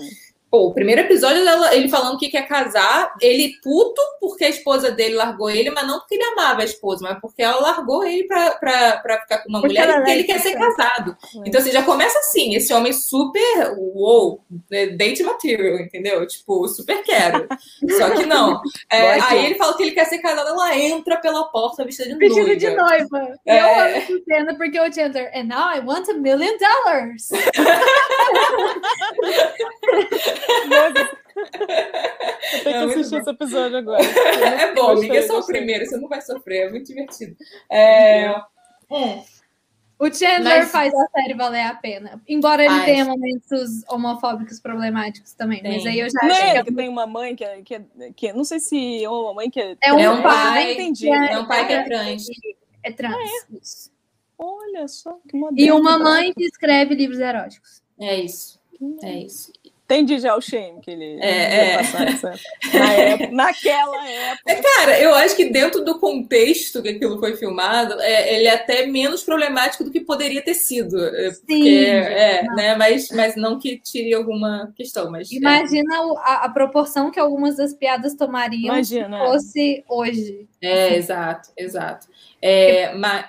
[0.55, 4.89] Pô, o primeiro episódio dela, ele falando que quer casar, ele puto porque a esposa
[4.89, 8.23] dele largou ele, mas não porque ele amava a esposa, mas porque ela largou ele
[8.23, 11.11] pra, pra, pra ficar com uma porque mulher e porque ele quer ser casado.
[11.11, 11.39] É.
[11.45, 16.25] Então, assim, já começa assim, esse homem super, wow, né, date material, entendeu?
[16.25, 17.49] Tipo, super quero.
[17.97, 18.61] Só que não.
[18.89, 22.15] É, aí ele fala que ele quer ser casado, ela entra pela porta vestida de
[22.15, 22.33] noiva.
[22.33, 23.39] Vestida de noiva.
[23.45, 23.59] É...
[23.59, 27.27] Eu amo essa cena porque o Chandler, and now I want a million dollars.
[31.35, 33.21] Eu tenho é que assistir bom.
[33.21, 34.01] esse episódio agora.
[34.61, 37.35] É bom, amiga, é só o primeiro, você não vai sofrer, é muito divertido.
[37.69, 38.33] É...
[38.89, 39.23] Hum.
[39.97, 40.71] O Chandler Mas...
[40.71, 42.21] faz a série valer a pena.
[42.27, 42.85] Embora ele Ai.
[42.85, 45.61] tenha momentos homofóbicos problemáticos também.
[45.61, 45.73] Tem.
[45.73, 47.81] Mas aí eu já não é que, tem uma mãe que é, que, é,
[48.13, 49.77] que é, Não sei se é uma mãe que é.
[49.81, 50.73] É um, é um pai.
[50.73, 51.09] entendi.
[51.09, 52.25] É, é, um pai que é trans.
[52.83, 53.15] É trans.
[53.17, 53.95] Ah.
[54.37, 55.65] Olha só que moderno.
[55.65, 57.81] E uma mãe que escreve livros eróticos.
[57.97, 58.59] É isso.
[59.01, 59.53] É isso.
[59.87, 61.77] Tem de gel shame que ele é, é.
[61.77, 62.33] passar essa,
[62.73, 64.51] na época, naquela época.
[64.51, 68.55] É, cara, eu acho que dentro do contexto que aquilo foi filmado, é, ele é
[68.55, 70.97] até menos problemático do que poderia ter sido.
[70.97, 75.11] É, Sim, porque, é, né, mas, mas não que tire alguma questão.
[75.11, 75.35] Mas, é.
[75.35, 79.19] Imagina a, a, proporção que algumas das piadas tomariam Imagina.
[79.19, 80.47] se fosse hoje.
[80.59, 82.07] É, exato, exato.
[82.41, 83.25] É, mas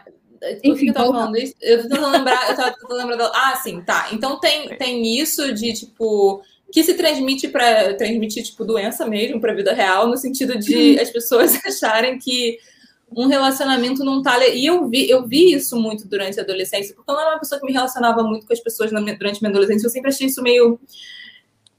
[0.62, 1.54] enfim, eu tava falando isso?
[1.60, 4.08] Eu tô tentando lembrar, eu tava tentando lembrar Ah, sim, tá.
[4.12, 6.42] Então tem, tem isso de, tipo,
[6.72, 11.02] que se transmite para transmitir, tipo, doença mesmo pra vida real, no sentido de uhum.
[11.02, 12.58] as pessoas acharem que
[13.16, 14.44] um relacionamento não tá.
[14.48, 17.40] E eu vi, eu vi isso muito durante a adolescência, porque eu não era uma
[17.40, 20.42] pessoa que me relacionava muito com as pessoas durante minha adolescência, eu sempre achei isso
[20.42, 20.80] meio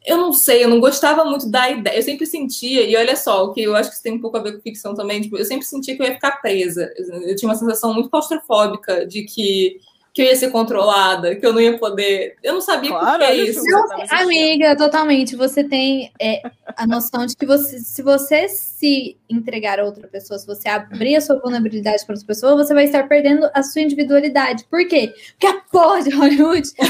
[0.08, 1.97] eu não sei, eu não gostava muito da ideia.
[1.97, 4.38] Eu sempre sentia, e olha só, o que eu acho que isso tem um pouco
[4.38, 6.89] a ver com ficção também, tipo, eu sempre sentia que eu ia ficar presa.
[6.97, 9.82] Eu tinha uma sensação muito claustrofóbica de que
[10.14, 12.38] que eu ia ser controlada, que eu não ia poder.
[12.41, 13.62] Eu não sabia claro, por que isso.
[13.64, 15.36] Não, amiga, totalmente.
[15.36, 16.41] Você tem é,
[16.76, 18.47] a noção de que você, se você
[18.78, 22.76] se entregar a outra pessoa, se você abrir a sua vulnerabilidade para outra pessoa, você
[22.76, 24.66] vai estar perdendo a sua individualidade.
[24.70, 25.12] Por quê?
[25.32, 26.86] Porque a porra de Hollywood fez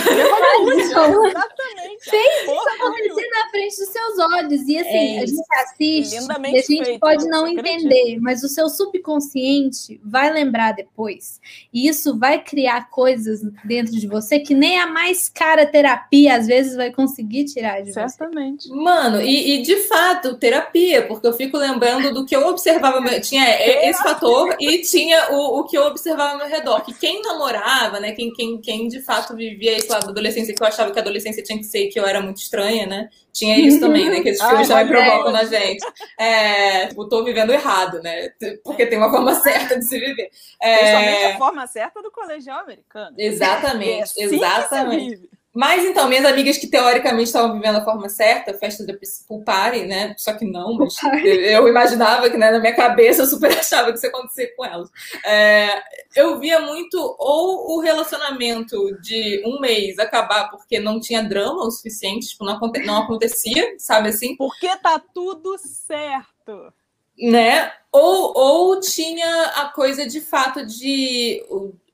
[0.84, 4.68] isso acontecer na frente dos seus olhos.
[4.68, 8.50] E assim, é a gente assiste e a gente feito, pode não entender, mas o
[8.50, 11.40] seu subconsciente vai lembrar depois.
[11.74, 16.48] E isso vai criar coisas dentro de você que nem a mais cara terapia às
[16.48, 18.68] vezes vai conseguir tirar de Certamente.
[18.68, 18.76] você.
[18.76, 21.77] Mano, e, e, de fato, terapia, porque eu fico lembrando
[22.14, 23.02] do que eu observava.
[23.20, 23.46] Tinha
[23.90, 26.82] esse fator e tinha o, o que eu observava ao meu redor.
[26.82, 28.12] Que quem namorava, né?
[28.12, 31.02] Quem, quem, quem de fato vivia esse lado da adolescência, que eu achava que a
[31.02, 33.10] adolescência tinha que ser que eu era muito estranha, né?
[33.32, 34.22] Tinha isso também, né?
[34.22, 35.86] Que esses filmes também provocam na gente.
[36.20, 38.30] É, tipo, tô vivendo errado, né?
[38.64, 40.30] Porque tem uma forma certa de se viver.
[40.62, 40.78] É...
[40.78, 43.16] Principalmente a forma certa do colegial americano.
[43.18, 45.37] Exatamente, é assim exatamente.
[45.58, 48.96] Mas então, minhas amigas que teoricamente estavam vivendo a forma certa, festa de
[49.28, 50.14] pool party, né?
[50.16, 50.94] Só que não, mas
[51.26, 54.64] eu imaginava que né, na minha cabeça eu super achava que isso ia acontecer com
[54.64, 54.88] elas.
[55.26, 55.82] É,
[56.16, 61.72] eu via muito ou o relacionamento de um mês acabar porque não tinha drama o
[61.72, 64.36] suficiente, tipo, não, aconte não acontecia, sabe assim?
[64.36, 66.72] Porque tá tudo certo.
[67.18, 67.72] Né?
[67.92, 71.44] Ou, ou tinha a coisa de fato de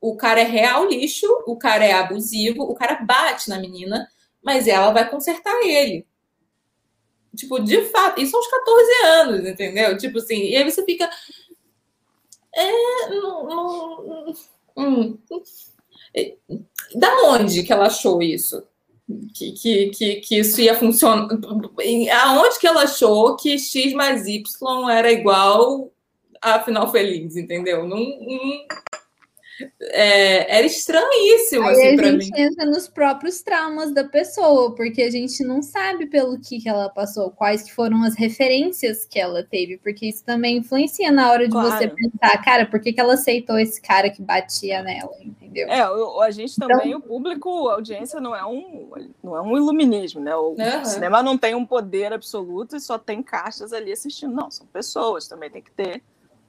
[0.03, 4.05] o cara é real lixo, o cara é abusivo, o cara bate na menina,
[4.43, 6.05] mas ela vai consertar ele.
[7.33, 9.97] Tipo, de fato, isso aos 14 anos, entendeu?
[9.97, 11.09] Tipo assim, e aí você fica.
[12.53, 14.33] É, não, não,
[14.75, 15.17] hum,
[16.95, 18.61] da onde que ela achou isso?
[19.33, 21.29] Que, que, que, que isso ia funcionar?
[22.25, 25.93] Aonde que ela achou que X mais Y era igual
[26.41, 27.87] a final feliz, entendeu?
[27.87, 28.65] Não, não
[29.79, 32.17] é, era estranhíssimo, Aí assim, para mim.
[32.17, 36.59] A gente entra nos próprios traumas da pessoa, porque a gente não sabe pelo que,
[36.59, 41.11] que ela passou, quais que foram as referências que ela teve, porque isso também influencia
[41.11, 41.69] na hora de claro.
[41.69, 45.67] você pensar, cara, por que, que ela aceitou esse cara que batia nela, entendeu?
[45.69, 48.89] É, a gente também, então, o público, a audiência não é um,
[49.23, 50.35] não é um iluminismo, né?
[50.35, 50.85] O uhum.
[50.85, 54.33] cinema não tem um poder absoluto e só tem caixas ali assistindo.
[54.33, 56.01] Não, são pessoas, também tem que ter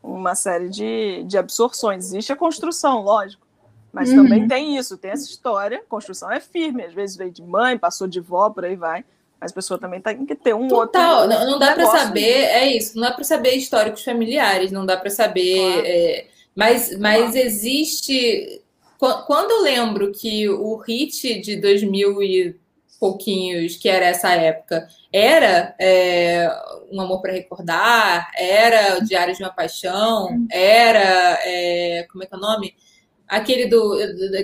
[0.04, 2.06] uma série de, de absorções.
[2.06, 3.46] Existe a construção, lógico,
[3.92, 4.16] mas uhum.
[4.16, 5.82] também tem isso, tem essa história.
[5.88, 9.04] construção é firme, às vezes veio de mãe, passou de vó, por aí vai.
[9.40, 11.38] Mas a pessoa também tem que ter um Total, outro.
[11.38, 14.96] Não, não dá para saber, é isso, não dá para saber históricos familiares, não dá
[14.96, 15.56] para saber.
[15.56, 15.86] Claro.
[15.86, 17.36] É, mas mas claro.
[17.38, 18.62] existe.
[19.26, 22.56] Quando eu lembro que o hit de 2000 e
[23.04, 26.48] pouquinhos, que era essa época, era é,
[26.90, 31.38] Um Amor para Recordar, era O Diário de uma Paixão, era.
[31.44, 32.74] É, como é que é o nome?
[33.26, 33.96] Aquele do.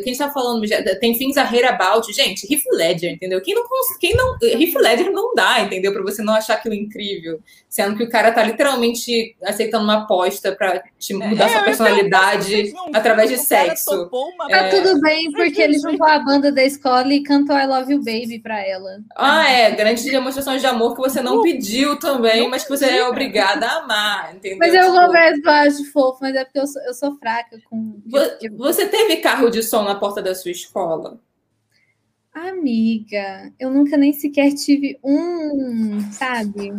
[0.02, 0.66] Quem está falando?
[1.00, 2.10] Tem Things a Hate About.
[2.12, 3.40] Gente, Heath Ledger, entendeu?
[3.42, 3.62] Quem não.
[4.00, 5.92] Quem não Heath Ledger não dá, entendeu?
[5.92, 7.40] Para você não achar aquilo incrível.
[7.68, 12.72] Sendo que o cara tá literalmente aceitando uma aposta para te mudar é, sua personalidade
[12.92, 14.10] através de sexo.
[14.48, 14.68] Tá é...
[14.70, 18.40] tudo bem, porque ele juntou a banda da escola e cantou I Love You Baby
[18.42, 18.98] para ela.
[19.14, 19.70] Ah, é.
[19.72, 23.66] Grandes demonstrações de amor que você não uh, pediu também, mas que você é obrigada
[23.66, 24.58] a amar, entendeu?
[24.58, 24.94] Mas eu tipo...
[24.94, 28.00] converso, eu acho fofo, mas é porque eu sou, eu sou fraca com.
[28.56, 31.20] Você você teve carro de som na porta da sua escola?
[32.32, 36.70] Amiga, eu nunca nem sequer tive um, sabe?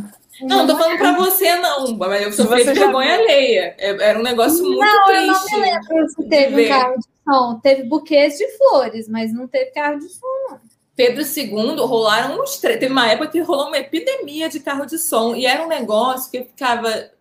[0.42, 3.76] Não, não tô falando pra você, não, mas eu sofri vergonha alheia.
[3.78, 5.52] É, era um negócio muito não, triste.
[5.52, 7.60] Não, eu não me lembro se teve um carro de som.
[7.62, 10.60] Teve buquês de flores, mas não teve carro de som, não.
[10.96, 12.80] Pedro II rolaram uns três.
[12.80, 15.36] Teve uma época que rolou uma epidemia de carro de som.
[15.36, 17.12] E era um negócio que ficava.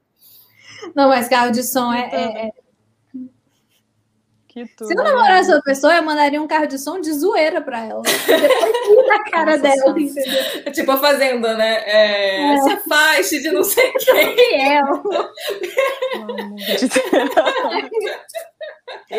[0.95, 2.51] Não, mas carro de som é, é, é
[4.53, 7.63] que tudo, Se eu namorasse outra pessoa, eu mandaria um carro de som de zoeira
[7.63, 8.03] pra ela.
[8.03, 10.35] Depois na cara Nossa, dela, entendeu?
[10.65, 11.85] É tipo a Fazenda, né?
[11.87, 12.61] É, é.
[12.63, 14.69] Se afaste de não sei quem.
[14.69, 14.81] É.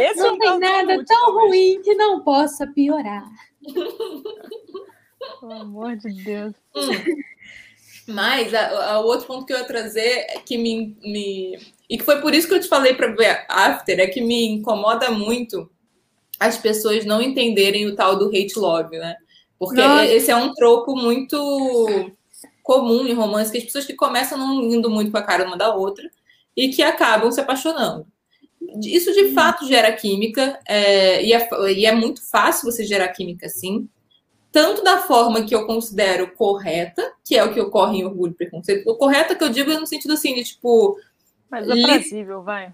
[0.09, 3.23] Esse não é um tem nada tão ruim que não possa piorar.
[5.39, 6.53] Pelo amor de Deus.
[6.75, 6.89] Hum.
[8.07, 11.57] Mas o outro ponto que eu ia trazer é que me, me
[11.91, 14.47] e que foi por isso que eu te falei para ver After, é que me
[14.47, 15.69] incomoda muito
[16.39, 19.17] as pessoas não entenderem o tal do hate love, né?
[19.59, 20.05] Porque Nossa.
[20.05, 21.37] esse é um troco muito
[22.63, 25.57] comum em romance, que as pessoas que começam não indo muito com a cara uma
[25.57, 26.09] da outra
[26.55, 28.07] e que acabam se apaixonando.
[28.81, 33.47] Isso de fato gera química, é, e, é, e é muito fácil você gerar química
[33.47, 33.89] assim,
[34.49, 38.35] tanto da forma que eu considero correta, que é o que ocorre em orgulho e
[38.35, 38.89] preconceito.
[38.89, 40.97] O correta que eu digo é no sentido assim, de tipo,
[41.51, 42.73] mas é aprazível, vai.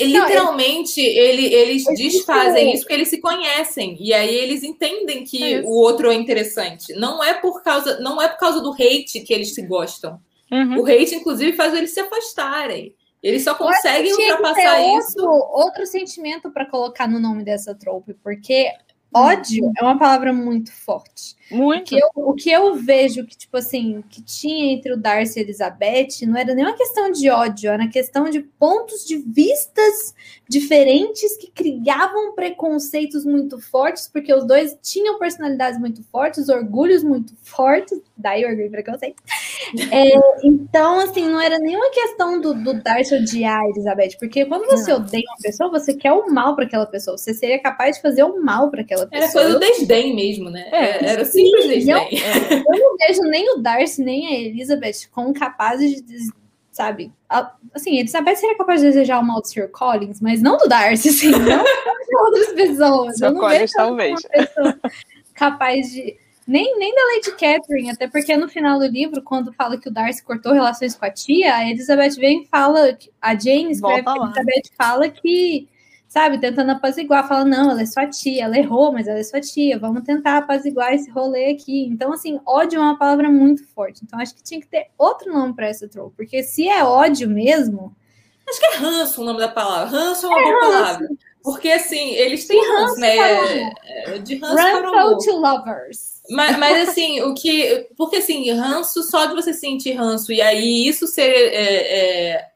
[0.00, 3.96] Literalmente, ele, eles desfazem isso porque eles se conhecem.
[4.00, 6.94] E aí eles entendem que é o outro é interessante.
[6.94, 10.18] Não é por causa, não é por causa do hate que eles se gostam.
[10.50, 10.80] Uhum.
[10.80, 12.94] O hate, inclusive, faz eles se afastarem.
[13.22, 15.20] Eles só conseguem ultrapassar isso.
[15.20, 18.70] Outro, outro sentimento para colocar no nome dessa trope, porque
[19.14, 19.72] ódio uhum.
[19.78, 21.36] é uma palavra muito forte.
[21.52, 21.82] Muito.
[21.82, 25.38] O que, eu, o que eu vejo que, tipo assim, que tinha entre o Darcy
[25.38, 30.14] e a Elizabeth não era nenhuma questão de ódio, era questão de pontos de vistas
[30.48, 37.34] diferentes que criavam preconceitos muito fortes, porque os dois tinham personalidades muito fortes, orgulhos muito
[37.42, 39.22] fortes, daí orgulho e preconceito.
[39.90, 40.12] É,
[40.44, 44.90] então, assim, não era nenhuma questão do, do Darcy odiar a Elizabeth, porque quando você
[44.90, 44.98] não.
[44.98, 48.22] odeia uma pessoa, você quer o mal para aquela pessoa, você seria capaz de fazer
[48.22, 49.24] o mal para aquela pessoa.
[49.24, 50.68] Era coisa do desdém mesmo, né?
[50.72, 52.08] É, era simples desdém.
[52.10, 56.30] Eu, eu não vejo nem o Darcy nem a Elizabeth como capazes de,
[56.70, 57.12] sabe?
[57.74, 59.68] Assim, Elizabeth seria capaz de desejar o mal do Sr.
[59.68, 63.18] Collins, mas não do Darcy, assim, não de outras pessoas.
[63.18, 63.34] Sr.
[63.34, 64.20] Collins, talvez.
[65.34, 66.16] capaz de.
[66.44, 69.92] Nem, nem da Lady Catherine, até porque no final do livro, quando fala que o
[69.92, 74.16] Darcy cortou relações com a tia, a Elizabeth vem e fala, a Jane escreve, a
[74.16, 75.68] Elizabeth fala que
[76.12, 79.40] sabe, tentando apaziguar, fala, não, ela é sua tia, ela errou, mas ela é sua
[79.40, 81.86] tia, vamos tentar apaziguar esse rolê aqui.
[81.86, 84.02] Então, assim, ódio é uma palavra muito forte.
[84.04, 87.30] Então, acho que tinha que ter outro nome para essa troll, porque se é ódio
[87.30, 87.96] mesmo.
[88.46, 89.86] Acho que é ranço o nome da palavra.
[89.86, 90.72] Ranço é uma é boa ranço.
[90.72, 91.08] palavra.
[91.42, 93.72] Porque, assim, eles têm ranço, ranço né?
[93.82, 96.20] É, de ranço Run to lovers.
[96.28, 97.88] Mas, mas, assim, o que.
[97.96, 101.22] Porque, assim, ranço, só de você sentir ranço, e aí isso ser.
[101.22, 102.51] É, é,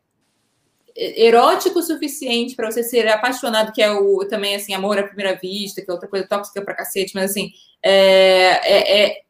[0.96, 5.34] erótico o suficiente para você ser apaixonado, que é o também assim, amor à primeira
[5.36, 7.50] vista, que é outra coisa tóxica pra cacete, mas assim,
[7.82, 9.20] é, é, é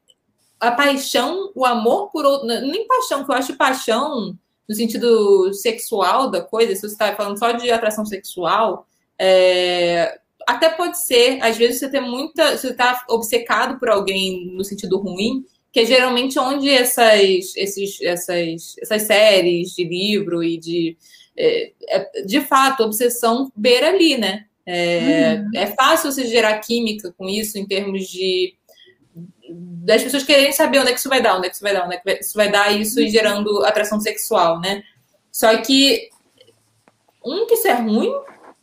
[0.61, 4.37] a paixão, o amor por outro, nem paixão, que eu acho paixão
[4.69, 8.87] no sentido sexual da coisa, se você está falando só de atração sexual,
[9.19, 14.65] é, até pode ser, às vezes você tem muita, você está obcecado por alguém no
[14.65, 15.45] sentido ruim,
[15.77, 20.97] que é geralmente onde essas, esses, essas, essas séries de livro e de
[21.37, 24.47] é, é, de fato, obsessão beira ali, né?
[24.65, 25.51] É, uhum.
[25.55, 28.55] é fácil você gerar química com isso em termos de
[29.51, 31.75] das pessoas quererem saber onde é que isso vai dar, onde é que isso vai
[31.75, 34.83] dar, onde é que isso vai dar isso e gerando atração sexual, né?
[35.31, 36.09] Só que
[37.23, 38.11] um que isso é ruim,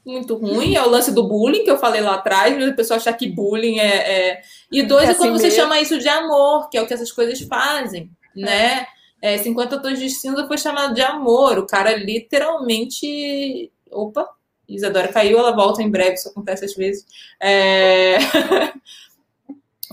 [0.06, 3.14] muito ruim, é o lance do bullying que eu falei lá atrás, a pessoa achar
[3.14, 4.42] que bullying é, é...
[4.72, 5.62] e dois é, é quando assim você mesmo.
[5.62, 8.86] chama isso de amor, que é o que essas coisas fazem, né?
[9.24, 11.58] É, 50 tons de cinza foi chamado de amor.
[11.58, 13.72] O cara literalmente.
[13.90, 14.28] Opa,
[14.68, 17.06] Isadora caiu, ela volta em breve, isso acontece às vezes.
[17.42, 18.18] É...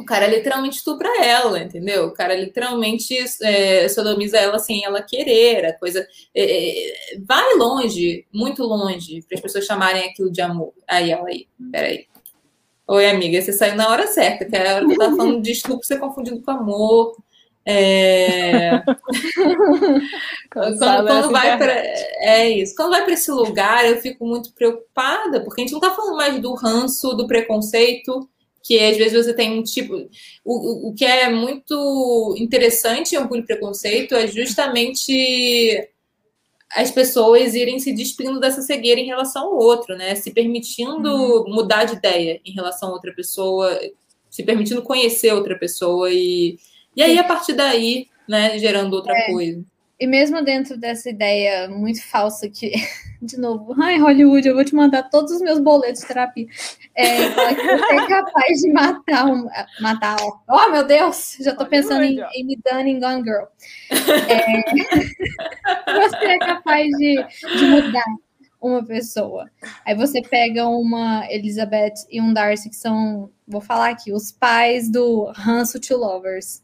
[0.01, 2.07] o cara literalmente estupra ela, entendeu?
[2.07, 8.27] O cara literalmente é, sodomiza ela sem ela querer, a coisa é, é vai longe,
[8.33, 10.73] muito longe, para as pessoas chamarem aquilo de amor.
[10.89, 12.07] Aí, ela aí, peraí.
[12.87, 15.43] Oi, amiga, você saiu na hora certa, que é a hora que eu tava falando
[15.43, 17.17] de estupro, você confundindo com amor.
[17.65, 18.83] É...
[20.51, 25.41] quando, quando vai para é isso, quando vai para esse lugar, eu fico muito preocupada,
[25.45, 28.29] porque a gente não está falando mais do ranço, do preconceito,
[28.63, 30.09] que às vezes você tem um tipo.
[30.45, 35.89] O, o que é muito interessante em orgulho e preconceito é justamente
[36.73, 40.15] as pessoas irem se despindo dessa cegueira em relação ao outro, né?
[40.15, 41.55] Se permitindo uhum.
[41.55, 43.79] mudar de ideia em relação a outra pessoa,
[44.31, 46.59] se permitindo conhecer outra pessoa e
[46.97, 49.33] e aí, a partir daí, né, gerando outra é.
[49.33, 49.65] coisa.
[50.01, 52.73] E mesmo dentro dessa ideia muito falsa que,
[53.21, 56.47] de novo, ai, Hollywood, eu vou te mandar todos os meus boletos de terapia.
[56.95, 59.47] É, fala que você é capaz de matar um.
[59.79, 60.17] Matar.
[60.49, 61.37] Oh, meu Deus!
[61.41, 63.45] Já tô pensando em, em me dando em Gone Girl.
[63.91, 64.63] É,
[66.09, 67.27] você é capaz de,
[67.59, 68.05] de mudar
[68.59, 69.51] uma pessoa.
[69.85, 74.91] Aí você pega uma Elizabeth e um Darcy, que são, vou falar aqui, os pais
[74.91, 76.63] do Hanso to Lovers.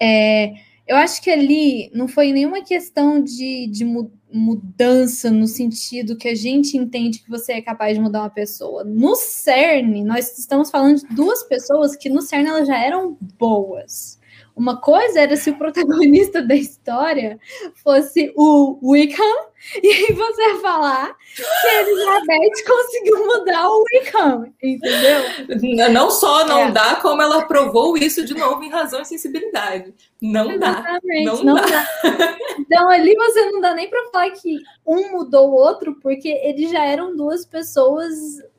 [0.00, 0.54] É,
[0.86, 3.84] eu acho que ali não foi nenhuma questão de, de
[4.32, 8.82] mudança no sentido que a gente entende que você é capaz de mudar uma pessoa.
[8.82, 14.20] No CERN, nós estamos falando de duas pessoas que no CERN elas já eram boas.
[14.54, 17.38] Uma coisa era se o protagonista da história
[17.82, 19.46] fosse o Wickham,
[19.82, 25.88] e aí você falar que a Elizabeth conseguiu mudar o Wickham, entendeu?
[25.90, 26.70] Não só não é.
[26.70, 29.94] dá, como ela provou isso de novo em razão e sensibilidade.
[30.22, 31.32] Não Exatamente, dá.
[31.32, 31.66] Não, não dá.
[31.66, 31.86] dá.
[32.60, 34.56] Então ali você não dá nem para falar que
[34.86, 38.14] um mudou o outro, porque eles já eram duas pessoas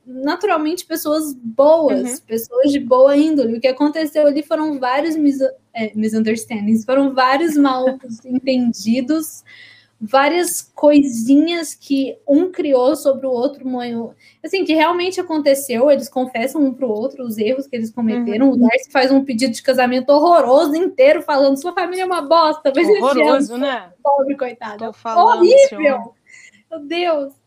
[0.05, 2.25] naturalmente pessoas boas, uhum.
[2.27, 3.57] pessoas de boa índole.
[3.57, 5.39] O que aconteceu ali foram vários mis
[5.73, 7.85] é, misunderstandings, foram vários mal
[8.25, 9.43] entendidos,
[10.05, 13.63] várias coisinhas que um criou sobre o outro,
[14.43, 18.49] assim, que realmente aconteceu, eles confessam um para o outro os erros que eles cometeram.
[18.49, 18.53] Uhum.
[18.53, 22.73] O Darcy faz um pedido de casamento horroroso inteiro, falando sua família é uma bosta,
[22.75, 23.93] mas horroroso, né?
[24.03, 24.91] Pobre, coitado.
[25.05, 26.13] Horrível!
[26.69, 27.42] Meu Deus!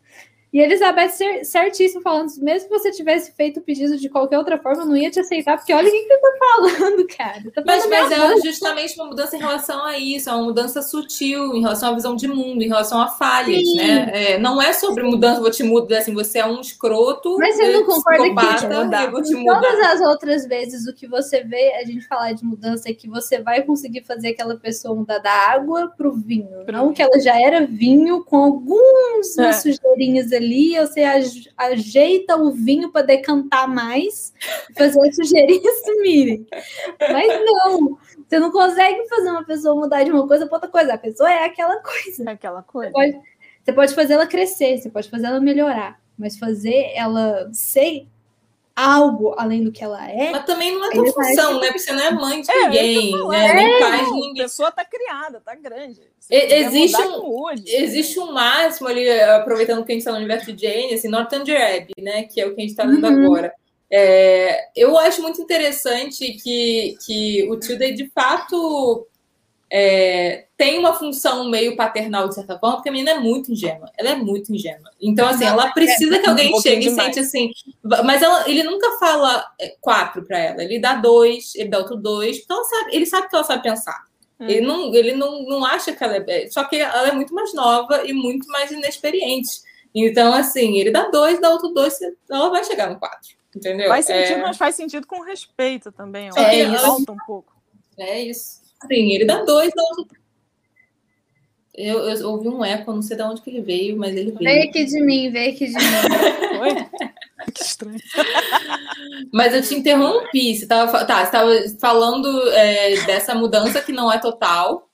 [0.52, 4.82] E Elizabeth certíssimo falando, mesmo que você tivesse feito o pedido de qualquer outra forma,
[4.82, 7.50] eu não ia te aceitar, porque olha o que, que você tá falando, cara.
[7.52, 11.54] Tá mas mas é justamente uma mudança em relação a isso, é uma mudança sutil
[11.54, 13.76] em relação à visão de mundo, em relação a falhas, Sim.
[13.76, 14.10] né?
[14.14, 17.36] É, não é sobre mudança, vou te mudar, assim, você é um escroto.
[17.38, 19.60] Mas você não concorda que vou te mudar.
[19.60, 23.08] todas as outras vezes o que você vê a gente falar de mudança é que
[23.08, 26.64] você vai conseguir fazer aquela pessoa mudar da água pro vinho.
[26.70, 29.52] Não que ela já era vinho com alguns é.
[29.52, 31.02] sujeirinhas ali, você
[31.56, 34.32] ajeita o vinho para decantar mais,
[34.76, 36.46] fazer as sujeirinhas sumirem.
[37.00, 40.94] Mas não, você não consegue fazer uma pessoa mudar de uma coisa para outra coisa.
[40.94, 42.24] A pessoa é aquela coisa.
[42.26, 42.92] É aquela coisa.
[42.92, 43.22] Você pode,
[43.64, 48.06] você pode fazer ela crescer, você pode fazer ela melhorar, mas fazer ela ser
[48.76, 50.30] algo além do que ela é.
[50.30, 51.66] Mas também não é tua função, né?
[51.68, 53.54] Porque você não é mãe de é, ninguém, né?
[53.54, 54.42] Nem pai de ninguém.
[54.42, 56.02] A pessoa tá criada, tá grande.
[56.30, 60.94] Existe um, existe um máximo ali, aproveitando que a gente está no universo de Jane,
[60.94, 62.24] assim, Northanger Abbey, né?
[62.24, 63.24] Que é o que a gente está vendo uhum.
[63.24, 63.52] agora.
[63.90, 69.06] É, eu acho muito interessante que, que o Tilda, de fato,
[69.70, 73.90] é, tem uma função meio paternal, de certa forma, porque a menina é muito ingênua.
[73.96, 74.90] Ela é muito ingênua.
[75.00, 77.52] Então, assim, ela precisa que alguém um chegue e sente assim.
[78.04, 80.62] Mas ela, ele nunca fala é, quatro para ela.
[80.62, 82.38] Ele dá dois, ele dá outro dois.
[82.38, 84.04] Então, sabe, ele sabe que ela sabe pensar.
[84.38, 84.48] Hum.
[84.48, 86.48] Ele, não, ele não, não acha que ela é.
[86.48, 89.50] Só que ela é muito mais nova e muito mais inexperiente.
[89.94, 91.98] Então, assim, ele dá dois, dá outro dois,
[92.30, 93.30] ela vai chegar no quatro.
[93.54, 93.88] Entendeu?
[93.88, 94.42] Faz sentido, é...
[94.42, 96.30] mas faz sentido com respeito também.
[96.30, 96.38] Ó.
[96.38, 97.56] É, falta um pouco.
[97.98, 98.60] É isso.
[98.86, 100.18] Sim, ele dá dois, dá outro.
[101.76, 104.38] Eu, eu, ouvi um eco, não sei de onde que ele veio, mas ele veio.
[104.38, 105.80] Veio aqui de mim, veio aqui de mim.
[106.58, 107.52] Foi?
[107.52, 107.98] que estranho.
[109.32, 110.54] Mas eu te interrompi.
[110.54, 111.30] Você estava tá,
[111.78, 114.88] falando é, dessa mudança que não é total.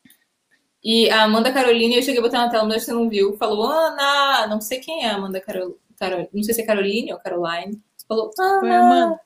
[0.82, 3.36] E a Amanda Carolina, eu cheguei a botar na tela, mas você não viu.
[3.36, 7.12] Falou, Ana, não sei quem é a Amanda Carol, Carol, não sei se é Caroline
[7.12, 7.80] ou Caroline.
[8.08, 8.60] Falou, Ana.
[8.60, 9.20] Foi Amanda.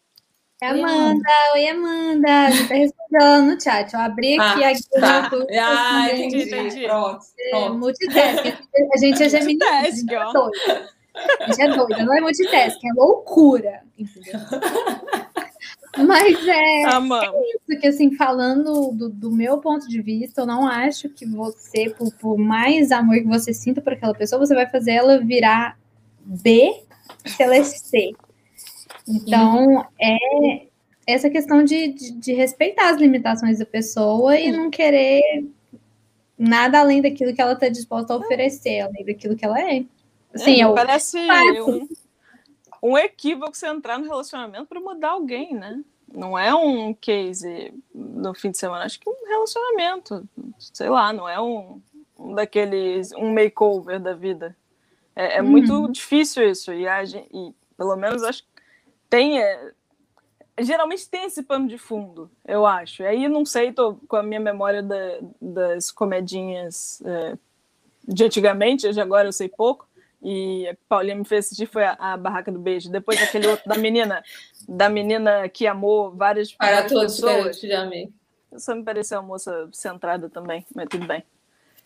[0.59, 2.29] É Amanda, oi Amanda,
[2.67, 3.93] tá respondendo no chat.
[3.93, 5.31] Eu abri aqui ah, a tá.
[5.61, 6.85] Ah, entendi, entendi.
[6.85, 8.55] Pronto, É, multitasking.
[8.95, 9.87] A gente é geminiana.
[9.87, 10.91] A gente é doida.
[11.41, 13.83] A gente é doida, não é multitasking, é loucura.
[13.99, 14.41] Entendeu?
[16.07, 20.67] Mas é, é, isso que, assim, falando do, do, meu ponto de vista, eu não
[20.67, 24.67] acho que você, por, por mais amor que você sinta por aquela pessoa, você vai
[24.71, 25.79] fazer ela virar
[26.25, 26.83] B
[27.27, 28.15] se ela é C.
[29.09, 30.67] Então, é
[31.07, 35.47] essa questão de, de, de, respeitar as limitações da pessoa e não querer
[36.37, 39.85] nada além daquilo que ela está disposta a oferecer, além daquilo que ela é.
[40.35, 41.19] Assim, é, parece
[41.63, 41.89] um,
[42.83, 45.83] um equívoco você entrar no relacionamento para mudar alguém, né?
[46.13, 50.29] Não é um case no fim de semana, acho que um relacionamento,
[50.59, 51.81] sei lá, não é um,
[52.19, 54.57] um daqueles, um makeover da vida.
[55.15, 55.49] É, é uhum.
[55.49, 58.56] muito difícil isso, e, a e pelo menos acho que
[59.17, 59.41] tem.
[59.41, 59.73] É,
[60.61, 63.03] geralmente tem esse pano de fundo, eu acho.
[63.03, 67.37] Aí não sei, tô com a minha memória da, das comedinhas é,
[68.07, 69.89] de antigamente, hoje agora eu sei pouco.
[70.23, 72.91] E a Paulinha me fez assistir foi a, a, Barraca do Beijo.
[72.91, 74.25] Depois aquele outro da menina,
[74.67, 77.61] da menina que amou várias, Para várias todos, pessoas.
[77.61, 78.11] Te amei.
[78.57, 81.23] Só me pareceu uma moça centrada também, mas tudo bem.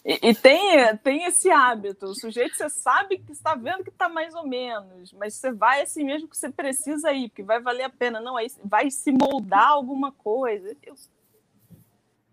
[0.04, 4.08] E, e, tem, tem esse hábito, o sujeito você sabe que está vendo que está
[4.08, 7.84] mais ou menos, mas você vai assim mesmo que você precisa ir, porque vai valer
[7.84, 10.74] a pena, não, aí vai se moldar alguma coisa.
[10.82, 10.94] Eu,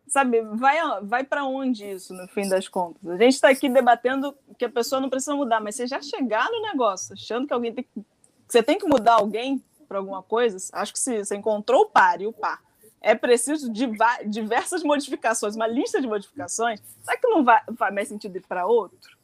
[0.07, 3.05] sabe, vai, vai para onde isso, no fim das contas?
[3.09, 6.49] A gente está aqui debatendo que a pessoa não precisa mudar, mas você já chegar
[6.49, 8.05] no negócio achando que alguém tem que.
[8.47, 12.21] Você tem que mudar alguém para alguma coisa, acho que se você encontrou o par
[12.21, 12.61] e o par
[13.07, 13.89] é preciso de
[14.25, 18.67] diversas modificações, uma lista de modificações, será que não vai, faz mais sentido ir para
[18.67, 19.17] outro?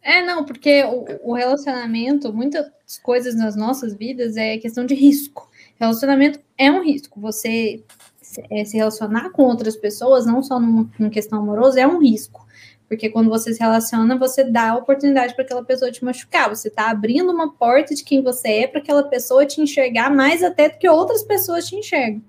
[0.00, 2.66] É, não, porque o, o, relacionamento, muitas
[3.02, 5.50] coisas nas nossas vidas é questão de risco.
[5.78, 7.20] Relacionamento é um risco.
[7.20, 7.82] Você
[8.22, 12.46] se, é, relacionar com outras pessoas, não só numa, numa questão amorosa, é um risco.
[12.88, 16.48] Porque quando você se relaciona, você dá a oportunidade para aquela pessoa te machucar.
[16.48, 20.42] Você está abrindo uma porta de quem você é para aquela pessoa te enxergar mais
[20.42, 22.22] até do que outras pessoas te enxergam.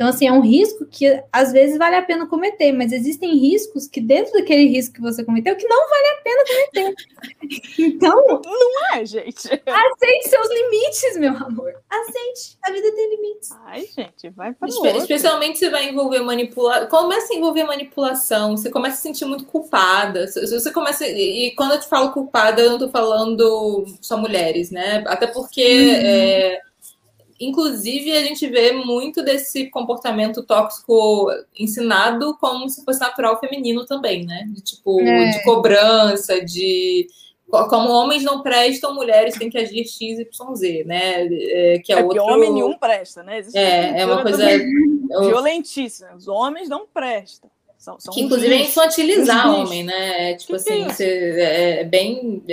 [0.00, 3.86] Então, assim, é um risco que às vezes vale a pena cometer, mas existem riscos
[3.86, 6.94] que, dentro daquele risco que você cometeu, que não vale a pena cometer.
[7.78, 8.40] Então.
[8.42, 9.46] Não é, gente.
[9.46, 11.74] Aceite seus limites, meu amor.
[11.90, 12.56] Aceite.
[12.62, 13.50] A vida tem limites.
[13.66, 16.88] Ai, gente, vai para Espe Especialmente se vai envolver manipulação.
[16.88, 20.26] Começa a envolver manipulação, você começa a se sentir muito culpada.
[20.28, 21.06] Você começa.
[21.06, 25.04] E quando eu te falo culpada, eu não tô falando só mulheres, né?
[25.06, 25.62] Até porque.
[25.62, 26.00] Uhum.
[26.02, 26.69] É
[27.40, 34.26] Inclusive, a gente vê muito desse comportamento tóxico ensinado como se fosse natural feminino também,
[34.26, 34.44] né?
[34.50, 35.30] De tipo, é.
[35.30, 37.06] de cobrança, de
[37.50, 41.26] como homens não prestam, mulheres têm que agir X, Y, Z, né?
[41.26, 42.22] É, que é, É, outro...
[42.22, 43.38] homem nenhum presta, né?
[43.38, 44.46] Existe É, é uma coisa.
[45.20, 46.14] violentíssima.
[46.14, 47.50] Os homens não prestam.
[47.76, 50.32] São, são Que inclusive é infantilizar homem, né?
[50.32, 52.44] É, tipo Que assim, que é é, é bem.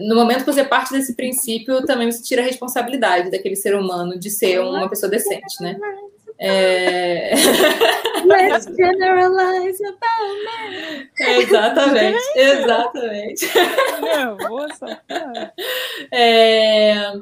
[0.00, 4.18] No momento que você parte desse princípio, também você tira a responsabilidade daquele ser humano
[4.18, 5.78] de ser uma pessoa decente, né?
[6.40, 7.32] É...
[8.24, 13.44] Let's generalize about exatamente, exatamente.
[13.44, 15.52] Essa cara.
[16.12, 17.12] É,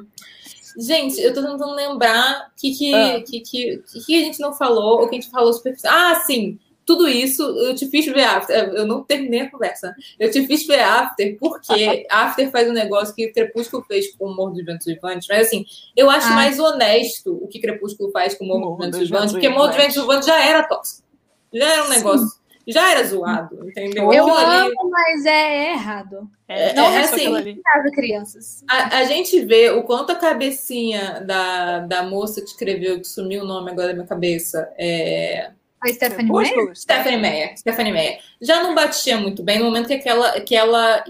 [0.77, 3.19] Gente, eu tô tentando lembrar o que, que, Ah.
[3.25, 5.91] que, que, que, que a gente não falou, ou que a gente falou superficial.
[5.91, 6.59] Ah, sim!
[6.87, 8.55] Tudo isso eu te fiz ver After.
[8.73, 9.93] Eu não terminei a conversa.
[10.17, 14.33] Eu te fiz ver After porque After faz um negócio que Crepúsculo fez com o
[14.35, 15.27] Morro dos Ventos Vivantes.
[15.29, 15.65] Mas assim,
[15.95, 16.35] eu acho Ah.
[16.35, 19.67] mais honesto o que Crepúsculo faz com o Morro, Morro dos Ventos Vivantes, porque Morro
[19.67, 20.25] dos Ventos Vivantes.
[20.27, 21.05] Já era tóxico.
[21.53, 22.27] Já era um negócio.
[22.69, 24.11] Já era zoado, entendeu?
[24.11, 26.29] Eu Aquilo ali- amo, mas é errado.
[26.49, 27.61] É, Não, é é assim.
[27.63, 28.63] Caso crianças.
[28.69, 33.43] A, a gente vê o quanto a cabecinha da, da moça que escreveu, que sumiu
[33.43, 36.75] o nome agora da minha cabeça, é, A Stephanie Meyer?
[36.75, 41.03] Stephanie Meyer, Stephanie Meyer, já não batia muito bem no momento que aquela, que ela,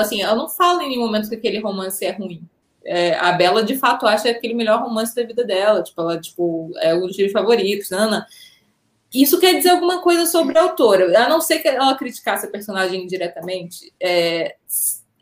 [0.00, 2.42] assim, ela não fala em nenhum momento que aquele romance é ruim.
[2.86, 6.70] É, a Bela, de fato, acha aquele melhor romance da vida dela, tipo, ela, tipo,
[6.78, 8.26] é um dos livros favoritos, Nana.
[9.12, 12.50] Isso quer dizer alguma coisa sobre a autora, a não ser que ela criticasse a
[12.50, 14.56] personagem diretamente, é,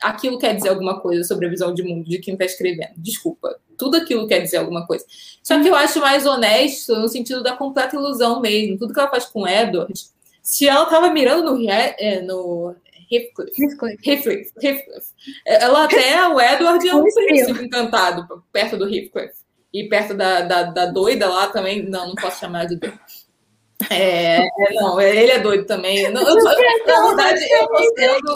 [0.01, 2.95] aquilo quer dizer alguma coisa sobre a visão de mundo de quem está escrevendo.
[2.97, 5.05] Desculpa, tudo aquilo quer dizer alguma coisa.
[5.43, 8.79] Só que eu acho mais honesto no sentido da completa ilusão mesmo.
[8.79, 9.93] Tudo que ela faz com o Edward,
[10.41, 12.77] se ela tava mirando no, é, no
[13.11, 14.53] Heathcliff, Heathcliff,
[15.45, 19.35] ela até, o Edward é um príncipe encantado perto do Heathcliff.
[19.75, 23.01] E perto da, da, da doida lá também, não, não posso chamar de doida.
[23.91, 26.11] É, é, não, ele é doido também.
[26.11, 26.45] Não, eu, eu-
[26.87, 28.35] na verdade, eu tô sendo,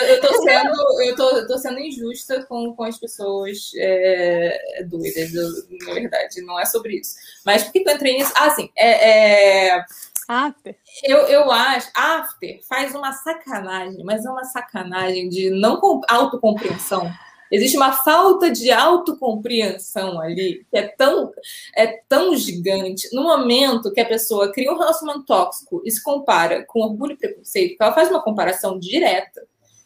[0.00, 4.82] eu, eu tô sendo, eu tô, eu tô sendo injusta com, com as pessoas é,
[4.86, 5.32] doidas.
[5.34, 5.48] Eu,
[5.86, 7.16] na verdade, não é sobre isso.
[7.44, 8.32] Mas por que eu entrei nisso?
[8.36, 9.84] Ah, sim, é, é,
[10.28, 10.76] After.
[11.04, 17.10] eu, eu acho, After faz uma sacanagem, mas é uma sacanagem de não com- autocompreensão.
[17.50, 21.32] Existe uma falta de autocompreensão ali que é tão,
[21.74, 23.08] é tão gigante.
[23.12, 27.16] No momento que a pessoa cria um relacionamento tóxico e se compara com orgulho e
[27.16, 29.42] preconceito, ela faz uma comparação direta,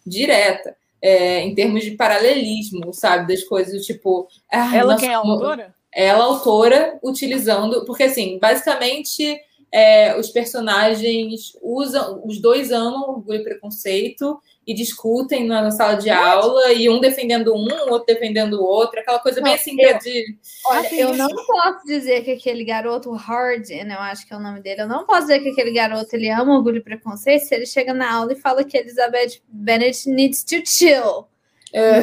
[0.07, 4.29] direta, é, em termos de paralelismo, sabe, das coisas, tipo...
[4.51, 5.75] ah, Ela nossa, quem é a autora?
[5.93, 7.85] ela, autora, utilizando.
[7.85, 9.39] Porque, assim, basicamente,
[9.73, 12.23] é, os personagens usam.
[12.25, 17.53] Os dois amam orgulho e preconceito e discutem na, sala de aula, e um defendendo
[17.55, 20.37] um, o outro defendendo o outro, aquela coisa bem Não, assim eu- de.
[20.67, 24.61] Olha, eu não posso dizer que aquele garoto, Hardin, eu acho que é o nome
[24.61, 27.67] dele, eu não posso dizer que aquele garoto ele ama orgulho e preconceito se ele
[27.67, 31.27] chega na aula e fala que Elizabeth Bennet needs to chill.
[31.73, 32.01] É,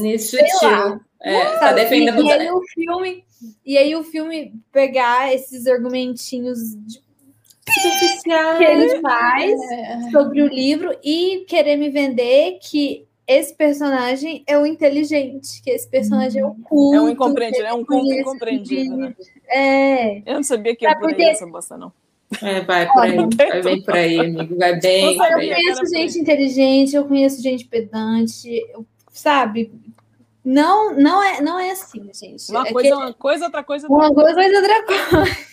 [0.00, 0.90] nisso Sei lá.
[0.90, 1.00] tio.
[1.22, 2.22] É, tá defendendo.
[2.22, 3.24] e, e aí o filme
[3.64, 7.04] e aí o filme pegar esses argumentinhos de-
[7.72, 10.10] que ele faz É.
[10.10, 15.88] sobre o livro e querer me vender que esse personagem é o inteligente, que esse
[15.88, 16.96] personagem é o culto.
[16.96, 19.14] É um incompreendido, é um conhece incompreendido, né?
[19.48, 20.18] É.
[20.24, 21.92] Eu não sabia que ia É por aí essa bosta, não.
[22.42, 24.56] É, vai por aí, vai bem por aí, amigo.
[24.56, 29.72] Vai bem Eu conheço gente inteligente, eu conheço gente pedante, eu- sabe?
[30.44, 32.48] Não, não é, não é assim, gente.
[32.50, 33.88] Uma É coisa que- é uma coisa, outra coisa.
[33.88, 35.46] uma coisa é outra coisa.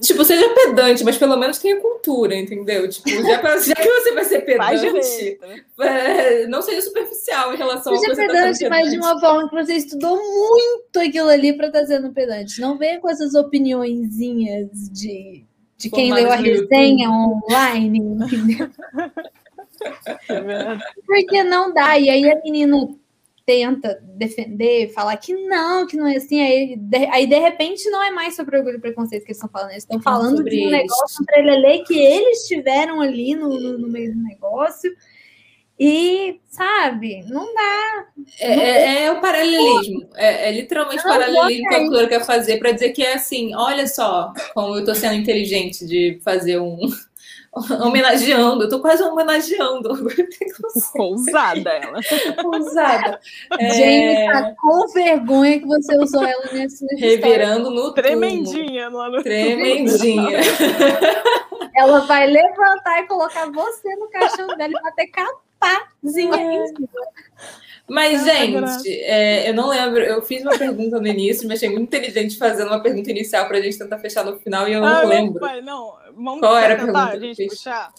[0.00, 2.88] Tipo, seja pedante, mas pelo menos tenha cultura, entendeu?
[2.88, 5.60] Tipo, já, pra- já que você vai ser pedante, né?
[5.80, 8.98] é, não seja superficial em relação Seja ao que você tá pedante, mas de pedante.
[9.12, 12.60] uma forma que você estudou muito aquilo ali para estar sendo pedante.
[12.60, 15.44] Não venha com essas opiniõezinhas de,
[15.76, 16.68] de quem leu a YouTube.
[16.70, 18.68] resenha online, entendeu?
[20.28, 20.78] É.
[21.06, 21.98] Porque não dá.
[21.98, 22.88] E aí a menina
[23.50, 26.40] tenta defender, falar que não, que não é assim.
[26.40, 29.48] Aí de, aí, de repente, não é mais sobre orgulho e preconceito que eles estão
[29.50, 29.70] falando.
[29.72, 33.76] Eles estão falando sobre de um negócio, um trelelê que eles tiveram ali no, no,
[33.76, 34.88] no meio do negócio.
[35.82, 38.06] E, sabe, não dá.
[38.38, 40.08] É, é- é o paralelismo.
[40.14, 43.52] É, é literalmente o paralelismo que a autora quer fazer para dizer que é assim:
[43.56, 46.78] olha só como eu tô sendo inteligente de fazer um.
[47.82, 49.90] homenageando, eu tô quase homenageando.
[50.96, 51.98] Ousada ela.
[52.58, 53.20] Usada.
[53.58, 57.92] É, Jamie tá com vergonha que você usou ela nesse revirando no túmulo.
[57.94, 59.22] Tremendinha lá no.
[59.22, 60.38] Tremendinha.
[61.74, 66.88] Ela vai levantar e colocar você no caixão dela e bater capazinha em cima.
[67.90, 69.98] Mas, Ah, gente, é, eu não lembro.
[70.00, 73.58] Eu fiz uma pergunta no início, mas achei muito inteligente fazendo uma pergunta inicial para
[73.58, 75.40] a gente tentar fechar no final e eu não Ah, lembro.
[75.40, 75.96] Pai, não.
[76.14, 77.92] Vamos Qual era a pergunta a gente puxar.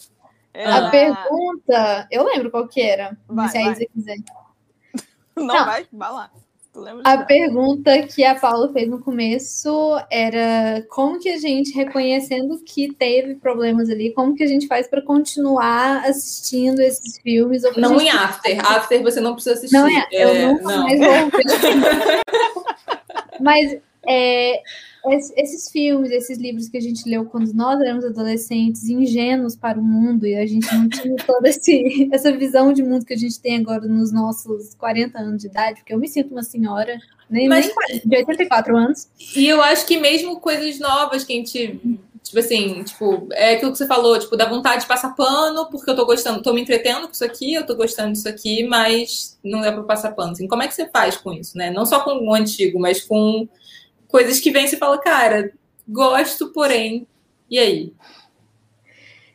[0.53, 0.65] É.
[0.65, 3.18] A pergunta, eu lembro qual que era.
[3.27, 3.72] Vai, se a.
[3.72, 4.18] Isa quiser.
[5.35, 5.65] Não, Não.
[5.65, 6.31] vai, vai lá.
[7.03, 12.93] A pergunta que a Paula fez no começo era como que a gente, reconhecendo que
[12.93, 17.64] teve problemas ali, como que a gente faz para continuar assistindo esses filmes?
[17.76, 18.65] Não gente- em After.
[18.65, 19.76] After você não precisa assistir.
[19.76, 20.84] Não é, eu É, nunca não.
[20.84, 21.07] mais vou.
[23.41, 23.77] Mas
[24.07, 24.61] é,
[25.36, 29.84] esses filmes, esses livros que a gente leu quando nós éramos adolescentes, ingênuos para o
[29.84, 33.40] mundo, e a gente não tinha toda esse, essa visão de mundo que a gente
[33.40, 36.98] tem agora nos nossos 40 anos de idade, porque eu me sinto uma senhora,
[37.30, 39.07] nem, Mas- nem 40, de 84 anos.
[39.36, 41.80] E eu acho que mesmo coisas novas que a gente.
[42.23, 45.90] Tipo assim, tipo, é aquilo que você falou, tipo, dá vontade de passar pano, porque
[45.90, 49.40] eu tô gostando, tô me entretendo com isso aqui, eu tô gostando disso aqui, mas
[49.44, 50.34] não dá pra passar pano.
[50.34, 51.72] Assim, como é que você faz com isso, né?
[51.72, 53.49] Não só com o antigo, mas com
[54.11, 55.53] coisas que vem e você fala, cara,
[55.88, 57.07] gosto, porém.
[57.49, 57.93] E aí?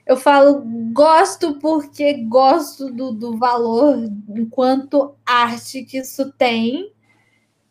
[0.06, 0.62] Eu falo,
[0.92, 3.98] gosto porque gosto do, do valor
[4.28, 6.92] enquanto arte que isso tem,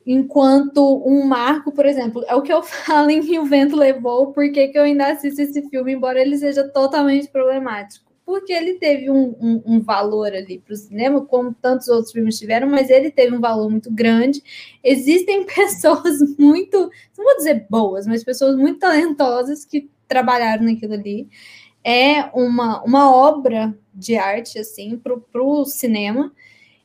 [0.06, 4.68] enquanto um marco, por exemplo, é o que eu falo em O Vento Levou, porque
[4.68, 8.05] que eu ainda assisto esse filme, embora ele seja totalmente problemático.
[8.26, 12.40] Porque ele teve um, um- um valor ali para o cinema, como tantos outros filmes
[12.40, 14.42] tiveram, mas ele teve um valor muito grande.
[14.84, 16.78] Existem pessoas muito,
[17.18, 21.28] não vou dizer boas, mas pessoas muito talentosas que trabalharam naquilo ali
[21.84, 26.32] é uma, uma obra de arte, assim, para o cinema.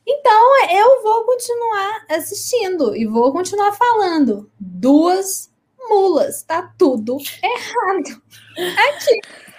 [0.05, 4.49] Então, eu vou continuar assistindo e vou continuar falando.
[4.59, 5.51] Duas
[5.89, 8.21] mulas, tá tudo errado.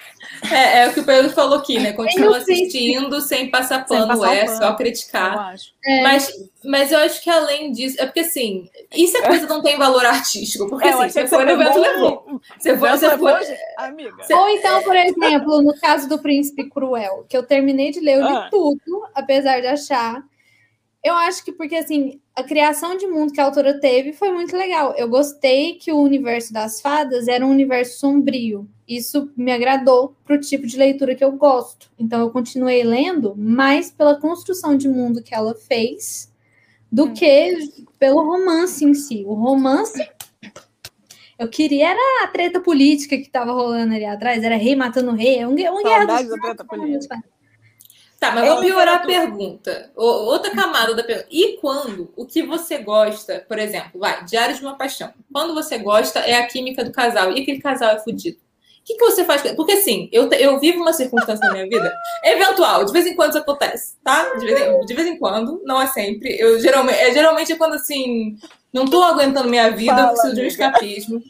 [0.51, 1.93] É, é o que o Pedro falou aqui, né?
[1.93, 4.57] Continua assistindo sem passar Sem pano, passar é pano.
[4.59, 5.55] só criticar.
[5.87, 6.03] É.
[6.03, 6.33] Mas,
[6.65, 9.77] mas eu acho que além disso, é porque assim, isso é coisa que não tem
[9.79, 10.69] valor artístico.
[10.69, 12.41] Porque É, assim, você foi no levou vento um- levou.
[12.59, 13.33] Você foi, você foi.
[13.79, 14.17] Amiga.
[14.31, 18.27] Ou então, por exemplo, no caso do Príncipe Cruel, que eu terminei de ler, eu
[18.27, 18.49] li Ah.
[18.51, 20.23] tudo, apesar de achar.
[21.03, 24.57] Eu acho que porque assim, a criação de mundo que a autora teve foi muito
[24.57, 24.95] legal.
[24.97, 28.69] Eu gostei que o universo das fadas era um universo sombrio.
[28.87, 31.91] Isso me agradou pro tipo de leitura que eu gosto.
[31.99, 36.33] Então eu continuei lendo mais pela construção de mundo que ela fez
[36.91, 37.15] do Hum.
[37.15, 39.25] que pelo romance em si.
[39.27, 40.09] O romance
[41.39, 45.45] eu queria era a treta política que tava rolando ali atrás, era rei matando rei,
[45.45, 47.25] um, uma guerra dos da treta política.
[48.23, 49.91] Tá, mas É vamos piorar a pergunta.
[49.97, 51.27] Outra camada da pergunta.
[51.29, 55.13] E quando o que você gosta, por exemplo, vai, Diário de uma Paixão.
[55.33, 58.37] Quando você gosta é a química do casal e aquele casal é fudido.
[58.37, 59.43] O que, que você faz?
[59.57, 61.93] Porque assim, eu, eu vivo uma circunstância na minha vida
[62.23, 64.35] eventual, de vez em quando isso acontece, tá?
[64.37, 66.37] De vez em, de vez em quando, não é sempre.
[66.39, 68.37] Eu geralmente, é, geralmente é quando assim,
[68.73, 71.23] não tô aguentando minha vida, Fala, eu preciso de um escapismo.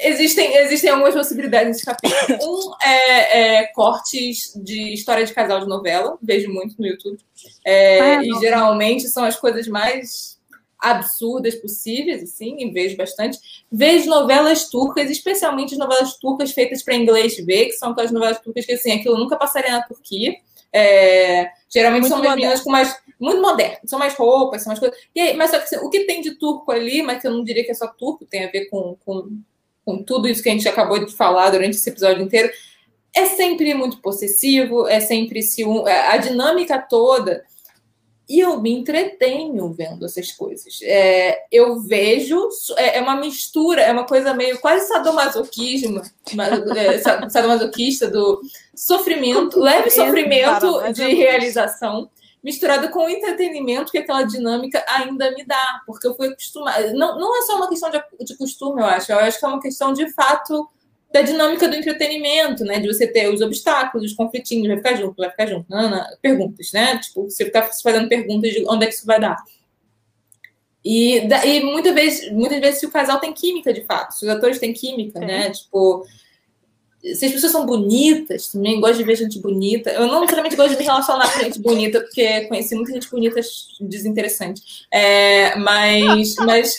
[0.00, 2.18] Existem, existem algumas possibilidades nesse capítulo.
[2.48, 7.18] Um é, é cortes de história de casal de novela, vejo muito no YouTube.
[7.64, 8.40] É, Ah, e não.
[8.40, 10.38] geralmente são as coisas mais
[10.78, 13.38] absurdas possíveis, assim, e vejo bastante.
[13.70, 18.40] Vejo novelas turcas, especialmente as novelas turcas feitas para inglês ver, que são aquelas novelas
[18.40, 20.34] turcas que, assim, aquilo nunca passaria na Turquia.
[20.72, 22.94] É, geralmente Muito são meninas com mais.
[23.18, 24.96] Muito modernas, são mais roupas, são mais coisas.
[25.14, 27.32] E aí, mas só que assim, o que tem de turco ali, mas que eu
[27.32, 29.28] não diria que é só turco, tem a ver com, com,
[29.84, 32.50] com tudo isso que a gente acabou de falar durante esse episódio inteiro,
[33.16, 37.44] é sempre muito possessivo, é sempre ciúme, a dinâmica toda.
[38.28, 40.78] E eu me entretenho vendo essas coisas.
[40.82, 42.46] É, eu vejo,
[42.76, 46.02] é, é uma mistura, é uma coisa meio quase sadomasoquismo,
[46.34, 48.38] mas, é, sa- sadomasoquista do
[48.74, 52.10] sofrimento, leve sofrimento de é- realização,
[52.42, 56.92] misturado com o entretenimento que aquela dinâmica ainda me dá, porque eu fui acostumada.
[56.92, 59.48] Não, não é só uma questão de, de costume, eu acho, eu acho que é
[59.48, 60.68] uma questão de fato
[61.12, 62.78] da dinâmica do entretenimento, né?
[62.78, 65.66] De você ter os obstáculos, os conflitinhos, vai ficar junto, vai ficar junto.
[65.68, 66.98] Não, não, perguntas, né?
[66.98, 69.36] Tipo, você ficar fazendo perguntas de onde é que isso vai dar.
[70.84, 74.30] E, e muitas vezes, muitas vezes se o casal tem química, de fato, se os
[74.30, 75.50] atores têm química, né?
[75.50, 76.04] Tipo,
[77.02, 79.90] se as pessoas são bonitas, também gosto de ver gente bonita.
[79.90, 83.40] Eu não necessariamente gosto de me relacionar com gente bonita, porque conheci muita gente bonita
[83.80, 84.62] desinteressante.
[84.90, 86.76] É, mas, mas,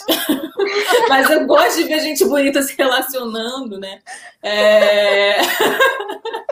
[1.08, 4.00] mas eu gosto de ver gente bonita se relacionando, né?
[4.42, 5.36] É...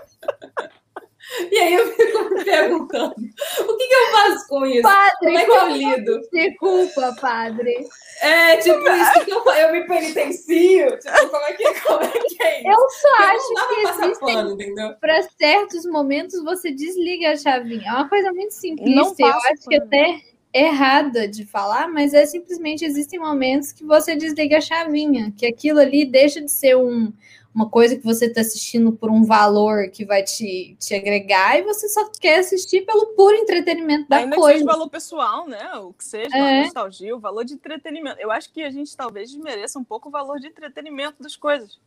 [1.51, 4.83] E aí eu fico me perguntando, o que, que eu faço com isso?
[4.83, 6.21] Padre, Como é que eu como lido?
[6.33, 7.87] desculpa, padre.
[8.21, 10.99] É, tipo, isso que eu, eu me penitencio.
[10.99, 12.69] Tipo, como é que, como é, que é isso?
[12.69, 17.89] Eu só Porque acho não que existem pano, para certos momentos você desliga a chavinha.
[17.89, 18.95] É uma coisa muito simplista.
[18.95, 20.21] Não eu acho que até
[20.53, 25.79] errada de falar, mas é simplesmente existem momentos que você desliga a chavinha, que aquilo
[25.79, 27.13] ali deixa de ser um,
[27.55, 31.63] uma coisa que você está assistindo por um valor que vai te, te agregar e
[31.63, 34.53] você só quer assistir pelo puro entretenimento da Ainda coisa.
[34.55, 35.73] que seja valor pessoal, né?
[35.77, 36.63] O que seja, É.
[36.65, 38.21] nostalgia, o valor de entretenimento.
[38.21, 41.79] Eu acho que a gente talvez desmereça um pouco o valor de entretenimento das coisas.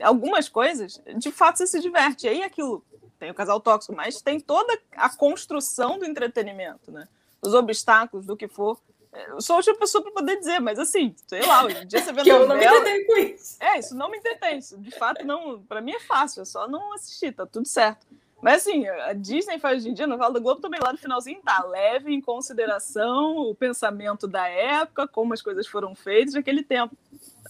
[0.00, 2.26] Algumas coisas, de fato, você se diverte.
[2.26, 2.82] E aí aquilo
[3.18, 7.06] tem o casal tóxico, mas tem toda a construção do entretenimento, né?
[7.42, 8.78] Os obstáculos, do que for.
[9.26, 12.12] Eu sou outra pessoa para poder dizer, mas assim, sei lá, hoje em dia você
[12.12, 12.78] vê Que eu não me novela.
[12.78, 13.56] entretenho com isso.
[13.60, 14.58] É, isso não me entretém.
[14.58, 15.62] Isso, de fato, não.
[15.62, 18.06] Para mim é fácil, é só não assistir, tá tudo certo.
[18.40, 20.98] Mas assim, a Disney faz hoje em dia, a novela da Globo também lá no
[20.98, 21.64] finalzinho tá.
[21.64, 26.96] Leve em consideração o pensamento da época, como as coisas foram feitas naquele tempo.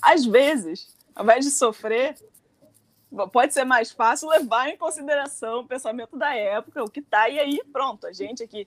[0.01, 2.17] Às vezes, ao invés de sofrer,
[3.33, 7.39] pode ser mais fácil levar em consideração o pensamento da época, o que tá, e
[7.39, 8.67] aí pronto, a gente aqui,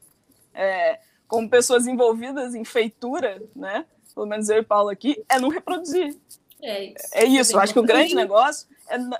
[0.54, 1.00] é,
[1.32, 3.86] como pessoas envolvidas em feitura, né?
[4.14, 6.18] Pelo menos eu e Paulo aqui, é não reproduzir.
[6.62, 7.08] É isso.
[7.14, 8.16] É isso, acho que o grande importante.
[8.16, 8.68] negócio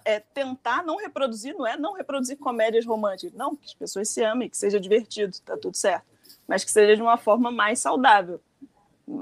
[0.06, 4.10] é, é tentar não reproduzir, não é não reproduzir comédias românticas, não, que as pessoas
[4.10, 6.06] se amem, que seja divertido, tá tudo certo,
[6.46, 8.42] mas que seja de uma forma mais saudável.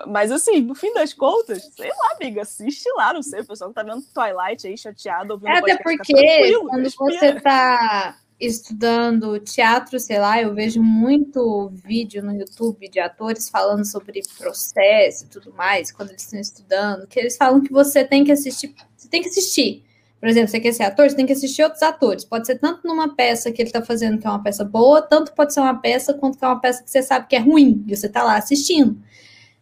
[0.08, 3.70] Mas assim, no fim das contas, sei lá, amiga, assiste lá, não sei, o pessoal
[3.70, 7.20] que tá vendo Twilight aí chateado, ouvindo É, até porque tranquilo, quando respira.
[7.20, 13.86] você está estudando teatro, sei lá, eu vejo muito vídeo no YouTube de atores falando
[13.86, 18.24] sobre processo e tudo mais, quando eles estão estudando, que eles falam que você tem
[18.24, 19.84] que assistir, você tem que assistir.
[20.20, 22.26] Por exemplo, você quer ser ator, você tem que assistir outros atores.
[22.26, 25.34] Pode ser tanto numa peça que ele está fazendo que é uma peça boa, tanto
[25.34, 27.84] pode ser uma peça quanto que é uma peça que você sabe que é ruim,
[27.88, 29.02] e você está lá assistindo.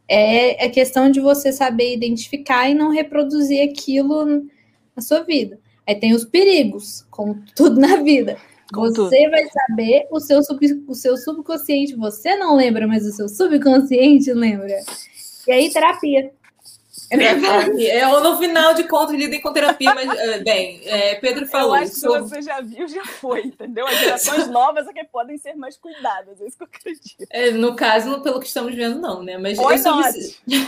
[0.07, 4.47] É, é questão de você saber identificar e não reproduzir aquilo
[4.95, 5.59] na sua vida.
[5.85, 8.37] Aí tem os perigos, como tudo na vida.
[8.73, 13.29] Você vai saber o seu, sub, o seu subconsciente, você não lembra, mas o seu
[13.29, 14.79] subconsciente lembra.
[15.47, 16.31] E aí, terapia.
[17.09, 21.47] É, ou no final de contas, lidem com terapia, mas, é, bem, é, Pedro Eu
[21.47, 21.73] falou.
[21.75, 23.87] acho que você já viu, já foi, entendeu?
[23.87, 27.25] As gerações novas é que podem ser mais cuidadas, é isso que eu acredito.
[27.29, 29.37] é, no caso, pelo que estamos vendo, não, né?
[29.37, 30.17] Mas Or eu sou not.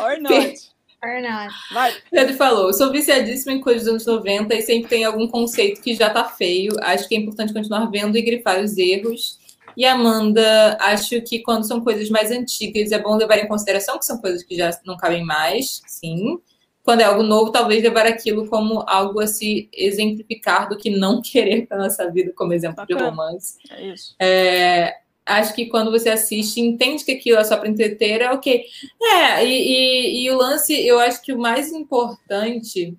[0.02, 0.72] Or not.
[1.04, 1.54] Or not.
[1.72, 1.94] Vai.
[2.12, 5.82] Pedro falou, eu sou viciadíssima em coisas dos anos 90 e sempre tem algum conceito
[5.82, 6.74] que já tá feio.
[6.82, 9.40] Acho que é importante continuar vendo e grifar os erros.
[9.78, 14.06] E Amanda, acho que quando são coisas mais antigas é bom levar em consideração que
[14.06, 16.38] são coisas que já não cabem mais, sim.
[16.84, 21.22] Quando é algo novo, talvez levar aquilo como algo a se exemplificar do que não
[21.24, 23.12] querer para nossa vida, como exemplo de Bacana.
[23.12, 23.58] romance.
[23.70, 24.16] É isso.
[24.20, 24.96] É,
[25.30, 28.64] acho que quando você assiste, entende que aquilo é só para entreter, é ok.
[29.02, 32.96] É, e, e- e o lance, eu acho que o mais importante,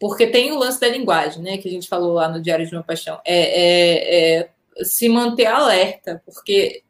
[0.00, 2.74] porque tem o lance da linguagem, né, que a gente falou lá no Diário de
[2.74, 6.82] uma Paixão, é, é- é se manter alerta, porque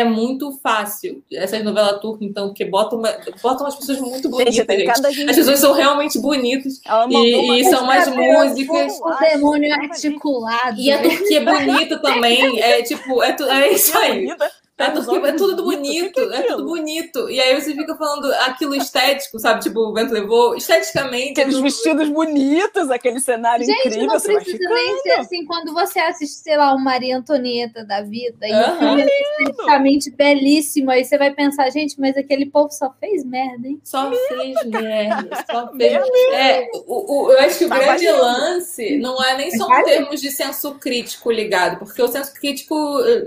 [0.00, 1.22] é muito fácil.
[1.32, 5.30] Essas novelas turcas, então, que botam, uma- botam as pessoas muito bonitas, Gente, gente.
[5.30, 6.80] As pessoas são realmente bonitas.
[6.84, 8.98] Ela E- e são mais músicas.
[9.00, 10.80] O demônio articulado.
[10.80, 12.60] E a Turquia é bonita também.
[12.60, 14.26] É tipo, é, tu- é isso aí.
[14.76, 17.30] É, tudo, é tudo bonito, é tudo bonito.
[17.30, 19.60] E aí você fica falando aquilo estético, sabe?
[19.62, 20.56] Tipo, o vento levou.
[20.56, 21.30] Esteticamente.
[21.30, 24.06] Aqueles tudo- vestidos bonitos, aquele cenário Gente, incrível.
[24.08, 25.44] não você vai precisa nem ser assim.
[25.46, 30.90] Quando você assiste, sei lá, o Maria Antonieta da vida, e filme é esteticamente belíssimo,
[30.90, 33.80] aí você vai pensar, gente, mas aquele povo só fez merda, hein?
[33.84, 35.92] Só fez merda, só fez.
[36.32, 39.82] É, o, o- eu acho que o Tá grande lance não é nem só Tá
[39.82, 42.74] em termos de senso crítico ligado, porque o senso crítico,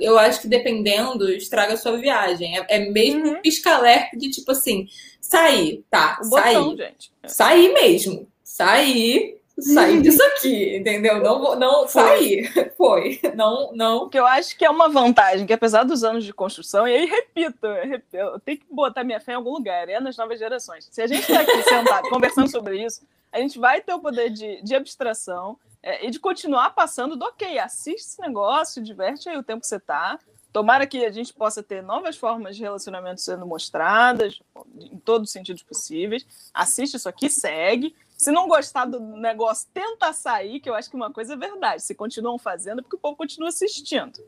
[0.01, 2.57] eu acho que dependendo, estraga a sua viagem.
[2.57, 3.31] É, é mesmo Uhum.
[3.37, 4.87] um pisca-alerta de tipo assim,
[5.21, 6.55] sair, tá, O sair.
[6.55, 7.11] botão, gente.
[7.25, 8.27] sair mesmo.
[8.43, 11.21] Sair, sair disso aqui, entendeu?
[11.21, 12.01] Não vou, não Foi.
[12.01, 12.73] sair.
[12.77, 13.19] Foi.
[13.35, 14.09] Não, não.
[14.09, 17.05] Que eu acho que é uma vantagem, que apesar dos anos de construção, e aí
[17.05, 20.39] repito, eu repito, eu tenho que botar minha fé em algum lugar, é nas novas
[20.39, 20.87] gerações.
[20.91, 23.01] Se a gente está aqui sentado conversando sobre isso,
[23.31, 27.25] a gente vai ter o poder de, de abstração é, e de continuar passando do
[27.25, 30.17] ok, assiste esse negócio, diverte aí o tempo que você tá.
[30.53, 34.39] Tomara que a gente possa ter novas formas de relacionamento sendo mostradas,
[34.79, 36.25] em todos os sentidos possíveis.
[36.53, 37.95] Assiste isso aqui, segue.
[38.17, 41.83] Se não gostar do negócio, tenta sair, que eu acho que uma coisa é verdade.
[41.83, 44.19] Se continuam fazendo, é porque o povo continua assistindo.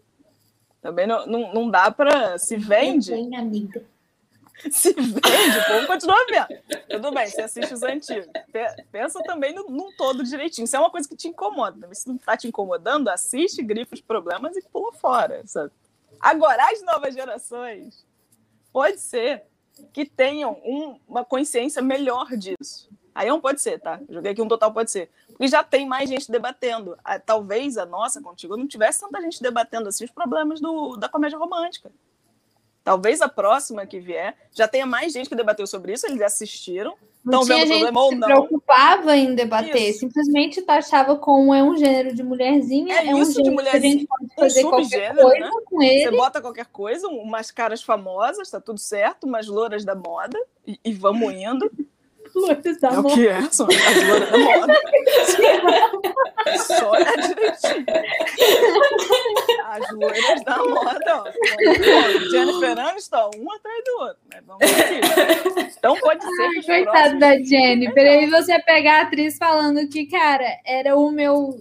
[0.82, 2.38] Também não, não, não dá para.
[2.38, 3.84] Se vende, amiga.
[4.70, 6.62] se vende, o povo continua vendo.
[6.90, 8.28] Tudo bem, você assiste os antigos.
[8.52, 10.68] Pe- Pensa também no, num todo direitinho.
[10.68, 14.02] Se é uma coisa que te incomoda, se não está te incomodando, assiste, grifa os
[14.02, 15.41] problemas e pula fora.
[15.48, 15.72] Sabe?
[16.20, 18.06] Agora, as novas gerações,
[18.72, 19.44] pode ser
[19.94, 22.90] que tenham um- uma consciência melhor disso.
[23.16, 24.00] Aí não pode ser, tá?
[24.10, 25.10] Joguei aqui um total pode ser.
[25.28, 26.98] Porque já tem mais gente debatendo.
[27.04, 31.10] Ah, Talvez a nossa contigo não tivesse tanta gente debatendo assim os problemas do, da
[31.10, 31.91] comédia romântica.
[32.84, 36.96] Talvez a próxima que vier já tenha mais gente que debateu sobre isso, eles assistiram.
[37.32, 38.28] Estão vendo gente problema se não.
[38.28, 40.00] preocupava em debater, Isso.
[40.00, 43.60] simplesmente taxava como é um gênero de mulherzinha, É é, um isso de gênero que
[43.60, 45.52] a mulherzinha, gente pode um fazer qualquer subgênero, coisa né?
[45.66, 46.04] com ele.
[46.04, 50.38] Você bota qualquer coisa, umas caras famosas, tá tudo certo, umas louras da moda,
[50.68, 51.70] e, e vamos indo.
[52.36, 53.16] Lourdes da É o Moda.
[53.16, 54.74] que é, são as louras da moda.
[56.68, 57.86] Só é direitinho.
[60.06, 62.30] As loiras da moda, ó.
[62.32, 64.18] Jennifer Aniston, um atrás do outro.
[64.32, 64.42] Né?
[64.46, 64.62] Vamos.
[65.78, 67.20] Então pode ser que os próximos...
[67.20, 68.06] da Jennifer.
[68.06, 71.60] Aí você pegar a atriz falando que, cara, era o meu,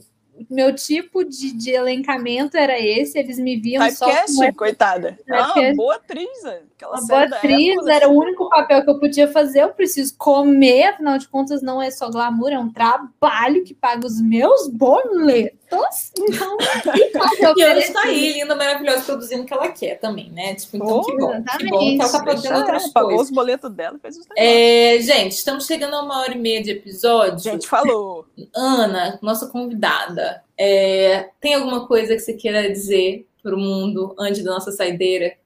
[0.51, 5.19] meu tipo de, de elencamento, era esse, eles me viam só como Typecast, coitada.
[5.29, 5.77] É uma Typecast.
[5.77, 6.45] boa atriz.
[6.45, 6.63] é.
[6.79, 7.97] Aquela Uma boa atriz, Hércules.
[7.97, 9.63] era o único papel que eu podia fazer.
[9.65, 14.07] Eu preciso comer, afinal de contas, não é só glamour, é um trabalho que paga
[14.07, 15.59] os meus boletos.
[15.71, 17.89] Então, que tal eu E ela oferecer?
[17.89, 20.55] está aí, linda, maravilhosa, produzindo o que ela quer também, né?
[20.55, 21.43] Tipo, então Oh, que bom.
[21.59, 22.25] Que bom que ela tá exatamente.
[22.25, 23.29] produzindo Deixa, outras é, pagou coisas.
[23.29, 24.27] os boletos dela fez os.
[24.37, 27.51] É, gente, estamos chegando a uma hora e meia de episódio.
[27.51, 28.27] A gente falou.
[28.55, 34.43] Ana, nossa convidada, é, tem alguma coisa que você queira dizer para o mundo antes
[34.43, 35.37] da nossa saideira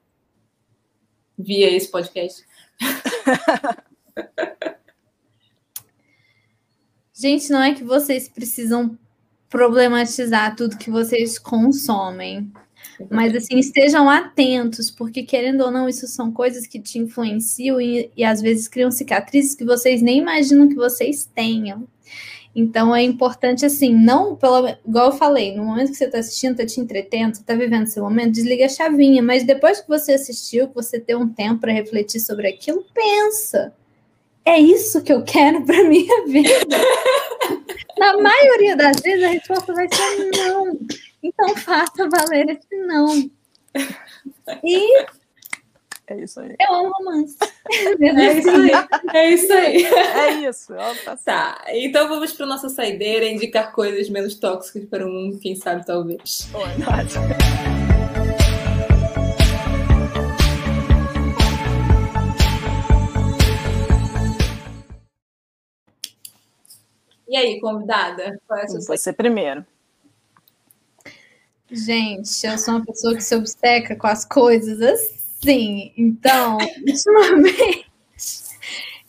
[1.37, 2.43] via esse podcast?
[7.15, 8.97] Gente, não é que vocês precisam
[9.53, 12.51] problematizar tudo que vocês consomem.
[13.09, 18.09] Mas assim, estejam atentos, porque querendo ou não, isso são coisas que te influenciam e,
[18.17, 21.87] e às vezes criam cicatrizes que vocês nem imaginam que vocês tenham.
[22.55, 26.53] Então é importante assim, não pelo igual eu falei, no momento que você está assistindo,
[26.53, 30.67] está te entretendo, está vivendo seu momento, desliga a chavinha, mas depois que você assistiu,
[30.67, 33.71] que você tem um tempo para refletir sobre aquilo, pensa.
[34.45, 36.77] É isso que eu quero para minha vida.
[38.03, 40.77] Na maioria das vezes a resposta vai ser não.
[41.23, 43.31] Então faça valer esse não.
[44.61, 45.05] E
[46.07, 46.53] É isso aí.
[46.59, 47.37] eu amo romance.
[48.01, 48.71] É isso aí.
[49.13, 49.83] É isso aí.
[49.85, 50.73] É isso.
[50.73, 55.55] Ela tá então vamos para nossa saideira indicar coisas menos tóxicas para o mundo, quem
[55.55, 56.49] sabe, talvez.
[56.53, 57.82] Oi, Nath.
[67.27, 68.39] E aí, convidada?
[68.47, 69.65] Qual é a sua Você primeiro.
[71.71, 75.91] Gente, eu sou uma pessoa que se obceca com as coisas assim.
[75.97, 77.87] Então, ultimamente,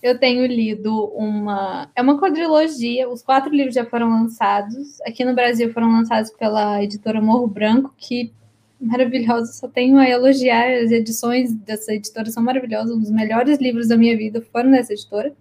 [0.02, 1.90] eu tenho lido uma.
[1.94, 3.08] É uma quadrilogia.
[3.08, 5.00] Os quatro livros já foram lançados.
[5.02, 8.32] Aqui no Brasil foram lançados pela editora Morro Branco, que
[8.80, 9.52] maravilhosa.
[9.52, 10.70] Só tenho a elogiar.
[10.82, 12.96] As edições dessa editora são maravilhosas.
[12.96, 15.34] Um dos melhores livros da minha vida foram dessa editora.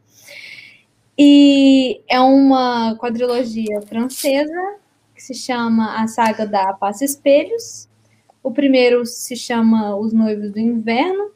[1.17, 4.77] E é uma quadrilogia francesa
[5.13, 7.87] que se chama a saga da Passa Espelhos.
[8.41, 11.31] O primeiro se chama Os Noivos do Inverno.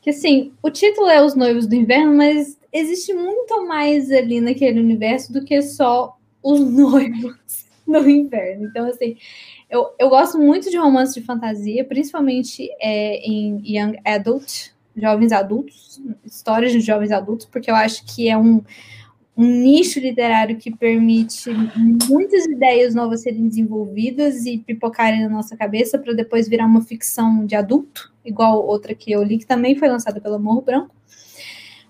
[0.00, 4.80] Que assim, o título é Os Noivos do Inverno, mas existe muito mais ali naquele
[4.80, 8.66] universo do que só os noivos do inverno.
[8.66, 9.16] Então, assim,
[9.70, 16.00] eu, eu gosto muito de romances de fantasia, principalmente é, em Young Adult, jovens adultos,
[16.24, 18.62] histórias de jovens adultos, porque eu acho que é um,
[19.36, 21.50] um nicho literário que permite
[22.08, 27.44] muitas ideias novas serem desenvolvidas e pipocarem na nossa cabeça para depois virar uma ficção
[27.44, 30.94] de adulto, igual outra que eu li, que também foi lançada pela Morro Branco.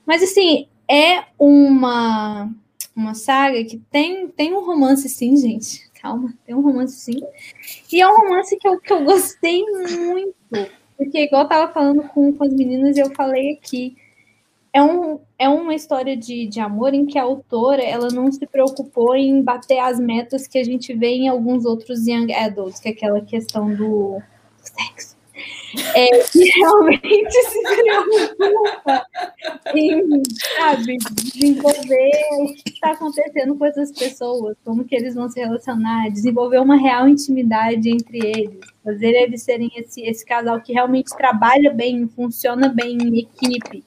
[0.06, 2.50] Mas, assim, é uma,
[2.94, 5.90] uma saga que tem, tem um romance, sim, gente.
[6.00, 7.22] Calma, tem um romance, sim.
[7.90, 10.34] E é um romance que eu, que eu gostei muito.
[10.96, 13.96] Porque, igual eu tava falando com, com as meninas, eu falei aqui,
[14.72, 18.44] é, um, é uma história de, de amor em que a autora ela não se
[18.46, 22.88] preocupou em bater as metas que a gente vê em alguns outros young adults, que
[22.88, 24.20] é aquela questão do
[24.60, 25.13] sexo.
[25.94, 29.06] É, que realmente se preocupa
[29.74, 30.22] em,
[30.56, 36.10] sabe, desenvolver o que está acontecendo com essas pessoas, como que eles vão se relacionar,
[36.10, 41.72] desenvolver uma real intimidade entre eles, fazer eles serem esse, esse casal que realmente trabalha
[41.72, 43.84] bem, funciona bem em equipe.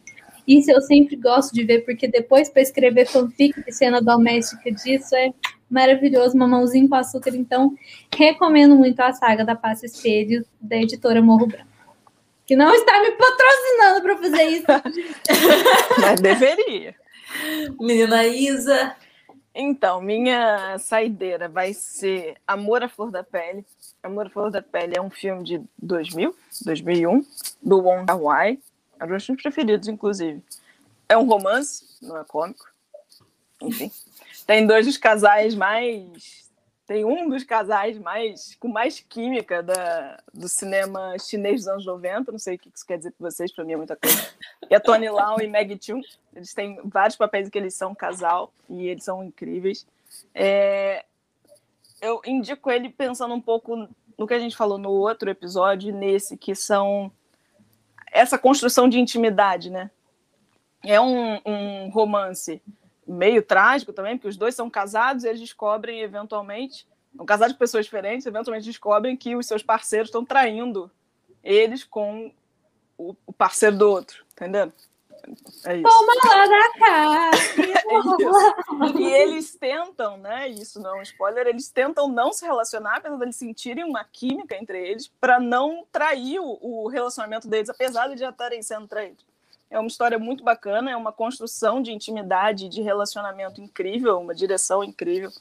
[0.47, 5.13] Isso eu sempre gosto de ver, porque depois para escrever fanfic de cena doméstica disso
[5.13, 5.33] é
[5.69, 7.35] maravilhoso, mamãozinho com açúcar.
[7.35, 7.75] Então,
[8.15, 11.76] recomendo muito a saga da Passa Espelho, da editora Morro Branco.
[12.47, 14.65] Que não está me patrocinando para fazer isso.
[16.01, 16.95] Mas deveria.
[17.77, 18.95] Menina Isa.
[19.53, 23.65] Então, minha saideira vai ser Amor à Flor da Pele.
[24.01, 26.33] Amor à Flor da Pele é um filme de 2000,
[26.63, 27.25] 2001,
[27.61, 28.57] do Wong Kar-wai.
[28.97, 30.41] É um dos meus filmes preferidos, inclusive.
[31.09, 32.65] É um romance, não é cômico.
[33.61, 33.91] Enfim.
[34.45, 36.46] Tem dois dos casais mais
[36.87, 42.31] tem um dos casais mais com mais química da, do cinema chinês dos anos 90.
[42.31, 44.29] Não sei o que isso quer dizer para vocês, para mim é muita coisa.
[44.69, 46.01] E a Tony Lau e Maggie Chung.
[46.33, 49.85] Eles têm vários papéis que eles são casal e eles são incríveis.
[50.33, 51.03] É,
[52.01, 56.37] eu indico ele pensando um pouco no que a gente falou no outro episódio, nesse,
[56.37, 57.11] que são
[58.13, 59.91] essa construção de intimidade, né?
[60.83, 62.61] É um, um romance
[63.07, 67.59] meio trágico também, porque os dois são casados e eles descobrem eventualmente, são casados com
[67.59, 70.91] pessoas diferentes, eventualmente descobrem que os seus parceiros estão traindo
[71.43, 72.31] eles com
[72.97, 74.71] o, o parceiro do outro, entendeu?
[75.65, 75.83] É isso.
[75.83, 77.31] Toma lá da cara!
[77.35, 80.47] é e eles tentam, né?
[80.47, 84.03] Isso não é um spoiler, eles tentam não se relacionar, apesar de eles sentirem uma
[84.05, 88.87] química entre eles, para não trair o, o, relacionamento deles, apesar de já estarem sendo
[88.87, 89.25] traídos.
[89.69, 94.83] É uma história muito bacana, é uma construção de intimidade, de relacionamento incrível, uma direção
[94.83, 95.31] incrível.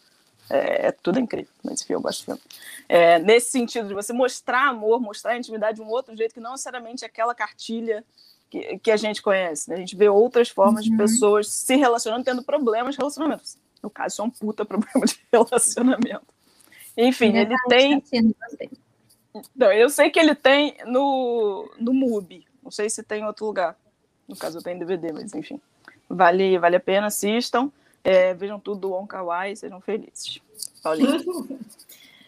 [0.51, 2.40] É, é tudo incrível nesse filme, eu gosto filme.
[2.89, 6.53] É, nesse sentido de você mostrar amor, mostrar intimidade de um outro jeito que não
[6.53, 8.05] necessariamente aquela cartilha
[8.51, 9.69] que, que a gente conhece.
[9.69, 9.77] Né?
[9.77, 10.93] A gente vê outras formas uhum.
[10.93, 13.43] de pessoas se relacionando, tendo problemas de relacionamento.
[13.82, 16.27] No caso, isso é um puta problema de relacionamento.
[16.97, 18.03] Enfim, ele tem.
[19.55, 22.47] Não, eu sei que ele tem no, no MUBI.
[22.62, 23.77] Não sei se tem em outro lugar.
[24.28, 25.61] No caso, eu tenho DVD, mas enfim.
[26.09, 27.70] Vale, vale a pena, assistam.
[28.03, 29.24] É, vejam tudo do Wong Kar
[29.57, 30.40] sejam felizes.
[30.82, 31.59] Paulinho.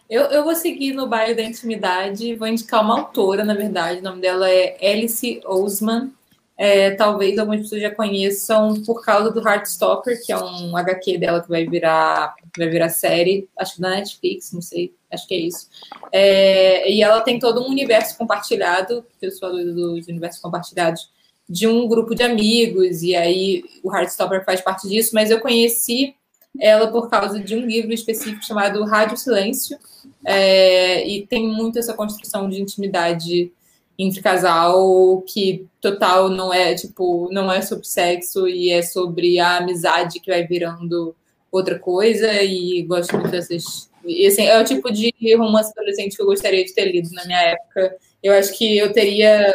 [0.09, 4.03] Eu, eu vou seguir no baile da intimidade, vou indicar uma autora, na verdade, o
[4.03, 6.11] nome dela é Alice Ousman.
[6.57, 11.41] É, talvez algumas pessoas já conheçam por causa do Heartstopper, que é um HQ dela
[11.41, 15.37] que vai virar, vai virar série, acho que da Netflix, não sei, acho que é
[15.37, 15.69] isso.
[16.11, 21.09] É, e ela tem todo um universo compartilhado, que eu sou doida dos universos compartilhados,
[21.49, 26.15] de um grupo de amigos, e aí o Heartstopper faz parte disso, mas eu conheci
[26.59, 29.77] ela por causa de um livro específico chamado Rádio Silêncio,
[30.25, 33.51] é, e tem muito essa construção de intimidade
[33.97, 39.57] entre casal que total não é tipo não é sobre sexo e é sobre a
[39.57, 41.13] amizade que vai virando
[41.51, 46.21] outra coisa e gosto muito dessas e, assim, é o tipo de romance adolescente que
[46.21, 47.95] eu gostaria de ter lido na minha época.
[48.23, 49.53] Eu acho que eu teria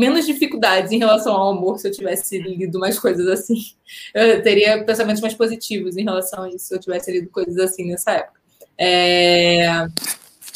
[0.00, 3.56] menos dificuldades em relação ao amor se eu tivesse lido mais coisas assim.
[4.14, 7.86] Eu teria pensamentos mais positivos em relação a isso se eu tivesse lido coisas assim
[7.86, 8.40] nessa época.
[8.78, 9.66] É...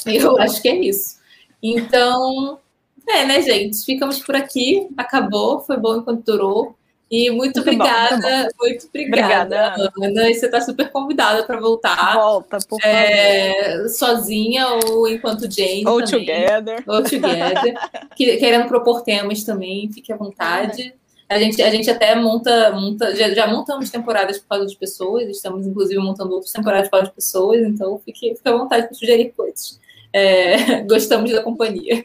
[0.06, 1.18] Eu acho que é isso.
[1.62, 2.58] Então,
[3.06, 3.84] é, né, gente?
[3.84, 4.88] Ficamos por aqui.
[4.96, 5.60] Acabou.
[5.60, 6.76] Foi bom enquanto durou.
[7.14, 10.30] E muito, muito obrigada, bom, muito obrigada, obrigada, Ana.
[10.30, 12.14] E você está super convidada para voltar.
[12.14, 12.92] Volta, por favor.
[12.92, 15.86] É, sozinha ou enquanto Jane.
[15.86, 16.26] Ou também.
[16.26, 16.82] together.
[16.88, 17.74] Ou together.
[18.18, 20.92] querendo propor temas também, fique à vontade.
[21.28, 25.28] A gente, a gente até monta, monta já, já, montamos temporadas por causa de pessoas,
[25.28, 28.94] estamos inclusive montando outras temporadas por causa de pessoas, então fique, fique à vontade para
[28.94, 29.80] sugerir coisas.
[30.12, 32.04] É, gostamos da companhia.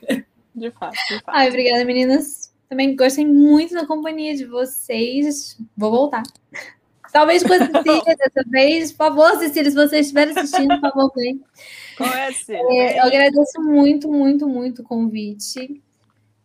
[0.53, 1.35] De fato, de fato.
[1.35, 2.38] Ai, obrigada, meninas.
[2.69, 5.57] Também gostei muito da companhia de vocês.
[5.75, 6.21] Vou voltar.
[7.11, 8.91] Talvez com a Cecília dessa vez.
[8.91, 11.41] Por favor, Cecília, se vocês estiverem assistindo, por favor, vem.
[11.99, 15.81] É, é, eu agradeço muito, muito, muito o convite.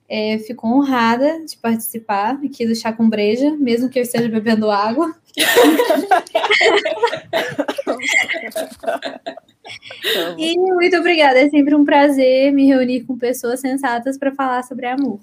[0.08, 4.70] É, fico honrada de participar aqui do Chá com Breja, mesmo que eu esteja bebendo
[4.70, 5.14] água.
[10.38, 14.86] e muito obrigada, é sempre um prazer me reunir com pessoas sensatas para falar sobre
[14.86, 15.18] amor.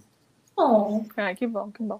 [0.56, 1.06] Bom.
[1.18, 2.00] Ah, que bom, que bom.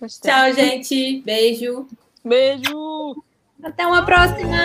[0.00, 0.30] Gostei.
[0.30, 1.20] Tchau, gente.
[1.22, 1.86] Beijo.
[2.24, 3.22] Beijo.
[3.62, 4.64] Até uma próxima.